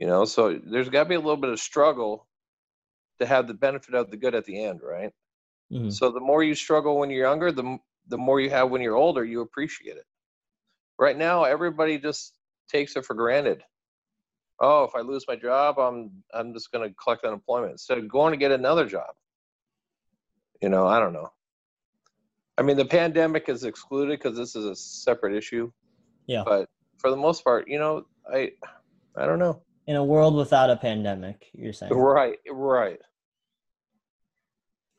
you 0.00 0.06
know 0.06 0.24
so 0.24 0.58
there's 0.64 0.88
got 0.88 1.04
to 1.04 1.08
be 1.08 1.14
a 1.14 1.20
little 1.20 1.36
bit 1.36 1.50
of 1.50 1.60
struggle 1.60 2.26
to 3.20 3.26
have 3.26 3.46
the 3.46 3.54
benefit 3.54 3.94
of 3.94 4.10
the 4.10 4.16
good 4.16 4.34
at 4.34 4.44
the 4.46 4.64
end 4.64 4.80
right? 4.82 5.12
Mhm. 5.72 5.92
so 5.92 6.10
the 6.10 6.20
more 6.20 6.42
you 6.42 6.54
struggle 6.54 6.98
when 6.98 7.10
you're 7.10 7.26
younger 7.28 7.52
the 7.52 7.78
the 8.08 8.18
more 8.18 8.40
you 8.40 8.50
have 8.50 8.70
when 8.70 8.80
you're 8.82 8.96
older 8.96 9.24
you 9.24 9.42
appreciate 9.42 9.96
it 9.96 10.06
right 11.00 11.16
now 11.16 11.44
everybody 11.44 11.98
just 11.98 12.34
takes 12.68 12.94
it 12.94 13.04
for 13.04 13.14
granted. 13.14 13.64
Oh 14.60 14.84
if 14.84 14.94
i 14.94 15.00
lose 15.00 15.24
my 15.26 15.34
job 15.34 15.78
i'm 15.78 16.10
i'm 16.32 16.52
just 16.52 16.70
going 16.70 16.88
to 16.88 16.94
collect 16.94 17.24
unemployment. 17.24 17.72
Instead 17.72 17.98
of 17.98 18.08
going 18.08 18.32
to 18.32 18.36
get 18.36 18.52
another 18.52 18.86
job. 18.86 19.14
You 20.62 20.68
know 20.68 20.86
i 20.86 21.00
don't 21.00 21.14
know. 21.14 21.32
I 22.56 22.62
mean 22.62 22.76
the 22.76 22.84
pandemic 22.84 23.48
is 23.48 23.64
excluded 23.64 24.20
because 24.20 24.36
this 24.36 24.54
is 24.54 24.66
a 24.66 24.76
separate 24.76 25.34
issue. 25.34 25.72
Yeah. 26.26 26.44
but 26.44 26.68
for 26.98 27.10
the 27.10 27.16
most 27.16 27.42
part 27.42 27.66
you 27.66 27.78
know 27.78 28.04
i 28.32 28.52
i 29.16 29.26
don't 29.26 29.40
know. 29.40 29.62
In 29.86 29.96
a 29.96 30.04
world 30.04 30.36
without 30.36 30.70
a 30.70 30.76
pandemic 30.76 31.48
you're 31.54 31.72
saying. 31.72 31.92
Right 31.92 32.38
right. 32.48 33.00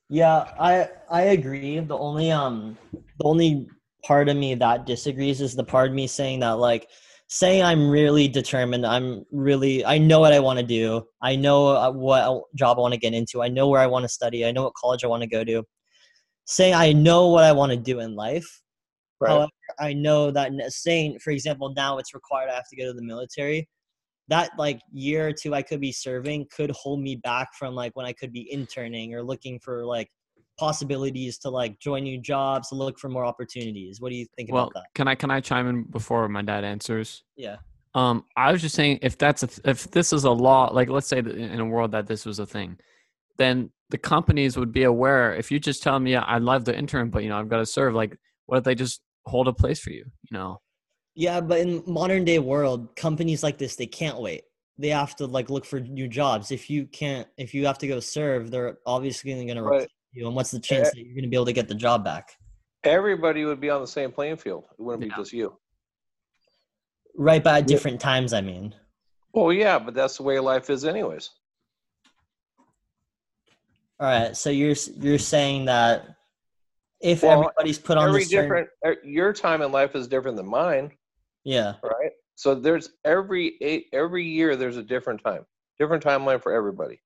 Yeah, 0.10 0.52
I 0.60 0.90
I 1.10 1.22
agree. 1.38 1.80
The 1.80 1.98
only 1.98 2.32
um 2.32 2.78
the 2.92 3.24
only 3.24 3.70
part 4.04 4.30
of 4.30 4.38
me 4.38 4.56
that 4.56 4.86
disagrees 4.86 5.42
is 5.42 5.56
the 5.56 5.64
part 5.64 5.90
of 5.90 5.96
me 5.96 6.08
saying 6.08 6.40
that 6.42 6.54
like 6.54 6.88
saying 7.32 7.64
I'm 7.64 7.90
really 7.90 8.28
determined, 8.28 8.86
I'm 8.86 9.26
really 9.32 9.86
I 9.86 9.98
know 9.98 10.20
what 10.20 10.34
I 10.34 10.40
want 10.40 10.60
to 10.60 10.66
do. 10.66 11.08
I 11.22 11.36
know 11.38 11.68
uh, 11.68 11.92
what 11.92 12.44
job 12.56 12.78
I 12.78 12.82
want 12.82 12.94
to 12.94 13.00
get 13.00 13.14
into. 13.14 13.42
I 13.42 13.48
know 13.48 13.70
where 13.70 13.80
I 13.80 13.88
want 13.88 14.04
to 14.04 14.10
study. 14.10 14.46
I 14.46 14.52
know 14.52 14.64
what 14.64 14.74
college 14.74 15.06
I 15.06 15.08
want 15.08 15.24
to 15.24 15.30
go 15.30 15.44
to. 15.46 15.64
Saying 16.46 16.74
I 16.74 16.92
know 16.92 17.30
what 17.30 17.46
I 17.46 17.54
want 17.54 17.72
to 17.72 17.78
do 17.78 18.02
in 18.02 18.16
life. 18.16 18.62
right 19.22 19.30
However, 19.30 19.52
I 19.80 19.94
know 19.94 20.30
that 20.32 20.52
saying, 20.70 21.20
for 21.20 21.32
example, 21.32 21.74
now 21.74 21.98
it's 22.00 22.14
required 22.14 22.50
I 22.50 22.56
have 22.56 22.68
to 22.68 22.76
go 22.76 22.86
to 22.86 22.94
the 22.94 23.02
military. 23.02 23.70
That 24.28 24.52
like 24.58 24.82
year 24.92 25.30
or 25.30 25.34
two 25.34 25.54
I 25.54 25.62
could 25.62 25.80
be 25.80 25.94
serving 25.94 26.48
could 26.54 26.72
hold 26.72 27.02
me 27.02 27.16
back 27.16 27.50
from 27.58 27.76
like 27.76 27.96
when 27.96 28.06
I 28.06 28.14
could 28.14 28.34
be 28.34 28.52
interning 28.52 29.16
or 29.16 29.24
looking 29.24 29.58
for 29.60 29.86
like 29.86 30.10
possibilities 30.62 31.40
to 31.40 31.50
like 31.50 31.80
join 31.80 32.04
new 32.04 32.22
jobs, 32.22 32.70
to 32.70 32.76
look 32.76 33.00
for 33.00 33.10
more 33.10 33.26
opportunities. 33.26 34.00
What 34.00 34.10
do 34.12 34.16
you 34.16 34.28
think 34.38 34.52
Well, 34.52 34.66
about 34.66 34.74
that? 34.76 34.84
can 34.94 35.08
I 35.08 35.16
can 35.16 35.32
I 35.32 35.40
chime 35.42 35.68
in 35.68 35.84
before 35.86 36.30
my 36.30 36.44
dad 36.44 36.64
answers? 36.64 37.24
Yeah. 37.36 37.58
Um, 37.96 38.26
I 38.38 38.52
was 38.52 38.62
just 38.62 38.76
saying 38.76 39.00
if 39.02 39.18
that's 39.18 39.42
a 39.42 39.48
th- 39.48 39.62
if 39.66 39.90
this 39.90 40.14
is 40.14 40.24
a 40.24 40.32
law, 40.32 40.70
like 40.72 40.88
let's 40.88 41.08
say 41.08 41.20
that 41.20 41.36
in 41.36 41.60
a 41.60 41.66
world 41.66 41.92
that 41.94 42.06
this 42.06 42.28
was 42.28 42.38
a 42.38 42.46
thing, 42.46 42.78
then 43.38 43.72
the 43.90 43.98
companies 43.98 44.56
would 44.56 44.72
be 44.72 44.84
aware. 44.84 45.34
If 45.36 45.50
you 45.52 45.60
just 45.60 45.82
tell 45.82 45.96
them, 45.96 46.06
yeah, 46.06 46.22
I 46.22 46.38
love 46.38 46.64
the 46.64 46.78
intern, 46.78 47.10
but 47.10 47.24
you 47.24 47.30
know 47.30 47.40
I've 47.40 47.50
got 47.50 47.58
to 47.58 47.66
serve. 47.66 47.96
Like, 47.96 48.16
what 48.46 48.60
if 48.60 48.64
they 48.64 48.76
just 48.76 49.02
hold 49.26 49.48
a 49.48 49.54
place 49.54 49.80
for 49.80 49.90
you? 49.90 50.06
You 50.30 50.38
know? 50.38 50.62
Yeah, 51.16 51.42
but 51.42 51.60
in 51.60 51.84
modern 51.88 52.24
day 52.24 52.38
world, 52.40 52.96
companies 52.96 53.42
like 53.42 53.58
this 53.58 53.76
they 53.76 53.88
can't 53.88 54.22
wait. 54.22 54.44
They 54.78 54.90
have 54.90 55.16
to 55.18 55.26
like 55.26 55.50
look 55.50 55.66
for 55.66 55.80
new 55.80 56.08
jobs. 56.08 56.52
If 56.52 56.70
you 56.70 56.86
can't, 56.86 57.28
if 57.38 57.54
you 57.56 57.66
have 57.66 57.80
to 57.80 57.88
go 57.88 58.00
serve, 58.00 58.52
they're 58.52 58.78
obviously 58.86 59.34
going 59.34 59.58
to 59.58 59.64
Right. 59.64 59.88
You. 60.14 60.28
And 60.28 60.36
what's 60.36 60.52
the 60.52 60.60
chance 60.60 60.92
that 60.92 60.98
you're 60.98 61.14
going 61.14 61.24
to 61.24 61.30
be 61.30 61.36
able 61.36 61.46
to 61.46 61.54
get 61.54 61.68
the 61.68 61.76
job 61.76 62.04
back? 62.04 62.36
Everybody 62.84 63.46
would 63.46 63.62
be 63.62 63.70
on 63.70 63.82
the 63.82 63.88
same 63.88 64.12
playing 64.12 64.38
field. 64.38 64.66
It 64.78 64.82
wouldn't 64.82 65.04
Yeah. 65.04 65.16
be 65.16 65.22
just 65.22 65.34
you. 65.34 65.58
Right, 67.16 67.44
but 67.44 67.56
at 67.62 67.68
different 67.68 68.00
times. 68.00 68.34
I 68.34 68.42
mean, 68.42 68.74
Well, 69.34 69.54
yeah, 69.54 69.80
but 69.80 69.94
that's 69.94 70.18
the 70.18 70.24
way 70.24 70.40
life 70.40 70.70
is, 70.70 70.86
anyways. 70.86 71.30
all 74.00 74.08
right. 74.08 74.36
So 74.36 74.50
you're 74.50 74.76
you're 74.96 75.20
saying 75.20 75.66
that 75.66 76.06
if 77.02 77.24
Well, 77.24 77.34
everybody's 77.34 77.78
put 77.78 77.98
on 77.98 78.10
Every 78.10 78.26
different, 78.26 78.70
er, 78.86 78.98
your 79.04 79.34
time 79.34 79.62
in 79.62 79.72
life 79.72 79.96
is 79.96 80.08
different 80.08 80.38
than 80.38 80.48
mine, 80.48 80.92
yeah, 81.44 81.76
right? 81.84 82.12
So 82.36 82.56
there's 82.56 82.90
every 83.06 83.58
eight, 83.62 83.88
every 83.94 84.26
year 84.26 84.56
there's 84.56 84.78
a 84.78 84.84
different 84.84 85.24
time, 85.24 85.46
different 85.80 86.04
timeline 86.04 86.42
for 86.42 86.52
everybody. 86.52 87.00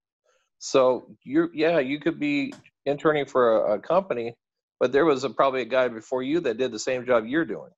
So 0.60 1.16
you're, 1.24 1.49
yeah, 1.53 1.80
you 1.80 1.99
could 1.99 2.20
be 2.20 2.53
interning 2.86 3.26
for 3.26 3.58
a, 3.58 3.74
a 3.74 3.80
company, 3.80 4.36
but 4.80 4.92
there 4.92 5.06
was 5.06 5.24
a, 5.24 5.30
probably 5.30 5.62
a 5.62 5.66
guy 5.66 5.88
before 5.88 6.24
you 6.24 6.40
that 6.42 6.58
did 6.58 6.72
the 6.72 6.80
same 6.80 7.06
job 7.06 7.26
you're 7.26 7.46
doing. 7.46 7.72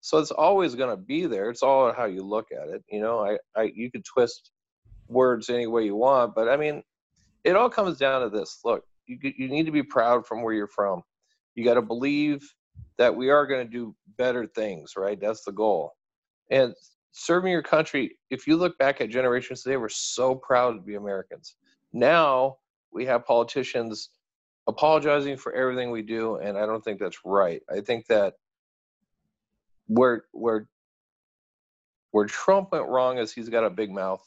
So 0.00 0.18
it's 0.18 0.30
always 0.32 0.74
going 0.74 0.90
to 0.90 0.96
be 0.96 1.26
there. 1.26 1.48
It's 1.48 1.62
all 1.62 1.92
how 1.92 2.06
you 2.06 2.22
look 2.22 2.48
at 2.50 2.68
it. 2.68 2.82
You 2.90 3.00
know, 3.00 3.20
I, 3.20 3.38
I, 3.56 3.72
you 3.74 3.90
could 3.90 4.04
twist 4.04 4.50
words 5.08 5.48
any 5.48 5.66
way 5.66 5.84
you 5.84 5.96
want, 5.96 6.34
but 6.34 6.48
I 6.48 6.56
mean, 6.56 6.82
it 7.44 7.56
all 7.56 7.70
comes 7.70 7.98
down 7.98 8.22
to 8.22 8.28
this. 8.28 8.60
Look, 8.64 8.84
you, 9.06 9.18
you 9.36 9.48
need 9.48 9.66
to 9.66 9.72
be 9.72 9.82
proud 9.82 10.26
from 10.26 10.42
where 10.42 10.54
you're 10.54 10.66
from. 10.66 11.02
You 11.54 11.64
got 11.64 11.74
to 11.74 11.82
believe 11.82 12.42
that 12.98 13.14
we 13.14 13.30
are 13.30 13.46
going 13.46 13.64
to 13.64 13.70
do 13.70 13.94
better 14.16 14.46
things, 14.46 14.94
right? 14.96 15.20
That's 15.20 15.44
the 15.44 15.52
goal. 15.52 15.92
And 16.50 16.74
serving 17.12 17.52
your 17.52 17.62
country, 17.62 18.18
if 18.30 18.46
you 18.46 18.56
look 18.56 18.76
back 18.78 19.00
at 19.00 19.10
generations 19.10 19.62
today, 19.62 19.76
we're 19.76 19.88
so 19.88 20.34
proud 20.34 20.72
to 20.72 20.80
be 20.80 20.94
Americans. 20.94 21.56
Now 21.92 22.56
we 22.92 23.04
have 23.06 23.26
politicians 23.26 24.10
apologizing 24.66 25.36
for 25.36 25.52
everything 25.52 25.90
we 25.90 26.02
do, 26.02 26.36
and 26.36 26.56
I 26.56 26.66
don't 26.66 26.82
think 26.84 27.00
that's 27.00 27.18
right. 27.24 27.62
I 27.70 27.80
think 27.80 28.06
that 28.06 28.34
where 29.86 30.24
where 30.32 30.68
where 32.12 32.26
Trump 32.26 32.72
went 32.72 32.88
wrong 32.88 33.18
is 33.18 33.32
he's 33.32 33.48
got 33.48 33.64
a 33.64 33.70
big 33.70 33.90
mouth, 33.90 34.26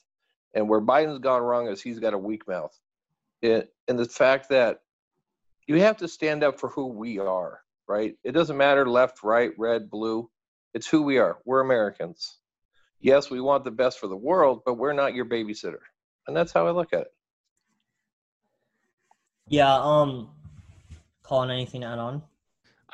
and 0.54 0.68
where 0.68 0.82
Biden's 0.82 1.20
gone 1.20 1.42
wrong 1.42 1.68
is 1.68 1.82
he's 1.82 2.00
got 2.00 2.14
a 2.14 2.18
weak 2.18 2.48
mouth. 2.48 2.78
It, 3.42 3.74
and 3.88 3.98
the 4.00 4.06
fact 4.06 4.50
that 4.50 4.82
you 5.68 5.82
have 5.82 5.98
to 5.98 6.08
stand 6.08 6.44
up 6.44 6.60
for 6.60 6.70
who 6.70 6.88
we 6.88 7.20
are, 7.20 7.62
right? 7.88 8.16
It 8.24 8.32
doesn't 8.32 8.58
matter 8.58 8.88
left, 8.88 9.24
right, 9.24 9.52
red, 9.58 9.90
blue. 9.90 10.30
It's 10.74 10.88
who 10.88 11.04
we 11.04 11.18
are. 11.20 11.38
We're 11.46 11.62
Americans. 11.62 12.38
Yes, 13.00 13.30
we 13.30 13.40
want 13.40 13.64
the 13.64 13.72
best 13.72 14.00
for 14.00 14.08
the 14.08 14.16
world, 14.16 14.62
but 14.66 14.76
we're 14.76 14.94
not 14.94 15.14
your 15.14 15.26
babysitter. 15.26 15.80
And 16.28 16.36
that's 16.36 16.52
how 16.52 16.68
I 16.68 16.72
look 16.72 16.94
at 16.94 17.02
it. 17.02 17.14
Yeah. 19.48 19.76
Um, 19.76 20.30
Colin, 21.24 21.50
anything 21.50 21.82
to 21.82 21.88
add 21.88 22.00
on? 22.00 22.22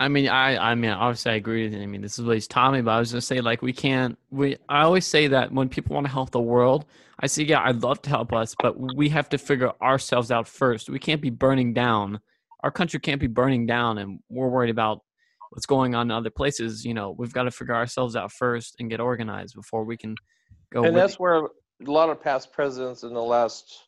I 0.02 0.08
mean, 0.08 0.30
I, 0.30 0.72
I 0.72 0.76
mean, 0.76 0.90
obviously, 0.90 1.34
I 1.34 1.36
agree 1.36 1.64
with 1.64 1.74
you. 1.74 1.82
I 1.82 1.86
mean, 1.86 2.02
this 2.02 2.18
is 2.18 2.26
what 2.26 2.34
he's 2.34 2.48
taught 2.48 2.74
me, 2.74 2.82
but 2.82 2.92
I 2.92 3.00
was 3.00 3.12
gonna 3.12 3.22
say, 3.22 3.40
like, 3.40 3.62
we 3.62 3.74
can't. 3.74 4.18
We, 4.32 4.58
I 4.68 4.82
always 4.82 5.06
say 5.06 5.28
that 5.28 5.52
when 5.52 5.70
people 5.70 5.94
want 5.94 6.08
to 6.08 6.12
help 6.12 6.32
the 6.32 6.40
world, 6.40 6.86
I 7.20 7.28
say, 7.28 7.44
yeah, 7.44 7.62
I'd 7.64 7.84
love 7.84 8.02
to 8.04 8.10
help 8.10 8.34
us, 8.34 8.56
but 8.60 8.76
we 8.96 9.10
have 9.10 9.30
to 9.30 9.38
figure 9.38 9.72
ourselves 9.82 10.32
out 10.32 10.48
first. 10.48 10.90
We 10.90 10.98
can't 10.98 11.22
be 11.22 11.30
burning 11.30 11.74
down. 11.74 12.20
Our 12.64 12.72
country 12.72 13.00
can't 13.00 13.22
be 13.22 13.28
burning 13.28 13.68
down, 13.68 14.00
and 14.00 14.20
we're 14.30 14.48
worried 14.48 14.72
about 14.72 15.02
what's 15.52 15.66
going 15.66 15.94
on 15.94 16.08
in 16.08 16.12
other 16.12 16.32
places. 16.32 16.84
You 16.84 16.94
know, 16.94 17.12
we've 17.12 17.34
got 17.34 17.44
to 17.44 17.52
figure 17.52 17.76
ourselves 17.76 18.16
out 18.16 18.32
first 18.32 18.78
and 18.80 18.90
get 18.90 19.00
organized 19.00 19.54
before 19.56 19.84
we 19.84 19.98
can 19.98 20.16
go. 20.74 20.84
and 20.84 20.96
with 20.96 21.04
that's 21.04 21.14
it. 21.14 21.20
where 21.20 21.46
a 21.46 21.50
lot 21.86 22.10
of 22.10 22.20
past 22.22 22.52
presidents 22.52 23.04
in 23.04 23.14
the 23.14 23.22
last 23.22 23.84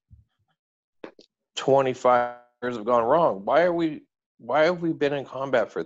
25 1.55 2.29
years 2.29 2.42
have 2.71 2.85
gone 2.85 3.03
wrong. 3.03 3.43
Why 3.43 3.63
are 3.63 3.73
we 3.73 4.03
why 4.37 4.65
have 4.65 4.81
we 4.81 4.91
been 4.91 5.13
in 5.13 5.25
combat 5.25 5.71
for 5.71 5.85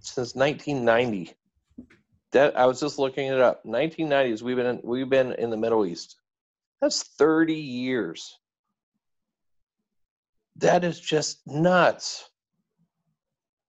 since 0.00 0.34
1990? 0.34 1.32
That 2.32 2.56
I 2.58 2.66
was 2.66 2.80
just 2.80 2.98
looking 2.98 3.28
it 3.28 3.40
up. 3.40 3.64
1990s 3.64 4.42
we've 4.42 4.56
been 4.56 4.66
in, 4.66 4.80
we've 4.84 5.08
been 5.08 5.32
in 5.32 5.50
the 5.50 5.56
Middle 5.56 5.86
East. 5.86 6.16
That's 6.80 7.02
30 7.02 7.54
years. 7.54 8.38
That 10.56 10.84
is 10.84 11.00
just 11.00 11.46
nuts. 11.46 12.28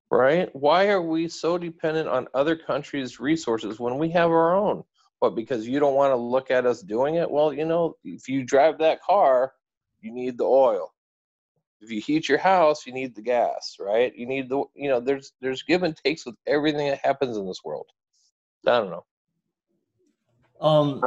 Right? 0.10 0.50
Why 0.54 0.90
are 0.90 1.02
we 1.02 1.28
so 1.28 1.58
dependent 1.58 2.08
on 2.08 2.28
other 2.34 2.56
countries' 2.56 3.20
resources 3.20 3.80
when 3.80 3.98
we 3.98 4.10
have 4.12 4.30
our 4.30 4.56
own? 4.56 4.84
What, 5.20 5.36
because 5.36 5.68
you 5.68 5.80
don't 5.80 5.96
want 5.96 6.12
to 6.12 6.16
look 6.16 6.52
at 6.52 6.66
us 6.66 6.82
doing 6.82 7.16
it? 7.16 7.30
Well, 7.30 7.52
you 7.52 7.66
know, 7.66 7.98
if 8.04 8.30
you 8.30 8.44
drive 8.44 8.78
that 8.80 9.02
car, 9.02 9.54
you 10.00 10.12
need 10.12 10.38
the 10.38 10.46
oil. 10.46 10.94
If 11.82 11.92
you 11.92 12.02
heat 12.02 12.28
your 12.28 12.40
house, 12.40 12.86
you 12.86 12.94
need 12.94 13.16
the 13.16 13.22
gas, 13.22 13.78
right? 13.80 14.16
You 14.16 14.26
need 14.26 14.50
the, 14.50 14.64
you 14.76 14.90
know, 14.90 15.00
there's 15.00 15.34
there's 15.42 15.64
give 15.64 15.84
and 15.84 15.96
takes 15.96 16.26
with 16.26 16.36
everything 16.48 16.90
that 16.90 17.00
happens 17.04 17.38
in 17.38 17.46
this 17.46 17.62
world. 17.64 17.88
I 18.66 18.80
don't 18.80 18.90
know. 18.90 19.06
Um, 20.60 21.02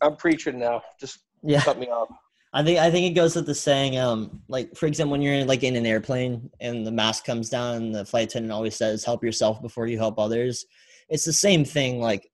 I'm 0.00 0.16
preaching 0.16 0.58
now. 0.58 0.82
Just 0.98 1.20
yeah. 1.42 1.62
cut 1.62 1.78
me 1.78 1.86
off. 1.86 2.08
I 2.52 2.62
think 2.64 2.78
I 2.78 2.90
think 2.90 3.06
it 3.06 3.14
goes 3.14 3.36
with 3.36 3.46
the 3.46 3.54
saying, 3.54 3.98
um, 3.98 4.42
like 4.48 4.74
for 4.76 4.86
example, 4.86 5.12
when 5.12 5.22
you're 5.22 5.34
in, 5.34 5.46
like 5.46 5.62
in 5.62 5.76
an 5.76 5.84
airplane 5.84 6.50
and 6.60 6.86
the 6.86 6.90
mask 6.90 7.24
comes 7.24 7.50
down, 7.50 7.76
and 7.76 7.94
the 7.94 8.04
flight 8.04 8.28
attendant 8.28 8.52
always 8.52 8.74
says, 8.74 9.04
"Help 9.04 9.22
yourself 9.22 9.60
before 9.60 9.86
you 9.86 9.98
help 9.98 10.18
others." 10.18 10.64
It's 11.08 11.24
the 11.24 11.32
same 11.32 11.64
thing, 11.64 12.00
like 12.00 12.30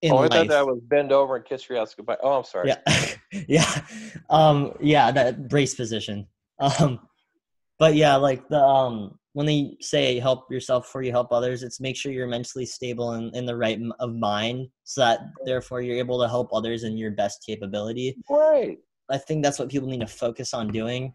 in 0.00 0.12
oh, 0.12 0.16
I 0.16 0.20
life. 0.22 0.30
thought 0.32 0.48
that 0.48 0.66
was 0.66 0.80
bend 0.82 1.12
over 1.12 1.36
and 1.36 1.44
kiss 1.44 1.68
your 1.68 1.78
ass 1.78 1.94
goodbye. 1.94 2.16
Oh, 2.22 2.38
I'm 2.38 2.44
sorry. 2.44 2.70
yeah, 2.70 3.14
yeah, 3.48 3.86
um, 4.30 4.72
yeah, 4.80 5.12
that 5.12 5.48
brace 5.48 5.74
position. 5.74 6.26
Um, 6.58 6.98
but 7.82 7.96
yeah, 7.96 8.14
like 8.14 8.48
the 8.48 8.62
um, 8.62 9.18
when 9.32 9.44
they 9.44 9.76
say 9.80 10.20
help 10.20 10.48
yourself 10.52 10.84
before 10.84 11.02
you 11.02 11.10
help 11.10 11.32
others, 11.32 11.64
it's 11.64 11.80
make 11.80 11.96
sure 11.96 12.12
you're 12.12 12.28
mentally 12.28 12.64
stable 12.64 13.14
and 13.14 13.34
in 13.34 13.44
the 13.44 13.56
right 13.56 13.76
m- 13.76 13.92
of 13.98 14.14
mind, 14.14 14.68
so 14.84 15.00
that 15.00 15.18
therefore 15.44 15.80
you're 15.80 15.96
able 15.96 16.20
to 16.20 16.28
help 16.28 16.54
others 16.54 16.84
in 16.84 16.96
your 16.96 17.10
best 17.10 17.44
capability. 17.44 18.16
Right. 18.30 18.78
I 19.10 19.18
think 19.18 19.42
that's 19.42 19.58
what 19.58 19.68
people 19.68 19.88
need 19.88 19.98
to 19.98 20.06
focus 20.06 20.54
on 20.54 20.68
doing 20.68 21.12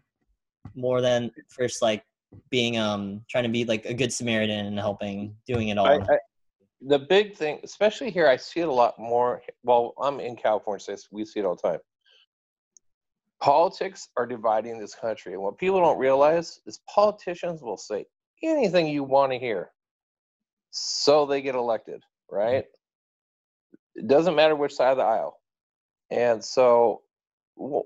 more 0.74 1.00
than 1.00 1.30
first 1.48 1.80
like 1.80 2.04
being 2.50 2.76
um 2.76 3.22
trying 3.30 3.44
to 3.44 3.50
be 3.50 3.64
like 3.64 3.86
a 3.86 3.94
good 3.94 4.12
Samaritan 4.12 4.66
and 4.66 4.78
helping 4.78 5.34
doing 5.46 5.68
it 5.68 5.78
all. 5.78 5.86
I, 5.86 5.94
I, 5.94 6.18
the 6.82 6.98
big 6.98 7.34
thing, 7.34 7.60
especially 7.64 8.10
here, 8.10 8.28
I 8.28 8.36
see 8.36 8.60
it 8.60 8.68
a 8.68 8.72
lot 8.72 8.98
more. 8.98 9.40
Well, 9.64 9.94
I'm 10.02 10.20
in 10.20 10.36
California, 10.36 10.80
so 10.80 10.96
we 11.12 11.24
see 11.24 11.40
it 11.40 11.46
all 11.46 11.56
the 11.56 11.70
time. 11.70 11.80
Politics 13.40 14.08
are 14.16 14.26
dividing 14.26 14.78
this 14.78 14.94
country, 14.94 15.32
and 15.32 15.42
what 15.42 15.58
people 15.58 15.80
don't 15.80 15.98
realize 15.98 16.60
is 16.66 16.80
politicians 16.92 17.62
will 17.62 17.76
say 17.76 18.04
anything 18.42 18.88
you 18.88 19.04
want 19.04 19.32
to 19.32 19.38
hear, 19.38 19.70
so 20.70 21.26
they 21.26 21.40
get 21.40 21.54
elected. 21.54 22.02
Right? 22.30 22.66
It 23.94 24.06
doesn't 24.06 24.34
matter 24.34 24.56
which 24.56 24.74
side 24.74 24.90
of 24.90 24.96
the 24.98 25.04
aisle, 25.04 25.40
and 26.10 26.44
so 26.44 27.02
w- 27.56 27.84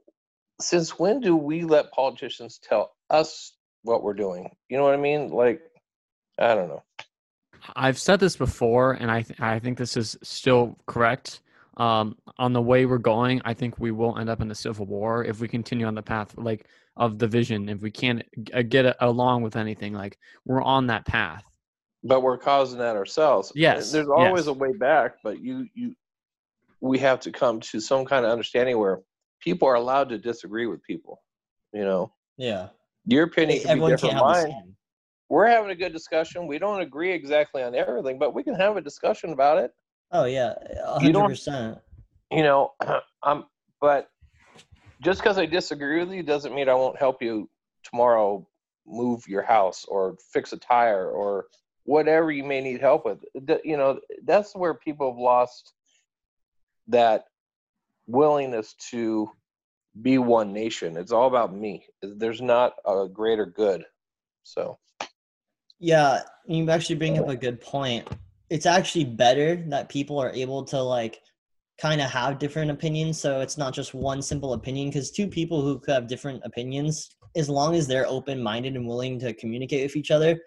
since 0.60 0.98
when 0.98 1.20
do 1.20 1.36
we 1.36 1.64
let 1.64 1.92
politicians 1.92 2.58
tell 2.58 2.92
us 3.10 3.54
what 3.82 4.02
we're 4.02 4.14
doing? 4.14 4.50
You 4.68 4.78
know 4.78 4.84
what 4.84 4.94
I 4.94 4.98
mean? 4.98 5.30
Like, 5.30 5.60
I 6.38 6.54
don't 6.54 6.68
know. 6.68 6.82
I've 7.76 7.98
said 7.98 8.20
this 8.20 8.36
before, 8.36 8.92
and 8.92 9.10
I 9.10 9.22
th- 9.22 9.40
I 9.40 9.58
think 9.58 9.78
this 9.78 9.96
is 9.96 10.16
still 10.22 10.78
correct. 10.86 11.40
Um, 11.78 12.16
on 12.38 12.52
the 12.52 12.60
way 12.60 12.84
we're 12.86 12.98
going, 12.98 13.40
I 13.44 13.54
think 13.54 13.78
we 13.78 13.90
will 13.92 14.18
end 14.18 14.28
up 14.28 14.40
in 14.42 14.50
a 14.50 14.54
civil 14.54 14.84
war 14.86 15.24
if 15.24 15.40
we 15.40 15.48
continue 15.48 15.86
on 15.86 15.94
the 15.94 16.02
path 16.02 16.34
like 16.36 16.66
of 16.96 17.16
division. 17.18 17.68
If 17.68 17.80
we 17.80 17.90
can't 17.90 18.22
uh, 18.52 18.62
get 18.62 18.94
along 19.00 19.42
with 19.42 19.56
anything, 19.56 19.94
like 19.94 20.18
we're 20.44 20.62
on 20.62 20.86
that 20.88 21.06
path. 21.06 21.44
but 22.04 22.20
we're 22.20 22.36
causing 22.38 22.78
that 22.80 22.96
ourselves. 22.96 23.52
Yes, 23.54 23.90
There's 23.92 24.08
always 24.08 24.46
yes. 24.46 24.48
a 24.48 24.52
way 24.52 24.72
back, 24.72 25.16
but 25.24 25.40
you 25.40 25.66
you 25.74 25.94
we 26.80 26.98
have 26.98 27.20
to 27.20 27.30
come 27.30 27.60
to 27.60 27.80
some 27.80 28.04
kind 28.04 28.26
of 28.26 28.32
understanding 28.32 28.76
where 28.78 29.00
people 29.40 29.66
are 29.68 29.74
allowed 29.76 30.08
to 30.10 30.18
disagree 30.18 30.66
with 30.66 30.82
people. 30.82 31.22
You 31.72 31.84
know, 31.84 32.12
yeah, 32.36 32.68
your 33.06 33.24
opinion 33.24 33.58
can 33.60 33.66
be 33.66 33.70
everyone 33.70 33.90
different 33.92 34.14
can't 34.16 34.26
have 34.26 34.36
the 34.36 34.48
mine. 34.48 34.62
same. 34.64 34.76
We're 35.30 35.46
having 35.46 35.70
a 35.70 35.74
good 35.76 35.92
discussion. 35.94 36.46
We 36.46 36.58
don't 36.58 36.82
agree 36.82 37.12
exactly 37.12 37.62
on 37.62 37.74
everything, 37.74 38.18
but 38.18 38.34
we 38.34 38.42
can 38.42 38.54
have 38.56 38.76
a 38.76 38.82
discussion 38.82 39.32
about 39.32 39.56
it. 39.56 39.70
Oh 40.12 40.24
yeah, 40.24 40.54
hundred 40.84 41.26
percent. 41.26 41.78
You 42.30 42.42
know, 42.42 42.72
I'm 43.22 43.44
but 43.80 44.08
just 45.02 45.20
because 45.20 45.38
I 45.38 45.46
disagree 45.46 46.00
with 46.00 46.12
you 46.12 46.22
doesn't 46.22 46.54
mean 46.54 46.68
I 46.68 46.74
won't 46.74 46.98
help 46.98 47.22
you 47.22 47.48
tomorrow 47.82 48.46
move 48.86 49.26
your 49.26 49.42
house 49.42 49.84
or 49.88 50.16
fix 50.32 50.52
a 50.52 50.58
tire 50.58 51.10
or 51.10 51.46
whatever 51.84 52.30
you 52.30 52.44
may 52.44 52.60
need 52.60 52.80
help 52.80 53.04
with. 53.04 53.18
You 53.64 53.76
know, 53.76 54.00
that's 54.24 54.54
where 54.54 54.74
people 54.74 55.10
have 55.10 55.18
lost 55.18 55.72
that 56.88 57.24
willingness 58.06 58.74
to 58.90 59.30
be 60.00 60.18
one 60.18 60.52
nation. 60.52 60.96
It's 60.96 61.12
all 61.12 61.26
about 61.26 61.54
me. 61.54 61.86
There's 62.02 62.40
not 62.40 62.74
a 62.86 63.08
greater 63.08 63.46
good. 63.46 63.84
So, 64.44 64.78
Yeah, 65.78 66.22
you 66.46 66.68
actually 66.70 66.96
bring 66.96 67.18
up 67.18 67.28
a 67.28 67.36
good 67.36 67.60
point. 67.60 68.08
It's 68.52 68.66
actually 68.66 69.06
better 69.06 69.56
that 69.68 69.88
people 69.88 70.18
are 70.18 70.30
able 70.30 70.62
to 70.64 70.78
like 70.82 71.22
kind 71.80 72.02
of 72.02 72.10
have 72.10 72.38
different 72.38 72.70
opinions 72.70 73.18
so 73.18 73.40
it's 73.40 73.56
not 73.56 73.72
just 73.72 73.94
one 73.94 74.20
simple 74.20 74.52
opinion 74.52 74.88
because 74.90 75.10
two 75.10 75.26
people 75.26 75.62
who 75.62 75.78
could 75.78 75.94
have 75.94 76.06
different 76.06 76.42
opinions 76.44 77.16
as 77.34 77.48
long 77.48 77.74
as 77.74 77.86
they're 77.86 78.06
open-minded 78.06 78.76
and 78.76 78.86
willing 78.86 79.18
to 79.18 79.32
communicate 79.32 79.82
with 79.84 79.96
each 79.96 80.10
other 80.10 80.38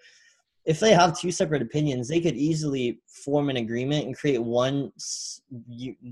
if 0.66 0.80
they 0.80 0.94
have 0.94 1.18
two 1.20 1.32
separate 1.32 1.64
opinions 1.64 2.08
they 2.08 2.22
could 2.22 2.36
easily 2.36 3.00
form 3.08 3.50
an 3.50 3.58
agreement 3.58 4.06
and 4.06 4.16
create 4.16 4.42
one 4.42 4.92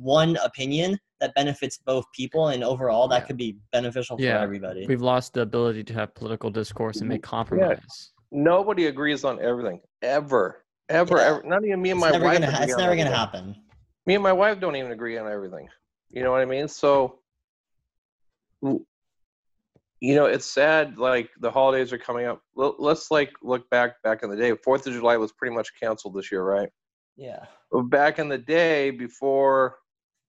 one 0.02 0.36
opinion 0.38 0.98
that 1.22 1.34
benefits 1.36 1.78
both 1.86 2.06
people 2.16 2.48
and 2.48 2.64
overall 2.64 3.08
that 3.08 3.22
Yeah. 3.22 3.28
could 3.28 3.38
be 3.38 3.58
beneficial 3.72 4.18
for 4.18 4.24
Yeah, 4.24 4.42
everybody 4.42 4.88
We've 4.88 5.02
lost 5.14 5.34
the 5.36 5.42
ability 5.42 5.84
to 5.86 5.94
have 5.94 6.16
political 6.16 6.50
discourse 6.50 6.98
and 7.02 7.08
make 7.08 7.22
compromise. 7.22 7.80
yeah. 7.80 8.40
nobody 8.54 8.88
agrees 8.88 9.24
on 9.24 9.40
everything 9.40 9.80
ever. 10.02 10.63
Ever, 10.90 11.18
Yeah. 11.18 11.26
ever. 11.26 11.44
Not 11.44 11.66
even 11.66 11.82
me 11.82 11.92
and 11.92 11.98
it's 11.98 12.12
my 12.12 12.18
wife. 12.18 12.42
gonna 12.42 12.62
it's 12.62 12.78
never 12.78 12.96
gonna 12.96 13.10
happen 13.10 13.56
me 14.06 14.16
and 14.16 14.24
my 14.24 14.34
wife 14.34 14.60
don't 14.60 14.76
even 14.76 14.92
agree 14.92 15.18
on 15.18 15.32
everything. 15.32 15.68
You 16.10 16.24
know 16.24 16.32
what 16.32 16.42
I 16.42 16.46
mean? 16.46 16.68
So, 16.68 17.20
you 18.62 18.86
know, 20.02 20.26
it's 20.26 20.46
sad. 20.46 20.98
Like 20.98 21.30
the 21.40 21.52
holidays 21.52 21.94
are 21.94 21.98
coming 21.98 22.26
up. 22.26 22.42
Let's 22.56 23.10
like 23.10 23.32
look 23.42 23.70
back 23.70 24.02
back 24.04 24.24
in 24.24 24.30
the 24.30 24.36
day. 24.36 24.54
Fourth 24.64 24.86
of 24.88 24.94
July 24.94 25.18
was 25.18 25.32
pretty 25.32 25.56
much 25.56 25.72
canceled 25.80 26.16
this 26.16 26.32
year, 26.32 26.44
right? 26.44 26.70
yeah 27.16 27.46
back 27.90 28.20
in 28.20 28.28
the 28.28 28.38
day, 28.38 28.92
before 28.92 29.78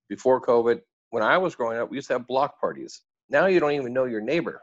before 0.09 0.41
COVID, 0.41 0.81
when 1.11 1.23
I 1.23 1.39
was 1.39 1.55
growing 1.55 1.79
up, 1.79 1.91
we 1.91 1.97
used 1.97 2.09
to 2.09 2.15
have 2.15 2.27
block 2.27 2.61
parties. 2.61 3.03
Now 3.29 3.47
you 3.47 3.61
don't 3.61 3.73
even 3.73 3.93
know 3.93 4.05
your 4.05 4.21
neighbor. 4.21 4.63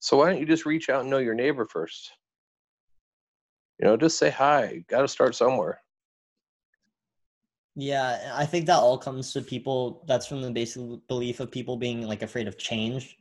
So 0.00 0.16
why 0.16 0.30
don't 0.30 0.40
you 0.40 0.46
just 0.46 0.66
reach 0.66 0.88
out 0.88 1.02
and 1.02 1.10
know 1.10 1.18
your 1.18 1.34
neighbor 1.34 1.66
first? 1.66 2.12
You 3.80 3.88
know, 3.88 3.96
just 3.96 4.18
say 4.18 4.28
hi. 4.28 4.84
Got 4.88 5.02
to 5.02 5.08
start 5.08 5.34
somewhere. 5.34 5.80
Yeah, 7.76 8.32
I 8.34 8.44
think 8.44 8.66
that 8.66 8.78
all 8.78 8.98
comes 8.98 9.32
to 9.32 9.40
people. 9.40 10.04
That's 10.06 10.26
from 10.26 10.42
the 10.42 10.50
basic 10.50 10.82
belief 11.08 11.40
of 11.40 11.50
people 11.50 11.78
being 11.78 12.02
like 12.06 12.22
afraid 12.22 12.46
of 12.46 12.58
change, 12.58 13.16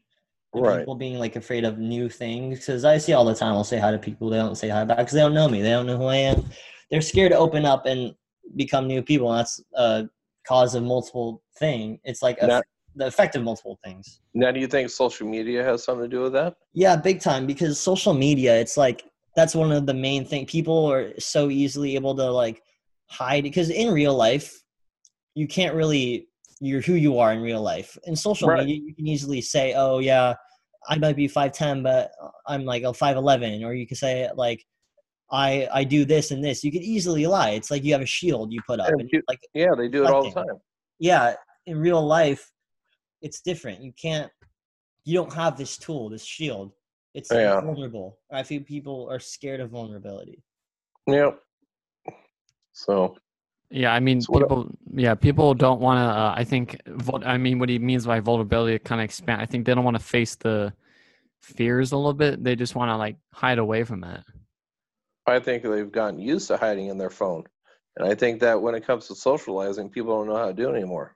Right. 0.53 0.80
people 0.80 0.95
being 0.95 1.18
like 1.18 1.38
afraid 1.38 1.64
of 1.64 1.78
new 1.78 2.10
things. 2.10 2.60
Because 2.60 2.84
I 2.84 2.97
see 2.97 3.14
all 3.14 3.24
the 3.24 3.36
time, 3.36 3.53
I'll 3.53 3.64
say 3.64 3.78
hi 3.80 3.91
to 3.91 3.97
people, 3.97 4.30
they 4.30 4.38
don't 4.38 4.57
say 4.57 4.68
hi 4.68 4.84
back 4.84 4.97
because 4.97 5.14
they 5.14 5.22
don't 5.22 5.34
know 5.34 5.47
me, 5.47 5.62
they 5.62 5.70
don't 5.70 5.86
know 5.86 5.97
who 5.97 6.05
I 6.05 6.18
am. 6.18 6.45
They're 6.91 7.01
scared 7.01 7.32
to 7.32 7.38
open 7.38 7.64
up 7.64 7.86
and 7.86 8.14
become 8.57 8.88
new 8.88 9.01
people. 9.01 9.32
And 9.32 9.39
that's 9.39 9.62
a 9.76 10.10
cause 10.45 10.76
of 10.76 10.84
multiple 10.84 11.41
thing. 11.57 11.99
It's 12.03 12.22
like 12.22 12.41
a, 12.41 12.62
the 12.95 13.05
effect 13.05 13.38
of 13.38 13.43
multiple 13.43 13.80
things. 13.82 14.20
Now, 14.34 14.51
do 14.51 14.60
you 14.60 14.68
think 14.68 14.89
social 14.89 15.28
media 15.28 15.64
has 15.64 15.86
something 15.86 16.10
to 16.10 16.14
do 16.18 16.24
with 16.24 16.34
that? 16.34 16.55
Yeah, 16.74 16.97
big 16.97 17.22
time. 17.22 17.45
Because 17.45 17.80
social 17.80 18.14
media, 18.14 18.60
it's 18.60 18.76
like 18.76 19.05
that's 19.39 19.55
one 19.55 19.71
of 19.71 19.85
the 19.85 19.93
main 19.93 20.25
thing. 20.25 20.45
People 20.45 20.85
are 20.91 21.17
so 21.19 21.49
easily 21.49 21.95
able 21.95 22.13
to 22.15 22.29
like 22.29 22.61
hide 23.07 23.43
because 23.43 23.69
in 23.69 23.91
real 23.93 24.13
life, 24.13 24.61
you 25.33 25.47
can't 25.47 25.75
really 25.75 26.27
you're 26.59 26.81
who 26.81 26.93
you 26.93 27.19
are 27.19 27.31
in 27.31 27.41
real 27.41 27.61
life. 27.61 27.97
In 28.03 28.15
social 28.17 28.49
Right. 28.49 28.65
media, 28.65 28.81
you 28.85 28.93
can 28.93 29.07
easily 29.07 29.39
say, 29.41 29.73
"Oh 29.75 29.99
yeah, 29.99 30.33
I 30.89 30.97
might 30.97 31.15
be 31.15 31.27
five 31.29 31.53
ten, 31.53 31.81
but 31.83 32.11
I'm 32.47 32.65
like 32.65 32.83
a 32.83 32.93
five 32.93 33.15
eleven," 33.15 33.63
or 33.63 33.73
you 33.73 33.87
could 33.87 33.97
say 33.97 34.29
like. 34.35 34.65
I, 35.31 35.67
I 35.71 35.83
do 35.83 36.05
this 36.05 36.31
and 36.31 36.43
this. 36.43 36.63
You 36.63 36.71
could 36.71 36.81
easily 36.81 37.27
lie. 37.27 37.51
It's 37.51 37.69
like 37.69 37.83
you 37.83 37.91
have 37.93 38.01
a 38.01 38.05
shield 38.07 38.51
you 38.51 38.61
put 38.65 38.79
up, 38.79 38.89
and 38.89 39.07
you- 39.13 39.21
like 39.29 39.39
Yeah, 39.53 39.75
they 39.77 39.87
do 39.87 40.03
it 40.03 40.09
all 40.09 40.23
the 40.23 40.31
time. 40.31 40.59
yeah, 40.97 41.35
in 41.67 41.77
real 41.77 42.03
life, 42.03 42.51
it's 43.21 43.39
different. 43.39 43.79
You 43.83 43.93
can't, 43.93 44.31
you 45.05 45.13
don't 45.13 45.31
have 45.31 45.55
this 45.55 45.77
tool, 45.77 46.09
this 46.09 46.25
shield. 46.25 46.71
It's 47.14 47.32
Yeah. 47.32 47.60
vulnerable. 47.62 48.20
I 48.32 48.43
feel 48.43 48.62
people 48.64 49.10
are 49.10 49.20
scared 49.20 49.60
of 49.62 49.72
vulnerability. 49.72 50.43
Yep. 51.07 51.39
So 52.74 53.16
Yeah, 53.72 53.93
I 53.93 53.99
mean, 53.99 54.20
So 54.22 54.34
what- 54.34 54.41
people. 54.41 54.72
Yeah, 54.95 55.14
people 55.14 55.53
don't 55.53 55.80
want 55.80 55.97
to. 55.99 56.01
Uh, 56.03 56.34
I 56.36 56.43
think. 56.43 56.82
vul- 56.88 57.22
I 57.24 57.38
mean, 57.38 57.60
what 57.60 57.70
he 57.70 57.78
means 57.78 58.03
by 58.05 58.20
vulnerability 58.20 58.80
kind 58.80 58.99
of 58.99 59.05
expand. 59.05 59.41
I 59.41 59.45
think 59.45 59.66
they 59.68 59.76
don't 59.76 59.84
want 59.84 59.95
to 59.97 60.03
face 60.03 60.36
the 60.36 60.74
fears 61.41 61.91
a 61.91 61.95
little 61.97 62.14
bit. 62.16 62.43
They 62.43 62.55
just 62.55 62.76
want 62.76 62.89
to 62.89 62.97
like 62.97 63.18
hide 63.32 63.60
away 63.60 63.84
from 63.84 64.03
it. 64.03 64.24
I 65.28 65.39
think 65.39 65.62
they've 65.62 65.91
gotten 65.91 66.20
used 66.20 66.47
to 66.47 66.57
hiding 66.57 66.88
in 66.88 66.97
their 66.97 67.12
phone. 67.12 67.43
And 67.97 68.07
I 68.07 68.16
think 68.16 68.39
that 68.39 68.60
when 68.60 68.74
it 68.74 68.86
comes 68.86 69.07
to 69.07 69.16
socializing, 69.16 69.89
people 69.91 70.18
don't 70.18 70.28
know 70.28 70.38
how 70.38 70.47
to 70.47 70.53
do 70.53 70.70
it 70.72 70.76
anymore. 70.76 71.16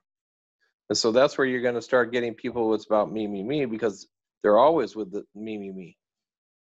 And 0.89 0.98
so 0.98 1.12
that's 1.12 1.36
where 1.38 1.48
you're 1.48 1.62
going 1.62 1.74
to 1.76 1.82
start 1.82 2.12
getting 2.12 2.36
people 2.36 2.74
it's 2.76 2.86
about 2.86 3.12
me, 3.12 3.26
me, 3.26 3.41
me, 3.41 3.66
because 3.66 4.08
they're 4.44 4.60
always 4.60 4.96
with 4.96 5.12
the 5.12 5.26
me, 5.34 5.58
me, 5.58 5.72
me. 5.72 5.98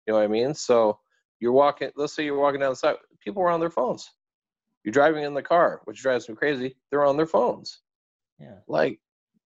You 0.07 0.12
know 0.12 0.18
what 0.20 0.24
I 0.24 0.28
mean? 0.28 0.55
So 0.55 0.99
you're 1.41 1.53
walking, 1.53 1.91
let's 1.97 2.14
say 2.14 2.24
you're 2.24 2.39
walking 2.39 2.61
down 2.61 2.70
the 2.70 2.76
side, 2.76 2.97
people 3.20 3.43
are 3.43 3.51
on 3.51 3.61
their 3.61 3.70
phones. 3.70 4.09
You're 4.85 4.93
driving 4.93 5.24
in 5.24 5.35
the 5.35 5.43
car, 5.43 5.80
which 5.85 6.01
drives 6.01 6.28
me 6.28 6.35
crazy. 6.35 6.76
They're 6.91 7.05
on 7.05 7.16
their 7.16 7.26
phones. 7.26 7.80
Yeah. 8.39 8.59
Like, 8.66 9.01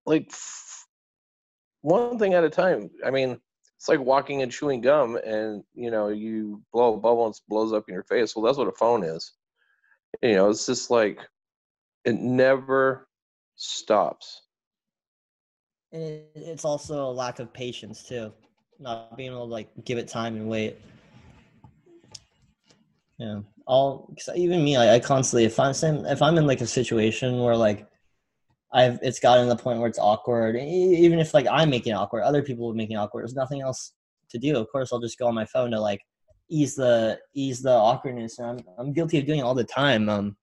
like 0.06 0.28
f- 0.30 0.86
one 1.82 2.18
thing 2.18 2.34
at 2.34 2.44
a 2.44 2.50
time. 2.50 2.90
I 3.04 3.10
mean, 3.10 3.38
it's 3.76 3.88
like 3.88 4.00
walking 4.00 4.42
and 4.42 4.50
chewing 4.50 4.80
gum 4.80 5.16
and 5.24 5.62
you 5.74 5.90
know 5.90 6.08
you 6.08 6.62
blow 6.72 6.94
a 6.94 6.96
bubble 6.96 7.26
and 7.26 7.34
it 7.34 7.40
blows 7.48 7.72
up 7.72 7.84
in 7.88 7.94
your 7.94 8.04
face 8.04 8.34
well 8.34 8.44
that's 8.44 8.58
what 8.58 8.68
a 8.68 8.72
phone 8.72 9.04
is 9.04 9.34
you 10.22 10.34
know 10.34 10.48
it's 10.48 10.66
just 10.66 10.90
like 10.90 11.20
it 12.04 12.14
never 12.14 13.06
stops 13.56 14.42
And 15.96 16.04
it, 16.04 16.30
it's 16.34 16.66
also 16.66 17.08
a 17.08 17.10
lack 17.10 17.38
of 17.38 17.50
patience 17.54 18.02
too, 18.02 18.30
not 18.78 19.16
being 19.16 19.30
able 19.30 19.46
to 19.46 19.52
like 19.52 19.68
give 19.86 19.96
it 19.96 20.08
time 20.08 20.36
and 20.36 20.46
wait. 20.46 20.78
Yeah, 23.16 23.40
all 23.66 24.14
cause 24.14 24.36
even 24.36 24.62
me, 24.62 24.76
like, 24.76 24.90
I 24.90 25.00
constantly 25.00 25.46
if 25.46 25.58
I'm 25.58 25.70
if 26.04 26.20
I'm 26.20 26.36
in 26.36 26.46
like 26.46 26.60
a 26.60 26.66
situation 26.66 27.38
where 27.38 27.56
like 27.56 27.86
I've 28.74 28.98
it's 29.00 29.20
gotten 29.20 29.48
to 29.48 29.54
the 29.54 29.62
point 29.62 29.78
where 29.78 29.88
it's 29.88 29.98
awkward, 29.98 30.56
even 30.56 31.18
if 31.18 31.32
like 31.32 31.46
I'm 31.50 31.70
making 31.70 31.94
awkward, 31.94 32.24
other 32.24 32.42
people 32.42 32.74
make 32.74 32.90
it 32.90 32.96
awkward. 32.96 33.22
There's 33.22 33.34
nothing 33.34 33.62
else 33.62 33.94
to 34.28 34.38
do. 34.38 34.54
Of 34.58 34.68
course, 34.70 34.92
I'll 34.92 35.00
just 35.00 35.18
go 35.18 35.28
on 35.28 35.34
my 35.34 35.46
phone 35.46 35.70
to 35.70 35.80
like 35.80 36.02
ease 36.50 36.74
the 36.74 37.18
ease 37.32 37.62
the 37.62 37.72
awkwardness, 37.72 38.38
and 38.38 38.48
I'm 38.48 38.58
I'm 38.78 38.92
guilty 38.92 39.18
of 39.18 39.24
doing 39.24 39.38
it 39.38 39.44
all 39.44 39.54
the 39.54 39.64
time. 39.64 40.10
Um, 40.10 40.36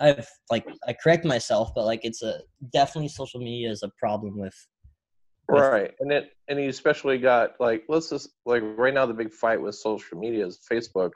I've 0.00 0.26
like 0.50 0.66
I 0.88 0.96
correct 1.00 1.24
myself, 1.24 1.70
but 1.76 1.84
like 1.84 2.00
it's 2.02 2.22
a 2.22 2.40
definitely 2.72 3.10
social 3.10 3.38
media 3.38 3.70
is 3.70 3.84
a 3.84 3.90
problem 3.96 4.36
with. 4.36 4.66
Right 5.50 5.94
and 6.00 6.12
it 6.12 6.32
and 6.48 6.60
you 6.60 6.68
especially 6.68 7.18
got 7.18 7.58
like 7.60 7.84
let's 7.88 8.10
just 8.10 8.30
like 8.46 8.62
right 8.76 8.94
now 8.94 9.06
the 9.06 9.14
big 9.14 9.32
fight 9.32 9.60
with 9.60 9.74
social 9.74 10.18
media 10.18 10.46
is 10.46 10.60
facebook 10.70 11.12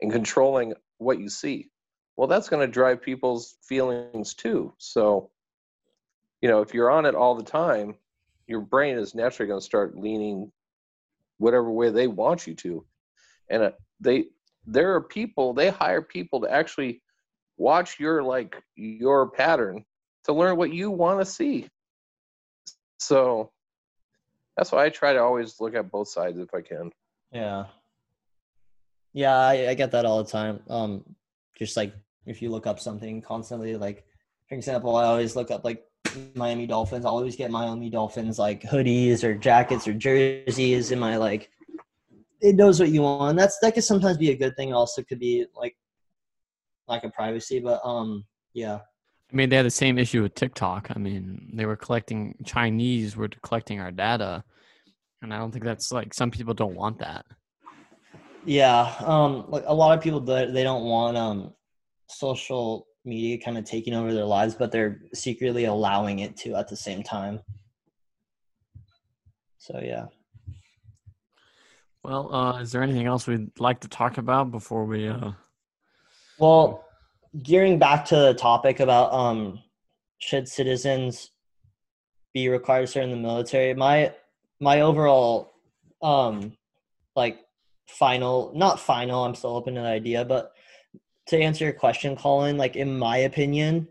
and 0.00 0.10
controlling 0.10 0.72
what 0.98 1.20
you 1.20 1.28
see. 1.28 1.68
Well 2.16 2.28
that's 2.28 2.48
going 2.48 2.66
to 2.66 2.72
drive 2.72 3.02
people's 3.02 3.56
feelings 3.62 4.34
too 4.34 4.72
so 4.78 5.30
you 6.40 6.48
know 6.48 6.60
if 6.60 6.74
you're 6.74 6.90
on 6.90 7.06
it 7.06 7.14
all 7.14 7.34
the 7.34 7.42
time 7.42 7.94
your 8.46 8.60
brain 8.60 8.98
is 8.98 9.14
naturally 9.14 9.48
going 9.48 9.60
to 9.60 9.64
start 9.64 9.96
leaning 9.96 10.50
whatever 11.38 11.70
way 11.70 11.88
they 11.90 12.08
want 12.08 12.46
you 12.46 12.54
to. 12.54 12.84
And 13.48 13.62
uh, 13.62 13.70
they 14.00 14.26
there 14.66 14.94
are 14.94 15.00
people 15.00 15.54
they 15.54 15.70
hire 15.70 16.02
people 16.02 16.40
to 16.40 16.52
actually 16.52 17.00
watch 17.56 17.98
your 17.98 18.22
like 18.22 18.62
your 18.76 19.30
pattern 19.30 19.84
to 20.24 20.32
learn 20.32 20.56
what 20.56 20.72
you 20.72 20.90
want 20.90 21.20
to 21.20 21.24
see 21.24 21.68
so 23.00 23.50
that's 24.56 24.70
why 24.72 24.84
i 24.84 24.88
try 24.88 25.12
to 25.12 25.20
always 25.20 25.60
look 25.60 25.74
at 25.74 25.90
both 25.90 26.08
sides 26.08 26.38
if 26.38 26.54
i 26.54 26.60
can 26.60 26.90
Yeah. 27.32 27.66
Yeah, 29.12 29.36
I, 29.36 29.70
I 29.70 29.74
get 29.74 29.90
that 29.92 30.04
all 30.04 30.22
the 30.22 30.30
time. 30.30 30.60
Um, 30.68 31.04
just 31.56 31.76
like 31.76 31.92
if 32.26 32.40
you 32.40 32.50
look 32.50 32.66
up 32.66 32.78
something 32.78 33.20
constantly, 33.22 33.76
like 33.76 34.04
for 34.48 34.54
example, 34.54 34.96
I 34.96 35.04
always 35.04 35.36
look 35.36 35.50
up 35.50 35.64
like 35.64 35.84
Miami 36.34 36.66
Dolphins. 36.66 37.04
I 37.04 37.08
always 37.08 37.36
get 37.36 37.50
Miami 37.50 37.90
Dolphins 37.90 38.38
like 38.38 38.62
hoodies 38.62 39.24
or 39.24 39.34
jackets 39.34 39.86
or 39.88 39.94
jerseys 39.94 40.92
in 40.92 40.98
my 40.98 41.16
like. 41.16 41.50
It 42.40 42.54
knows 42.54 42.80
what 42.80 42.90
you 42.90 43.02
want. 43.02 43.36
That's 43.36 43.58
that 43.60 43.74
could 43.74 43.84
sometimes 43.84 44.16
be 44.16 44.30
a 44.30 44.36
good 44.36 44.56
thing. 44.56 44.72
Also, 44.72 45.02
could 45.02 45.18
be 45.18 45.46
like 45.54 45.76
lack 46.88 47.04
of 47.04 47.12
privacy, 47.12 47.60
but 47.60 47.80
um, 47.84 48.24
yeah, 48.54 48.80
I 49.32 49.36
mean, 49.36 49.48
they 49.48 49.56
had 49.56 49.66
the 49.66 49.70
same 49.70 49.98
issue 49.98 50.22
with 50.22 50.34
TikTok. 50.34 50.90
I 50.94 50.98
mean, 50.98 51.50
they 51.54 51.64
were 51.64 51.76
collecting 51.76 52.34
Chinese 52.44 53.16
were 53.16 53.28
collecting 53.42 53.80
our 53.80 53.92
data, 53.92 54.42
and 55.22 55.32
I 55.32 55.38
don't 55.38 55.52
think 55.52 55.64
that's 55.64 55.92
like 55.92 56.12
some 56.12 56.30
people 56.30 56.54
don't 56.54 56.74
want 56.74 56.98
that. 56.98 57.24
Yeah, 58.44 58.92
um, 59.00 59.44
like 59.48 59.64
a 59.66 59.74
lot 59.74 59.96
of 59.96 60.02
people 60.02 60.20
that 60.20 60.52
they 60.52 60.64
don't 60.64 60.84
want 60.84 61.16
um 61.16 61.54
social 62.08 62.86
media 63.04 63.38
kind 63.38 63.56
of 63.56 63.64
taking 63.64 63.94
over 63.94 64.12
their 64.12 64.24
lives, 64.24 64.54
but 64.54 64.72
they're 64.72 65.02
secretly 65.14 65.64
allowing 65.64 66.20
it 66.20 66.36
to 66.38 66.54
at 66.56 66.68
the 66.68 66.76
same 66.76 67.02
time. 67.02 67.40
So 69.58 69.80
yeah, 69.82 70.06
Well, 72.02 72.34
uh, 72.34 72.60
is 72.60 72.72
there 72.72 72.82
anything 72.82 73.06
else 73.06 73.26
we'd 73.26 73.60
like 73.60 73.80
to 73.80 73.88
talk 73.88 74.18
about 74.18 74.50
before 74.50 74.84
we? 74.86 75.08
Uh... 75.08 75.32
Well, 76.38 76.84
gearing 77.42 77.78
back 77.78 78.04
to 78.06 78.16
the 78.16 78.34
topic 78.34 78.80
about 78.80 79.12
um, 79.12 79.60
should 80.18 80.48
citizens 80.48 81.30
be 82.34 82.48
required 82.48 82.82
to 82.82 82.86
serve 82.86 83.04
in 83.04 83.10
the 83.10 83.16
military? 83.16 83.74
My 83.74 84.14
my 84.60 84.82
overall 84.82 85.52
um, 86.02 86.56
like 87.16 87.38
final, 87.86 88.52
not 88.54 88.80
final. 88.80 89.24
I'm 89.24 89.34
still 89.34 89.56
open 89.56 89.74
to 89.74 89.80
the 89.80 89.86
idea, 89.86 90.24
but 90.24 90.52
to 91.28 91.38
answer 91.38 91.64
your 91.64 91.72
question, 91.72 92.16
Colin, 92.16 92.56
like 92.56 92.76
in 92.76 92.98
my 92.98 93.18
opinion, 93.18 93.88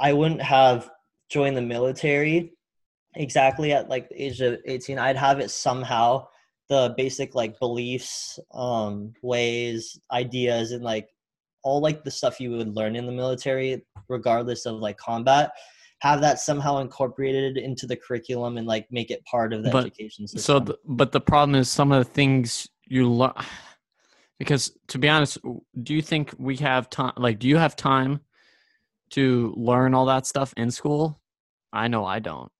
I 0.00 0.12
wouldn't 0.12 0.42
have 0.42 0.90
joined 1.28 1.56
the 1.56 1.62
military 1.62 2.54
exactly 3.14 3.72
at 3.72 3.88
like 3.88 4.08
the 4.08 4.22
age 4.22 4.40
of 4.40 4.60
18. 4.64 4.98
I'd 4.98 5.16
have 5.16 5.40
it 5.40 5.50
somehow 5.50 6.28
the 6.68 6.94
basic 6.96 7.34
like 7.34 7.58
beliefs, 7.58 8.38
um, 8.52 9.14
ways, 9.22 9.98
ideas, 10.12 10.72
and 10.72 10.84
like 10.84 11.08
all 11.62 11.80
like 11.80 12.04
the 12.04 12.10
stuff 12.10 12.40
you 12.40 12.50
would 12.52 12.74
learn 12.74 12.96
in 12.96 13.06
the 13.06 13.12
military, 13.12 13.84
regardless 14.08 14.66
of 14.66 14.76
like 14.76 14.96
combat, 14.96 15.50
have 16.00 16.20
that 16.20 16.38
somehow 16.38 16.78
incorporated 16.78 17.58
into 17.58 17.86
the 17.86 17.96
curriculum 17.96 18.56
and 18.56 18.66
like 18.66 18.86
make 18.90 19.10
it 19.10 19.24
part 19.24 19.52
of 19.52 19.64
the 19.64 19.70
But- 19.70 19.86
education 19.86 20.26
system. 20.28 20.40
So, 20.40 20.60
the, 20.60 20.78
but 20.86 21.12
the 21.12 21.20
problem 21.20 21.54
is 21.56 21.68
some 21.68 21.92
of 21.92 22.04
the 22.04 22.10
things 22.10 22.68
you 22.86 23.10
learn. 23.10 23.32
Because 24.38 24.70
to 24.88 24.98
be 24.98 25.08
honest, 25.08 25.38
do 25.82 25.94
you 25.94 26.00
think 26.02 26.32
we 26.38 26.56
have 26.58 26.88
time? 26.88 27.12
Like, 27.16 27.40
do 27.40 27.48
you 27.48 27.56
have 27.56 27.74
time 27.74 28.20
to 29.10 29.52
learn 29.56 29.94
all 29.94 30.06
that 30.06 30.26
stuff 30.26 30.54
in 30.56 30.70
school? 30.70 31.20
I 31.72 31.88
know 31.88 32.04
I 32.04 32.20
don't. 32.20 32.50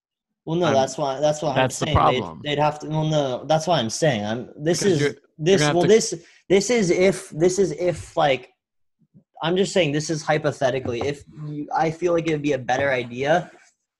Well, 0.44 0.56
no, 0.56 0.66
I'm- 0.66 0.74
that's 0.74 0.98
why. 0.98 1.20
That's 1.20 1.40
why 1.40 1.54
that's 1.54 1.78
the 1.78 1.86
I'm 1.86 1.94
saying 1.94 1.96
problem. 1.96 2.40
They'd, 2.42 2.56
they'd 2.56 2.58
have 2.62 2.80
to. 2.80 2.88
Well, 2.88 3.04
no, 3.06 3.44
that's 3.44 3.68
why 3.68 3.78
I'm 3.78 3.90
saying. 3.90 4.24
I'm. 4.24 4.48
This 4.56 4.82
Because 4.82 5.02
is 5.02 5.16
this. 5.38 5.60
Well, 5.60 5.82
to- 5.82 5.86
this 5.88 6.14
this 6.48 6.68
is 6.70 6.90
if 6.90 7.30
this 7.30 7.60
is 7.60 7.70
if 7.72 8.16
like. 8.16 8.50
I'm 9.42 9.56
just 9.56 9.72
saying 9.72 9.92
this 9.92 10.10
is 10.10 10.22
hypothetically. 10.22 11.00
If 11.00 11.24
you, 11.46 11.68
I 11.76 11.90
feel 11.90 12.12
like 12.12 12.26
it 12.26 12.32
would 12.32 12.42
be 12.42 12.52
a 12.52 12.58
better 12.58 12.90
idea 12.90 13.50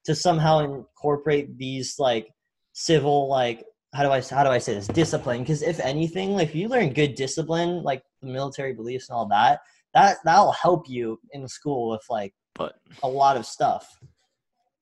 to 0.05 0.15
somehow 0.15 0.61
incorporate 0.61 1.57
these 1.59 1.97
like 1.99 2.29
civil 2.73 3.29
like 3.29 3.65
how 3.95 4.03
do 4.03 4.11
I 4.11 4.21
how 4.21 4.45
do 4.45 4.51
I 4.51 4.59
say 4.59 4.75
this 4.75 4.87
discipline? 4.89 5.41
Because 5.41 5.63
if 5.63 5.81
anything, 5.81 6.35
like 6.35 6.49
if 6.49 6.55
you 6.55 6.69
learn 6.69 6.93
good 6.93 7.15
discipline, 7.15 7.83
like 7.83 8.03
the 8.21 8.29
military 8.29 8.75
beliefs 8.75 9.09
and 9.09 9.17
all 9.17 9.27
that, 9.29 9.61
that 9.95 10.19
that'll 10.25 10.53
help 10.53 10.89
you 10.89 11.19
in 11.33 11.49
school 11.49 11.91
with 11.91 12.05
like 12.11 12.35
But 12.55 12.75
a 13.03 13.09
lot 13.09 13.37
of 13.37 13.47
stuff. 13.47 13.99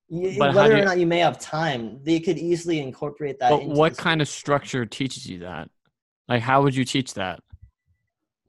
You, 0.09 0.39
But 0.39 0.55
whether 0.55 0.77
do 0.77 0.83
or 0.83 0.85
not 0.85 0.99
you 0.99 1.07
may 1.07 1.19
have 1.19 1.39
time, 1.39 2.01
they 2.05 2.21
could 2.21 2.39
easily 2.39 2.81
incorporate 2.81 3.39
that. 3.41 3.51
but 3.51 3.63
into 3.63 3.75
what 3.75 3.97
kind 3.97 4.21
of 4.21 4.29
structure 4.29 4.87
teaches 4.87 5.27
you 5.27 5.41
that? 5.41 5.69
Like, 6.29 6.43
how 6.43 6.63
would 6.63 6.75
you 6.75 6.85
teach 6.85 7.15
that? 7.15 7.41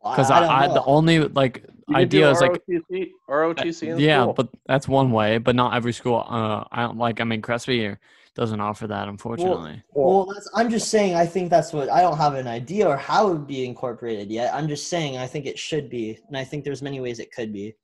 Because 0.04 0.32
I, 0.32 0.46
I, 0.46 0.64
I, 0.64 0.68
the 0.68 0.84
only 0.84 1.20
like 1.20 1.64
You 1.64 1.77
idea 1.94 2.30
is 2.32 2.42
like 2.42 2.62
ROTC, 2.70 3.12
ROTC 3.30 3.88
in 3.94 4.00
yeah, 4.00 4.24
school. 4.24 4.34
but 4.34 4.50
that's 4.66 4.88
one 4.88 5.12
way. 5.12 5.38
But 5.38 5.56
not 5.56 5.74
every 5.74 5.94
school. 5.94 6.24
Uh, 6.28 6.64
I 6.72 6.84
don't 6.84 6.98
like. 6.98 7.22
I 7.22 7.24
mean, 7.24 7.42
Crespi 7.42 7.78
here 7.78 8.00
doesn't 8.36 8.60
offer 8.60 8.88
that, 8.88 9.08
unfortunately. 9.08 9.82
well, 9.94 10.26
that's, 10.26 10.50
I'm 10.54 10.70
just 10.70 10.90
saying. 10.90 11.16
I 11.16 11.26
think 11.26 11.50
that's 11.50 11.74
what 11.74 11.90
I 11.90 12.02
don't 12.02 12.18
have 12.18 12.36
an 12.36 12.48
idea 12.48 12.88
or 12.88 12.98
how 12.98 13.28
it 13.28 13.32
would 13.34 13.48
be 13.48 13.66
incorporated 13.66 14.30
yet. 14.30 14.54
I'm 14.54 14.68
just 14.68 14.90
saying 14.90 15.18
I 15.18 15.26
think 15.28 15.46
it 15.46 15.58
should 15.58 15.90
be, 15.90 16.20
and 16.28 16.38
I 16.38 16.44
think 16.44 16.64
there's 16.64 16.82
many 16.82 17.00
ways 17.00 17.20
it 17.20 17.32
could 17.34 17.52
be. 17.52 17.76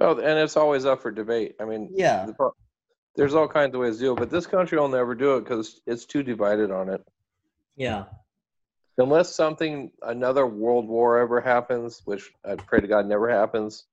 Oh, 0.00 0.18
and 0.18 0.38
it's 0.38 0.56
always 0.56 0.84
up 0.84 1.00
for 1.00 1.12
debate. 1.12 1.54
I 1.60 1.64
mean, 1.64 1.90
Yeah, 1.92 2.26
the 2.26 2.32
pro- 2.34 2.54
there's 3.14 3.34
all 3.34 3.46
kinds 3.46 3.74
of 3.74 3.80
ways 3.80 3.96
to 3.98 4.02
do 4.02 4.12
it, 4.12 4.18
but 4.18 4.28
this 4.30 4.46
country 4.46 4.78
will 4.78 4.88
never 4.88 5.14
do 5.14 5.36
it 5.36 5.40
because 5.44 5.80
it's 5.86 6.04
too 6.04 6.22
divided 6.24 6.70
on 6.72 6.88
it. 6.88 7.00
yeah. 7.76 8.04
Unless 9.00 9.34
something, 9.34 9.90
another 10.02 10.46
world 10.46 10.86
war 10.86 11.18
ever 11.18 11.40
happens, 11.40 12.02
which 12.04 12.30
I 12.44 12.54
pray 12.54 12.80
to 12.80 12.86
God 12.86 13.06
never 13.06 13.28
happens, 13.30 13.84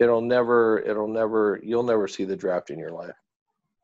it'll 0.00 0.20
never, 0.22 0.80
it'll 0.80 1.08
never, 1.08 1.60
you'll 1.62 1.82
never 1.82 2.08
see 2.08 2.24
the 2.24 2.36
draft 2.36 2.70
in 2.70 2.78
your 2.78 2.90
life. 2.90 3.14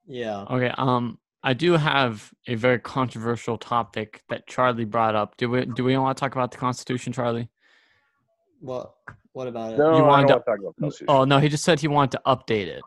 Yeah. 0.06 0.42
Okay. 0.50 0.72
Um, 0.78 1.18
I 1.42 1.52
do 1.52 1.72
have 1.72 2.32
a 2.46 2.54
very 2.54 2.78
controversial 2.78 3.58
topic 3.58 4.22
that 4.30 4.46
Charlie 4.46 4.86
brought 4.86 5.14
up. 5.14 5.36
Do 5.36 5.50
we? 5.50 5.66
Do 5.66 5.84
we 5.84 5.96
want 5.98 6.16
to 6.16 6.20
talk 6.20 6.34
about 6.34 6.50
the 6.50 6.56
Constitution, 6.56 7.12
Charlie? 7.12 7.48
What? 8.60 8.94
What 9.34 9.48
about 9.48 9.74
it? 9.74 9.78
No, 9.78 9.98
You 9.98 10.04
I 10.06 10.20
don't 10.22 10.28
to- 10.28 10.32
want 10.34 10.44
to 10.44 10.50
talk 10.50 10.58
about 10.58 10.76
Constitution. 10.80 11.06
Oh 11.08 11.24
no, 11.24 11.38
he 11.38 11.48
just 11.50 11.64
said 11.64 11.80
he 11.80 11.88
wanted 11.88 12.12
to 12.12 12.22
update 12.26 12.66
it. 12.68 12.82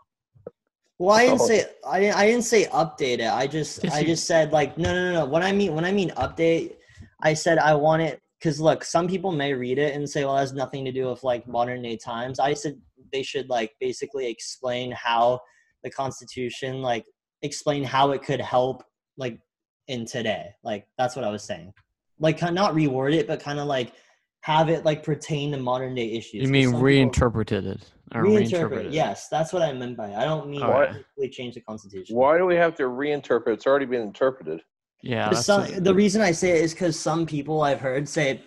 Well, 0.97 1.15
I 1.15 1.25
didn't 1.27 1.41
Oh. 1.41 1.45
say 1.47 1.65
I 1.85 1.99
didn't. 1.99 2.15
I 2.17 2.25
didn't 2.25 2.45
say 2.45 2.65
update 2.65 3.19
it. 3.19 3.29
I 3.31 3.45
just 3.45 3.85
I 3.91 4.03
just 4.11 4.25
said 4.25 4.51
like 4.51 4.75
no 4.79 4.91
no 4.91 5.11
no 5.13 5.19
no. 5.19 5.25
When 5.25 5.43
I 5.43 5.51
mean 5.51 5.75
when 5.75 5.85
I 5.85 5.91
mean 5.91 6.09
update, 6.11 6.76
I 7.21 7.33
said 7.33 7.57
I 7.57 7.73
want 7.73 8.01
it 8.01 8.21
because 8.39 8.59
look, 8.59 8.83
some 8.83 9.07
people 9.07 9.31
may 9.31 9.53
read 9.53 9.79
it 9.79 9.95
and 9.95 10.07
say, 10.09 10.23
well, 10.25 10.37
it 10.37 10.41
has 10.41 10.53
nothing 10.53 10.85
to 10.85 10.91
do 10.91 11.07
with 11.07 11.23
like 11.23 11.47
modern 11.47 11.81
day 11.81 11.97
times. 11.97 12.39
I 12.39 12.53
said 12.53 12.79
they 13.11 13.23
should 13.23 13.49
like 13.49 13.71
basically 13.79 14.27
explain 14.27 14.91
how 14.91 15.39
the 15.83 15.89
Constitution 15.89 16.81
like 16.81 17.05
explain 17.41 17.83
how 17.83 18.11
it 18.11 18.23
could 18.23 18.41
help 18.41 18.83
like 19.17 19.39
in 19.87 20.05
today. 20.05 20.49
Like 20.63 20.87
that's 20.97 21.15
what 21.15 21.25
I 21.25 21.29
was 21.31 21.43
saying. 21.43 21.73
Like 22.19 22.37
kind 22.37 22.53
not 22.55 22.73
reword 22.73 23.13
it, 23.15 23.27
but 23.27 23.39
kind 23.39 23.59
of 23.59 23.67
like 23.67 23.93
have 24.41 24.69
it 24.69 24.85
like 24.85 25.03
pertain 25.03 25.51
to 25.51 25.57
modern 25.57 25.95
day 25.95 26.11
issues. 26.13 26.33
You 26.35 26.41
'Cause 26.41 26.51
mean 26.51 26.69
some 26.71 26.81
reinterpreted 26.81 27.65
it 27.65 27.91
or 28.13 28.23
reinterpret. 28.23 28.85
it. 28.85 28.93
Yes, 28.93 29.27
that's 29.29 29.51
what 29.51 29.61
I 29.61 29.73
meant 29.73 29.97
by. 29.97 30.09
It. 30.09 30.15
I 30.15 30.23
don't 30.25 30.49
mean 30.49 30.61
Alright. 30.61 30.89
completely 30.89 31.29
change 31.29 31.55
the 31.55 31.61
constitution. 31.61 32.15
Why 32.15 32.37
do 32.37 32.45
we 32.45 32.55
have 32.55 32.75
to 32.75 32.83
reinterpret? 32.83 33.47
It's 33.53 33.67
already 33.67 33.85
been 33.85 34.01
interpreted. 34.01 34.61
Yeah. 35.01 35.25
'Cause 35.29 35.45
That's 35.45 35.71
some, 35.71 35.83
the 35.83 35.93
reason 35.93 36.21
I 36.21 36.31
say 36.31 36.57
it 36.57 36.63
is 36.63 36.73
because 36.73 36.99
some 36.99 37.25
people 37.25 37.61
I've 37.61 37.79
heard 37.79 38.07
say, 38.09 38.41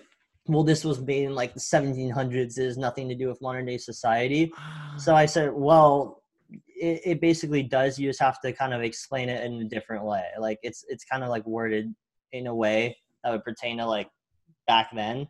"Well, 0.47 0.65
this 0.65 0.85
was 0.85 1.01
made 1.01 1.25
in 1.25 1.35
like 1.35 1.55
the 1.55 1.61
1700s. 1.61 2.59
It 2.59 2.65
has 2.65 2.77
nothing 2.79 3.09
to 3.09 3.15
do 3.15 3.29
with 3.29 3.41
modern 3.41 3.67
day 3.67 3.79
society." 3.79 4.53
Ah. 4.57 4.95
So 4.99 5.15
I 5.15 5.27
said, 5.27 5.53
"Well, 5.53 6.23
it, 6.51 7.01
it 7.05 7.21
basically 7.21 7.63
does. 7.63 7.99
You 7.99 8.09
just 8.09 8.21
have 8.21 8.41
to 8.41 8.53
kind 8.53 8.75
of 8.75 8.83
explain 8.83 9.29
it 9.29 9.45
in 9.45 9.61
a 9.61 9.65
different 9.65 10.05
way. 10.05 10.25
Like 10.39 10.59
it's 10.63 10.85
it's 10.89 11.05
kind 11.05 11.23
of 11.23 11.29
like 11.31 11.47
worded 11.47 11.95
in 12.33 12.47
a 12.47 12.55
way 12.55 12.97
that 13.23 13.31
would 13.31 13.45
pertain 13.45 13.79
to 13.79 13.87
like 13.87 14.09
back 14.67 14.89
then." 14.95 15.29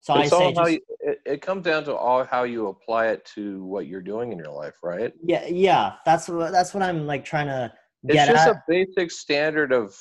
So 0.00 0.14
it's 0.20 0.32
I 0.32 0.38
say, 0.38 0.44
all 0.44 0.54
how 0.54 0.62
just, 0.62 0.72
you, 0.72 0.80
it, 1.00 1.18
it 1.26 1.42
comes 1.42 1.64
down 1.64 1.82
to 1.84 1.96
all 1.96 2.22
how 2.22 2.44
you 2.44 2.68
apply 2.68 3.08
it 3.08 3.24
to 3.34 3.64
what 3.64 3.88
you're 3.88 4.00
doing 4.00 4.30
in 4.30 4.38
your 4.38 4.52
life, 4.52 4.76
right? 4.84 5.12
yeah, 5.24 5.44
yeah. 5.46 5.94
That's 6.04 6.28
what 6.28 6.52
that's 6.52 6.72
what 6.72 6.84
I'm 6.84 7.08
like 7.08 7.24
trying 7.24 7.48
to 7.48 7.72
get. 8.06 8.28
It's 8.28 8.38
just 8.38 8.46
at. 8.46 8.54
a 8.54 8.62
basic 8.68 9.10
standard 9.10 9.72
of 9.72 9.96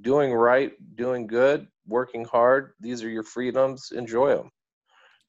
doing 0.00 0.32
right, 0.32 0.72
doing 0.96 1.26
good, 1.26 1.66
working 1.86 2.24
hard. 2.24 2.72
These 2.80 3.02
are 3.02 3.08
your 3.08 3.22
freedoms. 3.22 3.92
Enjoy 3.94 4.34
them. 4.36 4.50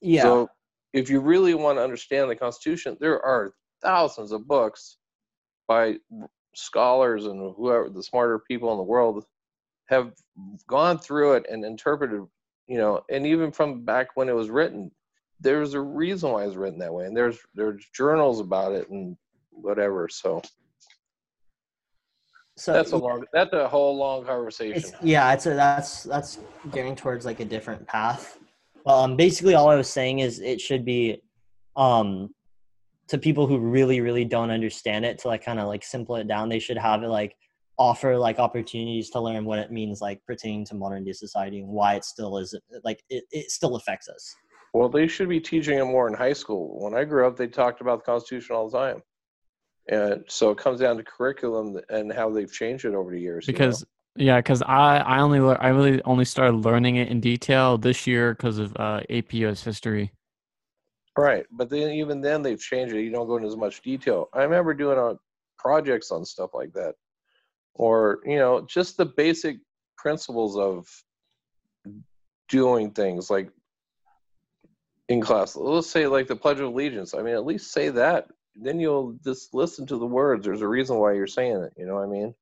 yeah. 0.00 0.22
So, 0.22 0.48
if 0.92 1.10
you 1.10 1.20
really 1.20 1.54
want 1.54 1.76
to 1.78 1.84
understand 1.84 2.30
the 2.30 2.36
Constitution, 2.36 2.96
there 3.00 3.20
are 3.22 3.52
thousands 3.82 4.32
of 4.32 4.48
books 4.48 4.96
by 5.68 5.96
scholars 6.54 7.26
and 7.26 7.54
whoever 7.54 7.90
the 7.90 8.02
smarter 8.02 8.38
people 8.38 8.70
in 8.72 8.78
the 8.78 8.82
world 8.82 9.24
have 9.88 10.12
gone 10.66 10.98
through 10.98 11.34
it 11.34 11.44
and 11.50 11.64
interpreted. 11.64 12.22
You 12.66 12.78
know, 12.78 13.02
and 13.10 13.26
even 13.26 13.52
from 13.52 13.84
back 13.84 14.08
when 14.14 14.28
it 14.28 14.34
was 14.34 14.48
written, 14.48 14.90
there's 15.38 15.74
a 15.74 15.80
reason 15.80 16.32
why 16.32 16.44
it's 16.44 16.56
written 16.56 16.78
that 16.80 16.94
way, 16.94 17.04
and 17.04 17.16
there's 17.16 17.38
there's 17.54 17.84
journals 17.94 18.40
about 18.40 18.72
it 18.72 18.88
and 18.88 19.16
whatever. 19.50 20.08
So 20.08 20.42
so 22.56 22.72
that's 22.72 22.92
a 22.92 22.96
long 22.96 23.24
that's 23.32 23.52
a 23.52 23.68
whole 23.68 23.96
long 23.96 24.24
conversation. 24.24 24.78
It's, 24.78 24.92
yeah, 25.02 25.32
it's 25.32 25.46
a, 25.46 25.50
that's 25.50 26.04
that's 26.04 26.38
gearing 26.72 26.96
towards 26.96 27.26
like 27.26 27.40
a 27.40 27.44
different 27.44 27.86
path. 27.86 28.38
Well, 28.84 29.00
um, 29.00 29.16
basically, 29.16 29.54
all 29.54 29.68
I 29.68 29.76
was 29.76 29.90
saying 29.90 30.20
is 30.20 30.40
it 30.40 30.60
should 30.60 30.84
be, 30.84 31.20
um, 31.76 32.32
to 33.08 33.18
people 33.18 33.46
who 33.46 33.58
really 33.58 34.00
really 34.00 34.24
don't 34.24 34.50
understand 34.50 35.04
it 35.04 35.18
to 35.18 35.28
like 35.28 35.44
kind 35.44 35.60
of 35.60 35.68
like 35.68 35.84
simple 35.84 36.16
it 36.16 36.28
down. 36.28 36.48
They 36.48 36.58
should 36.58 36.78
have 36.78 37.02
it 37.02 37.08
like 37.08 37.36
offer 37.78 38.16
like 38.16 38.38
opportunities 38.38 39.10
to 39.10 39.20
learn 39.20 39.44
what 39.44 39.58
it 39.58 39.70
means 39.70 40.00
like 40.00 40.24
pertaining 40.26 40.64
to 40.64 40.74
modern 40.74 41.04
day 41.04 41.12
society 41.12 41.60
and 41.60 41.68
why 41.68 41.94
it 41.94 42.04
still 42.04 42.38
is 42.38 42.58
like 42.84 43.02
it, 43.10 43.24
it 43.30 43.50
still 43.50 43.76
affects 43.76 44.08
us. 44.08 44.34
Well, 44.72 44.88
they 44.88 45.06
should 45.06 45.28
be 45.28 45.40
teaching 45.40 45.78
it 45.78 45.84
more 45.84 46.08
in 46.08 46.14
high 46.14 46.32
school. 46.32 46.82
When 46.82 46.94
I 46.94 47.04
grew 47.04 47.26
up, 47.26 47.36
they 47.36 47.46
talked 47.46 47.80
about 47.80 48.00
the 48.00 48.04
Constitution 48.04 48.56
all 48.56 48.68
the 48.68 48.78
time. 48.78 49.02
And 49.88 50.24
so 50.28 50.50
it 50.50 50.58
comes 50.58 50.80
down 50.80 50.96
to 50.96 51.04
curriculum 51.04 51.80
and 51.90 52.12
how 52.12 52.30
they've 52.30 52.52
changed 52.52 52.84
it 52.84 52.94
over 52.94 53.10
the 53.10 53.20
years. 53.20 53.46
you 53.46 53.52
know? 53.52 53.58
because 53.58 53.84
yeah, 54.16 54.38
because 54.38 54.62
I 54.62 54.98
I 54.98 55.20
only 55.20 55.40
lear- 55.40 55.58
I 55.60 55.68
really 55.68 56.02
only 56.04 56.24
started 56.24 56.56
learning 56.56 56.96
it 56.96 57.08
in 57.08 57.20
detail 57.20 57.78
this 57.78 58.06
year 58.06 58.34
because 58.34 58.58
of 58.58 58.74
uh, 58.76 59.02
AP 59.10 59.34
US 59.34 59.62
history. 59.62 60.12
right, 61.16 61.46
but 61.50 61.70
then 61.70 61.90
even 61.90 62.20
then 62.20 62.42
they've 62.42 62.60
changed 62.60 62.94
it. 62.94 63.02
You 63.02 63.10
don't 63.10 63.26
go 63.26 63.36
into 63.36 63.48
as 63.48 63.56
much 63.56 63.82
detail. 63.82 64.28
I 64.32 64.42
remember 64.42 64.74
doing 64.74 64.98
uh, 64.98 65.14
projects 65.58 66.10
on 66.10 66.24
stuff 66.24 66.50
like 66.54 66.72
that, 66.72 66.94
or 67.74 68.20
you 68.24 68.38
know, 68.38 68.66
just 68.68 68.96
the 68.96 69.06
basic 69.06 69.58
principles 69.98 70.56
of 70.56 70.86
doing 72.48 72.90
things 72.90 73.30
like 73.30 73.50
in 75.08 75.20
class. 75.20 75.56
Let's 75.56 75.90
say 75.90 76.06
like 76.06 76.26
the 76.26 76.36
Pledge 76.36 76.60
of 76.60 76.66
Allegiance. 76.66 77.14
I 77.14 77.22
mean, 77.22 77.34
at 77.34 77.46
least 77.46 77.72
say 77.72 77.90
that. 77.90 78.28
Then 78.60 78.80
you'll 78.80 79.18
just 79.24 79.54
listen 79.54 79.86
to 79.86 79.98
the 79.98 80.06
words. 80.06 80.44
There's 80.44 80.62
a 80.62 80.68
reason 80.68 80.96
why 80.96 81.12
you're 81.12 81.26
saying 81.26 81.62
it. 81.62 81.72
You 81.76 81.86
know 81.86 81.94
what 81.94 82.04
I 82.04 82.06
mean? 82.06 82.34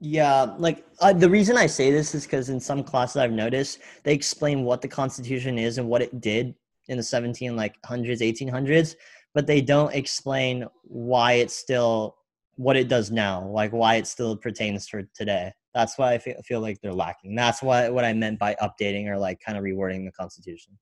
Yeah, 0.00 0.54
like 0.58 0.84
uh, 1.00 1.12
the 1.12 1.30
reason 1.30 1.56
I 1.56 1.66
say 1.66 1.90
this 1.90 2.14
is 2.14 2.24
because 2.24 2.50
in 2.50 2.60
some 2.60 2.82
classes 2.82 3.16
I've 3.16 3.32
noticed 3.32 3.78
they 4.02 4.12
explain 4.12 4.64
what 4.64 4.82
the 4.82 4.88
Constitution 4.88 5.58
is 5.58 5.78
and 5.78 5.88
what 5.88 6.02
it 6.02 6.20
did 6.20 6.54
in 6.88 6.96
the 6.96 7.02
17 7.02 7.56
like 7.56 7.76
hundreds, 7.86 8.20
1800s, 8.20 8.96
but 9.32 9.46
they 9.46 9.60
don't 9.60 9.94
explain 9.94 10.66
why 10.82 11.34
it's 11.34 11.56
still 11.56 12.16
what 12.56 12.76
it 12.76 12.88
does 12.88 13.10
now, 13.10 13.46
like 13.46 13.72
why 13.72 13.96
it 13.96 14.06
still 14.06 14.36
pertains 14.36 14.86
for 14.88 15.02
today. 15.14 15.52
That's 15.74 15.98
why 15.98 16.12
I 16.12 16.18
feel, 16.18 16.36
feel 16.44 16.60
like 16.60 16.80
they're 16.80 16.92
lacking. 16.92 17.34
That's 17.34 17.62
why 17.62 17.88
what 17.88 18.04
I 18.04 18.12
meant 18.12 18.38
by 18.38 18.56
updating 18.62 19.08
or 19.08 19.18
like 19.18 19.40
kind 19.40 19.58
of 19.58 19.64
rewording 19.64 20.04
the 20.04 20.12
Constitution. 20.12 20.78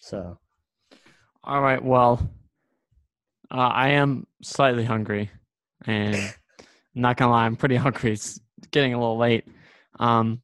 So, 0.00 0.38
All 1.42 1.60
right. 1.62 1.82
Well, 1.82 2.30
uh, 3.50 3.56
I 3.56 3.90
am 3.90 4.26
slightly 4.42 4.84
hungry, 4.84 5.30
and 5.86 6.14
I'm 6.14 6.32
not 6.94 7.16
gonna 7.16 7.32
lie, 7.32 7.46
I'm 7.46 7.56
pretty 7.56 7.76
hungry. 7.76 8.12
It's 8.12 8.38
getting 8.70 8.94
a 8.94 8.98
little 9.00 9.18
late. 9.18 9.46
Um, 9.98 10.40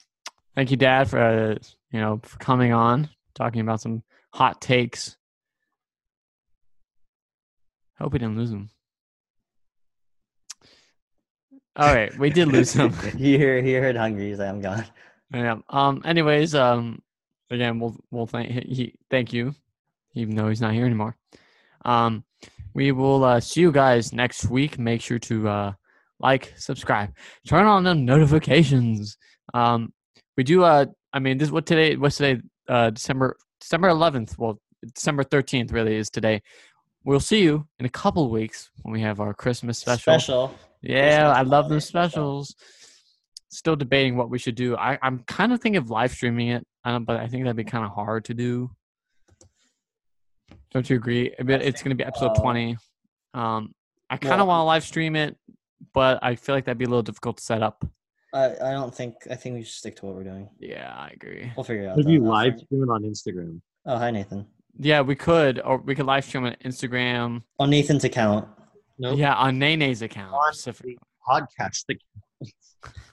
thank 0.54 0.70
you, 0.70 0.76
Dad, 0.76 1.08
for 1.08 1.20
uh, 1.20 1.56
you 1.92 2.00
know 2.00 2.20
for 2.22 2.38
coming 2.38 2.72
on, 2.72 3.10
talking 3.34 3.60
about 3.60 3.80
some 3.80 4.02
hot 4.32 4.60
takes. 4.60 5.16
I 7.98 8.04
Hope 8.04 8.12
we 8.12 8.18
didn't 8.18 8.36
lose 8.36 8.50
him. 8.50 8.70
All 11.76 11.94
right, 11.94 12.16
we 12.18 12.30
did 12.30 12.48
lose 12.48 12.72
him. 12.72 12.94
you 13.18 13.36
hear, 13.38 13.58
you 13.58 13.80
heard 13.80 13.96
hungry. 13.96 14.30
He's 14.30 14.38
like, 14.38 14.48
I'm 14.48 14.60
gone. 14.62 14.84
Yeah. 15.32 15.58
Um. 15.68 16.02
Anyways, 16.04 16.54
um. 16.54 17.02
Again, 17.50 17.78
we'll 17.78 17.96
we'll 18.10 18.26
thank 18.26 18.50
he 18.50 18.94
thank 19.08 19.32
you, 19.32 19.54
even 20.16 20.34
though 20.34 20.48
he's 20.48 20.60
not 20.60 20.74
here 20.74 20.86
anymore. 20.86 21.16
Um. 21.84 22.24
We 22.74 22.92
will 22.92 23.24
uh, 23.24 23.40
see 23.40 23.62
you 23.62 23.72
guys 23.72 24.12
next 24.12 24.50
week. 24.50 24.78
Make 24.78 25.00
sure 25.00 25.18
to 25.20 25.48
uh, 25.48 25.72
like, 26.20 26.52
subscribe, 26.58 27.10
turn 27.48 27.64
on 27.64 27.84
the 27.84 27.94
notifications. 27.94 29.16
Um. 29.54 29.92
We 30.36 30.44
do. 30.44 30.62
Uh. 30.64 30.86
I 31.12 31.18
mean, 31.18 31.38
this 31.38 31.50
what 31.50 31.64
today? 31.64 31.96
What's 31.96 32.16
today? 32.18 32.42
Uh. 32.68 32.90
December 32.90 33.36
December 33.60 33.88
11th. 33.88 34.36
Well, 34.38 34.60
December 34.94 35.24
13th 35.24 35.72
really 35.72 35.96
is 35.96 36.10
today. 36.10 36.42
We'll 37.04 37.20
see 37.20 37.42
you 37.42 37.66
in 37.78 37.86
a 37.86 37.88
couple 37.90 38.28
weeks 38.30 38.70
when 38.82 38.92
we 38.92 39.00
have 39.00 39.20
our 39.20 39.32
Christmas 39.32 39.78
special. 39.78 40.18
Special. 40.18 40.54
Yeah, 40.82 41.32
I 41.34 41.42
love 41.42 41.68
those 41.68 41.90
holiday 41.90 42.10
special. 42.10 42.44
specials. 42.44 42.56
Still 43.48 43.76
debating 43.76 44.16
what 44.16 44.28
we 44.28 44.38
should 44.38 44.54
do. 44.56 44.76
I, 44.76 44.98
I'm 45.02 45.20
kind 45.20 45.52
of 45.52 45.60
thinking 45.60 45.78
of 45.78 45.88
live 45.88 46.12
streaming 46.12 46.48
it, 46.48 46.66
um, 46.84 47.04
but 47.04 47.16
I 47.16 47.28
think 47.28 47.44
that'd 47.44 47.56
be 47.56 47.64
kind 47.64 47.84
of 47.84 47.92
hard 47.92 48.24
to 48.26 48.34
do. 48.34 48.70
Don't 50.72 50.88
you 50.90 50.96
agree? 50.96 51.34
I 51.38 51.42
mean, 51.42 51.60
it's 51.60 51.82
going 51.82 51.96
to 51.96 52.02
be 52.02 52.04
episode 52.06 52.32
Uh, 52.36 52.40
20. 52.42 52.76
Um, 53.34 53.74
I 54.10 54.16
kind 54.16 54.34
of 54.40 54.46
well- 54.46 54.48
want 54.48 54.60
to 54.60 54.64
live 54.64 54.84
stream 54.84 55.16
it, 55.16 55.36
but 55.94 56.18
I 56.22 56.34
feel 56.36 56.54
like 56.54 56.64
that'd 56.64 56.78
be 56.78 56.84
a 56.84 56.88
little 56.88 57.02
difficult 57.02 57.38
to 57.38 57.42
set 57.44 57.62
up. 57.62 57.84
I, 58.34 58.50
I 58.54 58.72
don't 58.72 58.94
think. 58.94 59.14
I 59.30 59.34
think 59.34 59.54
we 59.54 59.62
should 59.62 59.72
stick 59.72 59.96
to 59.96 60.06
what 60.06 60.14
we're 60.14 60.24
doing. 60.24 60.48
Yeah, 60.58 60.92
I 60.94 61.10
agree. 61.14 61.50
We'll 61.56 61.64
figure 61.64 61.84
it 61.84 61.88
out. 61.88 61.98
If 61.98 62.06
you 62.06 62.20
live 62.22 62.58
stream 62.58 62.82
it 62.82 62.90
on 62.90 63.02
Instagram. 63.02 63.60
Oh, 63.86 63.96
hi 63.96 64.10
Nathan. 64.10 64.46
Yeah, 64.78 65.00
we 65.00 65.14
could, 65.14 65.60
or 65.64 65.78
we 65.78 65.94
could 65.94 66.04
live 66.04 66.24
stream 66.24 66.44
on 66.44 66.54
Instagram. 66.64 67.42
On 67.58 67.70
Nathan's 67.70 68.04
account. 68.04 68.46
Nope. 68.98 69.18
Yeah, 69.18 69.34
on 69.34 69.58
Nene's 69.58 70.02
account. 70.02 70.34
On 70.34 70.52
specifically. 70.52 70.98
Podcast. 71.26 71.84
The 71.88 71.96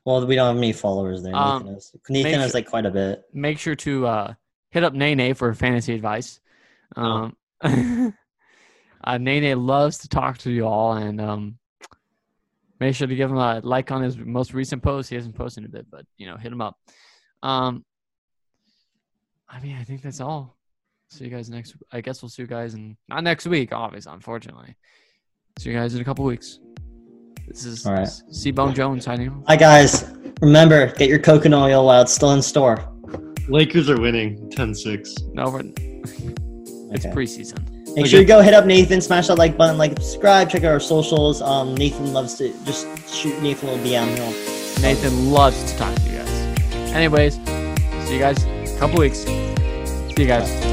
Well, 0.06 0.26
we 0.26 0.36
don't 0.36 0.48
have 0.48 0.58
any 0.58 0.74
followers 0.74 1.24
there. 1.24 1.34
Um, 1.36 1.60
Nathan 1.64 1.74
has. 1.76 1.92
Nathan 2.10 2.32
make 2.32 2.42
has 2.42 2.54
like 2.54 2.68
quite 2.70 2.86
a 2.86 2.92
bit. 2.92 3.24
make 3.34 3.60
sure 3.60 3.76
to 3.76 4.06
uh, 4.08 4.34
hit 4.72 4.84
up 4.84 4.94
Nene 4.94 5.34
for 5.36 5.54
fantasy 5.54 5.94
advice. 5.94 6.42
Um, 6.98 7.36
uh, 9.04 9.18
Nene 9.18 9.60
loves 9.60 10.00
to 10.00 10.08
talk 10.08 10.38
to 10.40 10.52
you 10.52 10.66
all, 10.66 10.94
and 10.94 11.20
um, 11.22 11.58
make 12.80 12.96
sure 12.96 13.08
to 13.08 13.16
give 13.16 13.30
him 13.30 13.38
a 13.38 13.62
like 13.64 13.92
on 13.92 14.02
his 14.02 14.18
most 14.18 14.54
recent 14.54 14.84
post. 14.84 15.10
He 15.10 15.16
hasn't 15.16 15.36
posted 15.36 15.64
in 15.64 15.70
a 15.70 15.72
bit, 15.72 15.88
but 15.90 16.06
you 16.18 16.28
know, 16.28 16.38
hit 16.38 16.52
him 16.52 16.62
up. 16.62 16.78
Um, 17.42 17.86
I 19.50 19.60
mean, 19.60 19.78
I 19.78 19.84
think 19.84 20.02
that's 20.02 20.22
all. 20.22 20.58
See 21.10 21.26
you 21.26 21.30
guys 21.30 21.50
next. 21.50 21.76
I 21.92 22.02
guess 22.02 22.22
we'll 22.22 22.30
see 22.30 22.42
you 22.42 22.48
guys 22.48 22.74
in 22.74 22.98
not 23.08 23.24
next 23.24 23.46
week, 23.46 23.72
obviously, 23.72 24.12
unfortunately. 24.12 24.76
See 25.60 25.70
you 25.70 25.78
guys 25.78 25.94
in 25.94 26.02
a 26.02 26.04
couple 26.04 26.26
weeks. 26.26 26.60
This 27.48 27.66
is 27.66 27.86
All 27.86 27.94
right. 27.94 28.08
C 28.08 28.52
Bone 28.52 28.74
Jones 28.74 29.06
signing 29.06 29.30
off. 29.30 29.44
Hi 29.48 29.56
guys. 29.56 30.12
Remember, 30.42 30.88
get 30.96 31.10
your 31.10 31.20
coconut 31.20 31.72
oil 31.72 31.86
while 31.86 32.02
it's 32.02 32.14
still 32.14 32.32
in 32.32 32.42
store. 32.42 32.90
Lakers 33.48 33.90
are 33.90 34.00
winning 34.00 34.50
10-6. 34.52 35.34
No, 35.34 35.50
we're, 35.50 36.44
it's 36.94 37.06
Okay. 37.06 37.14
preseason. 37.16 37.60
Make 37.96 38.08
sure 38.08 38.20
you 38.20 38.26
go 38.26 38.42
hit 38.42 38.54
up 38.56 38.66
Nathan, 38.66 39.02
smash 39.02 39.28
that 39.28 39.38
like 39.38 39.56
button, 39.56 39.78
like, 39.78 39.92
subscribe, 40.00 40.50
check 40.50 40.64
out 40.64 40.72
our 40.72 40.80
socials. 40.80 41.42
Um, 41.44 41.76
Nathan 41.76 42.12
loves 42.14 42.36
to 42.36 42.52
just 42.66 42.88
shoot 43.14 43.40
Nathan 43.44 43.70
a 43.70 43.74
little 43.74 43.86
DM. 43.86 44.08
He'll 44.16 44.82
Nathan 44.82 45.32
loves 45.32 45.72
to 45.72 45.78
talk 45.78 45.94
to 45.96 46.02
you 46.10 46.18
guys. 46.18 46.94
Anyways, 46.94 47.36
see 48.08 48.14
you 48.14 48.20
guys 48.20 48.44
in 48.44 48.76
a 48.76 48.80
couple 48.80 49.00
weeks. 49.00 49.20
See 49.20 50.14
you 50.18 50.26
guys. 50.28 50.73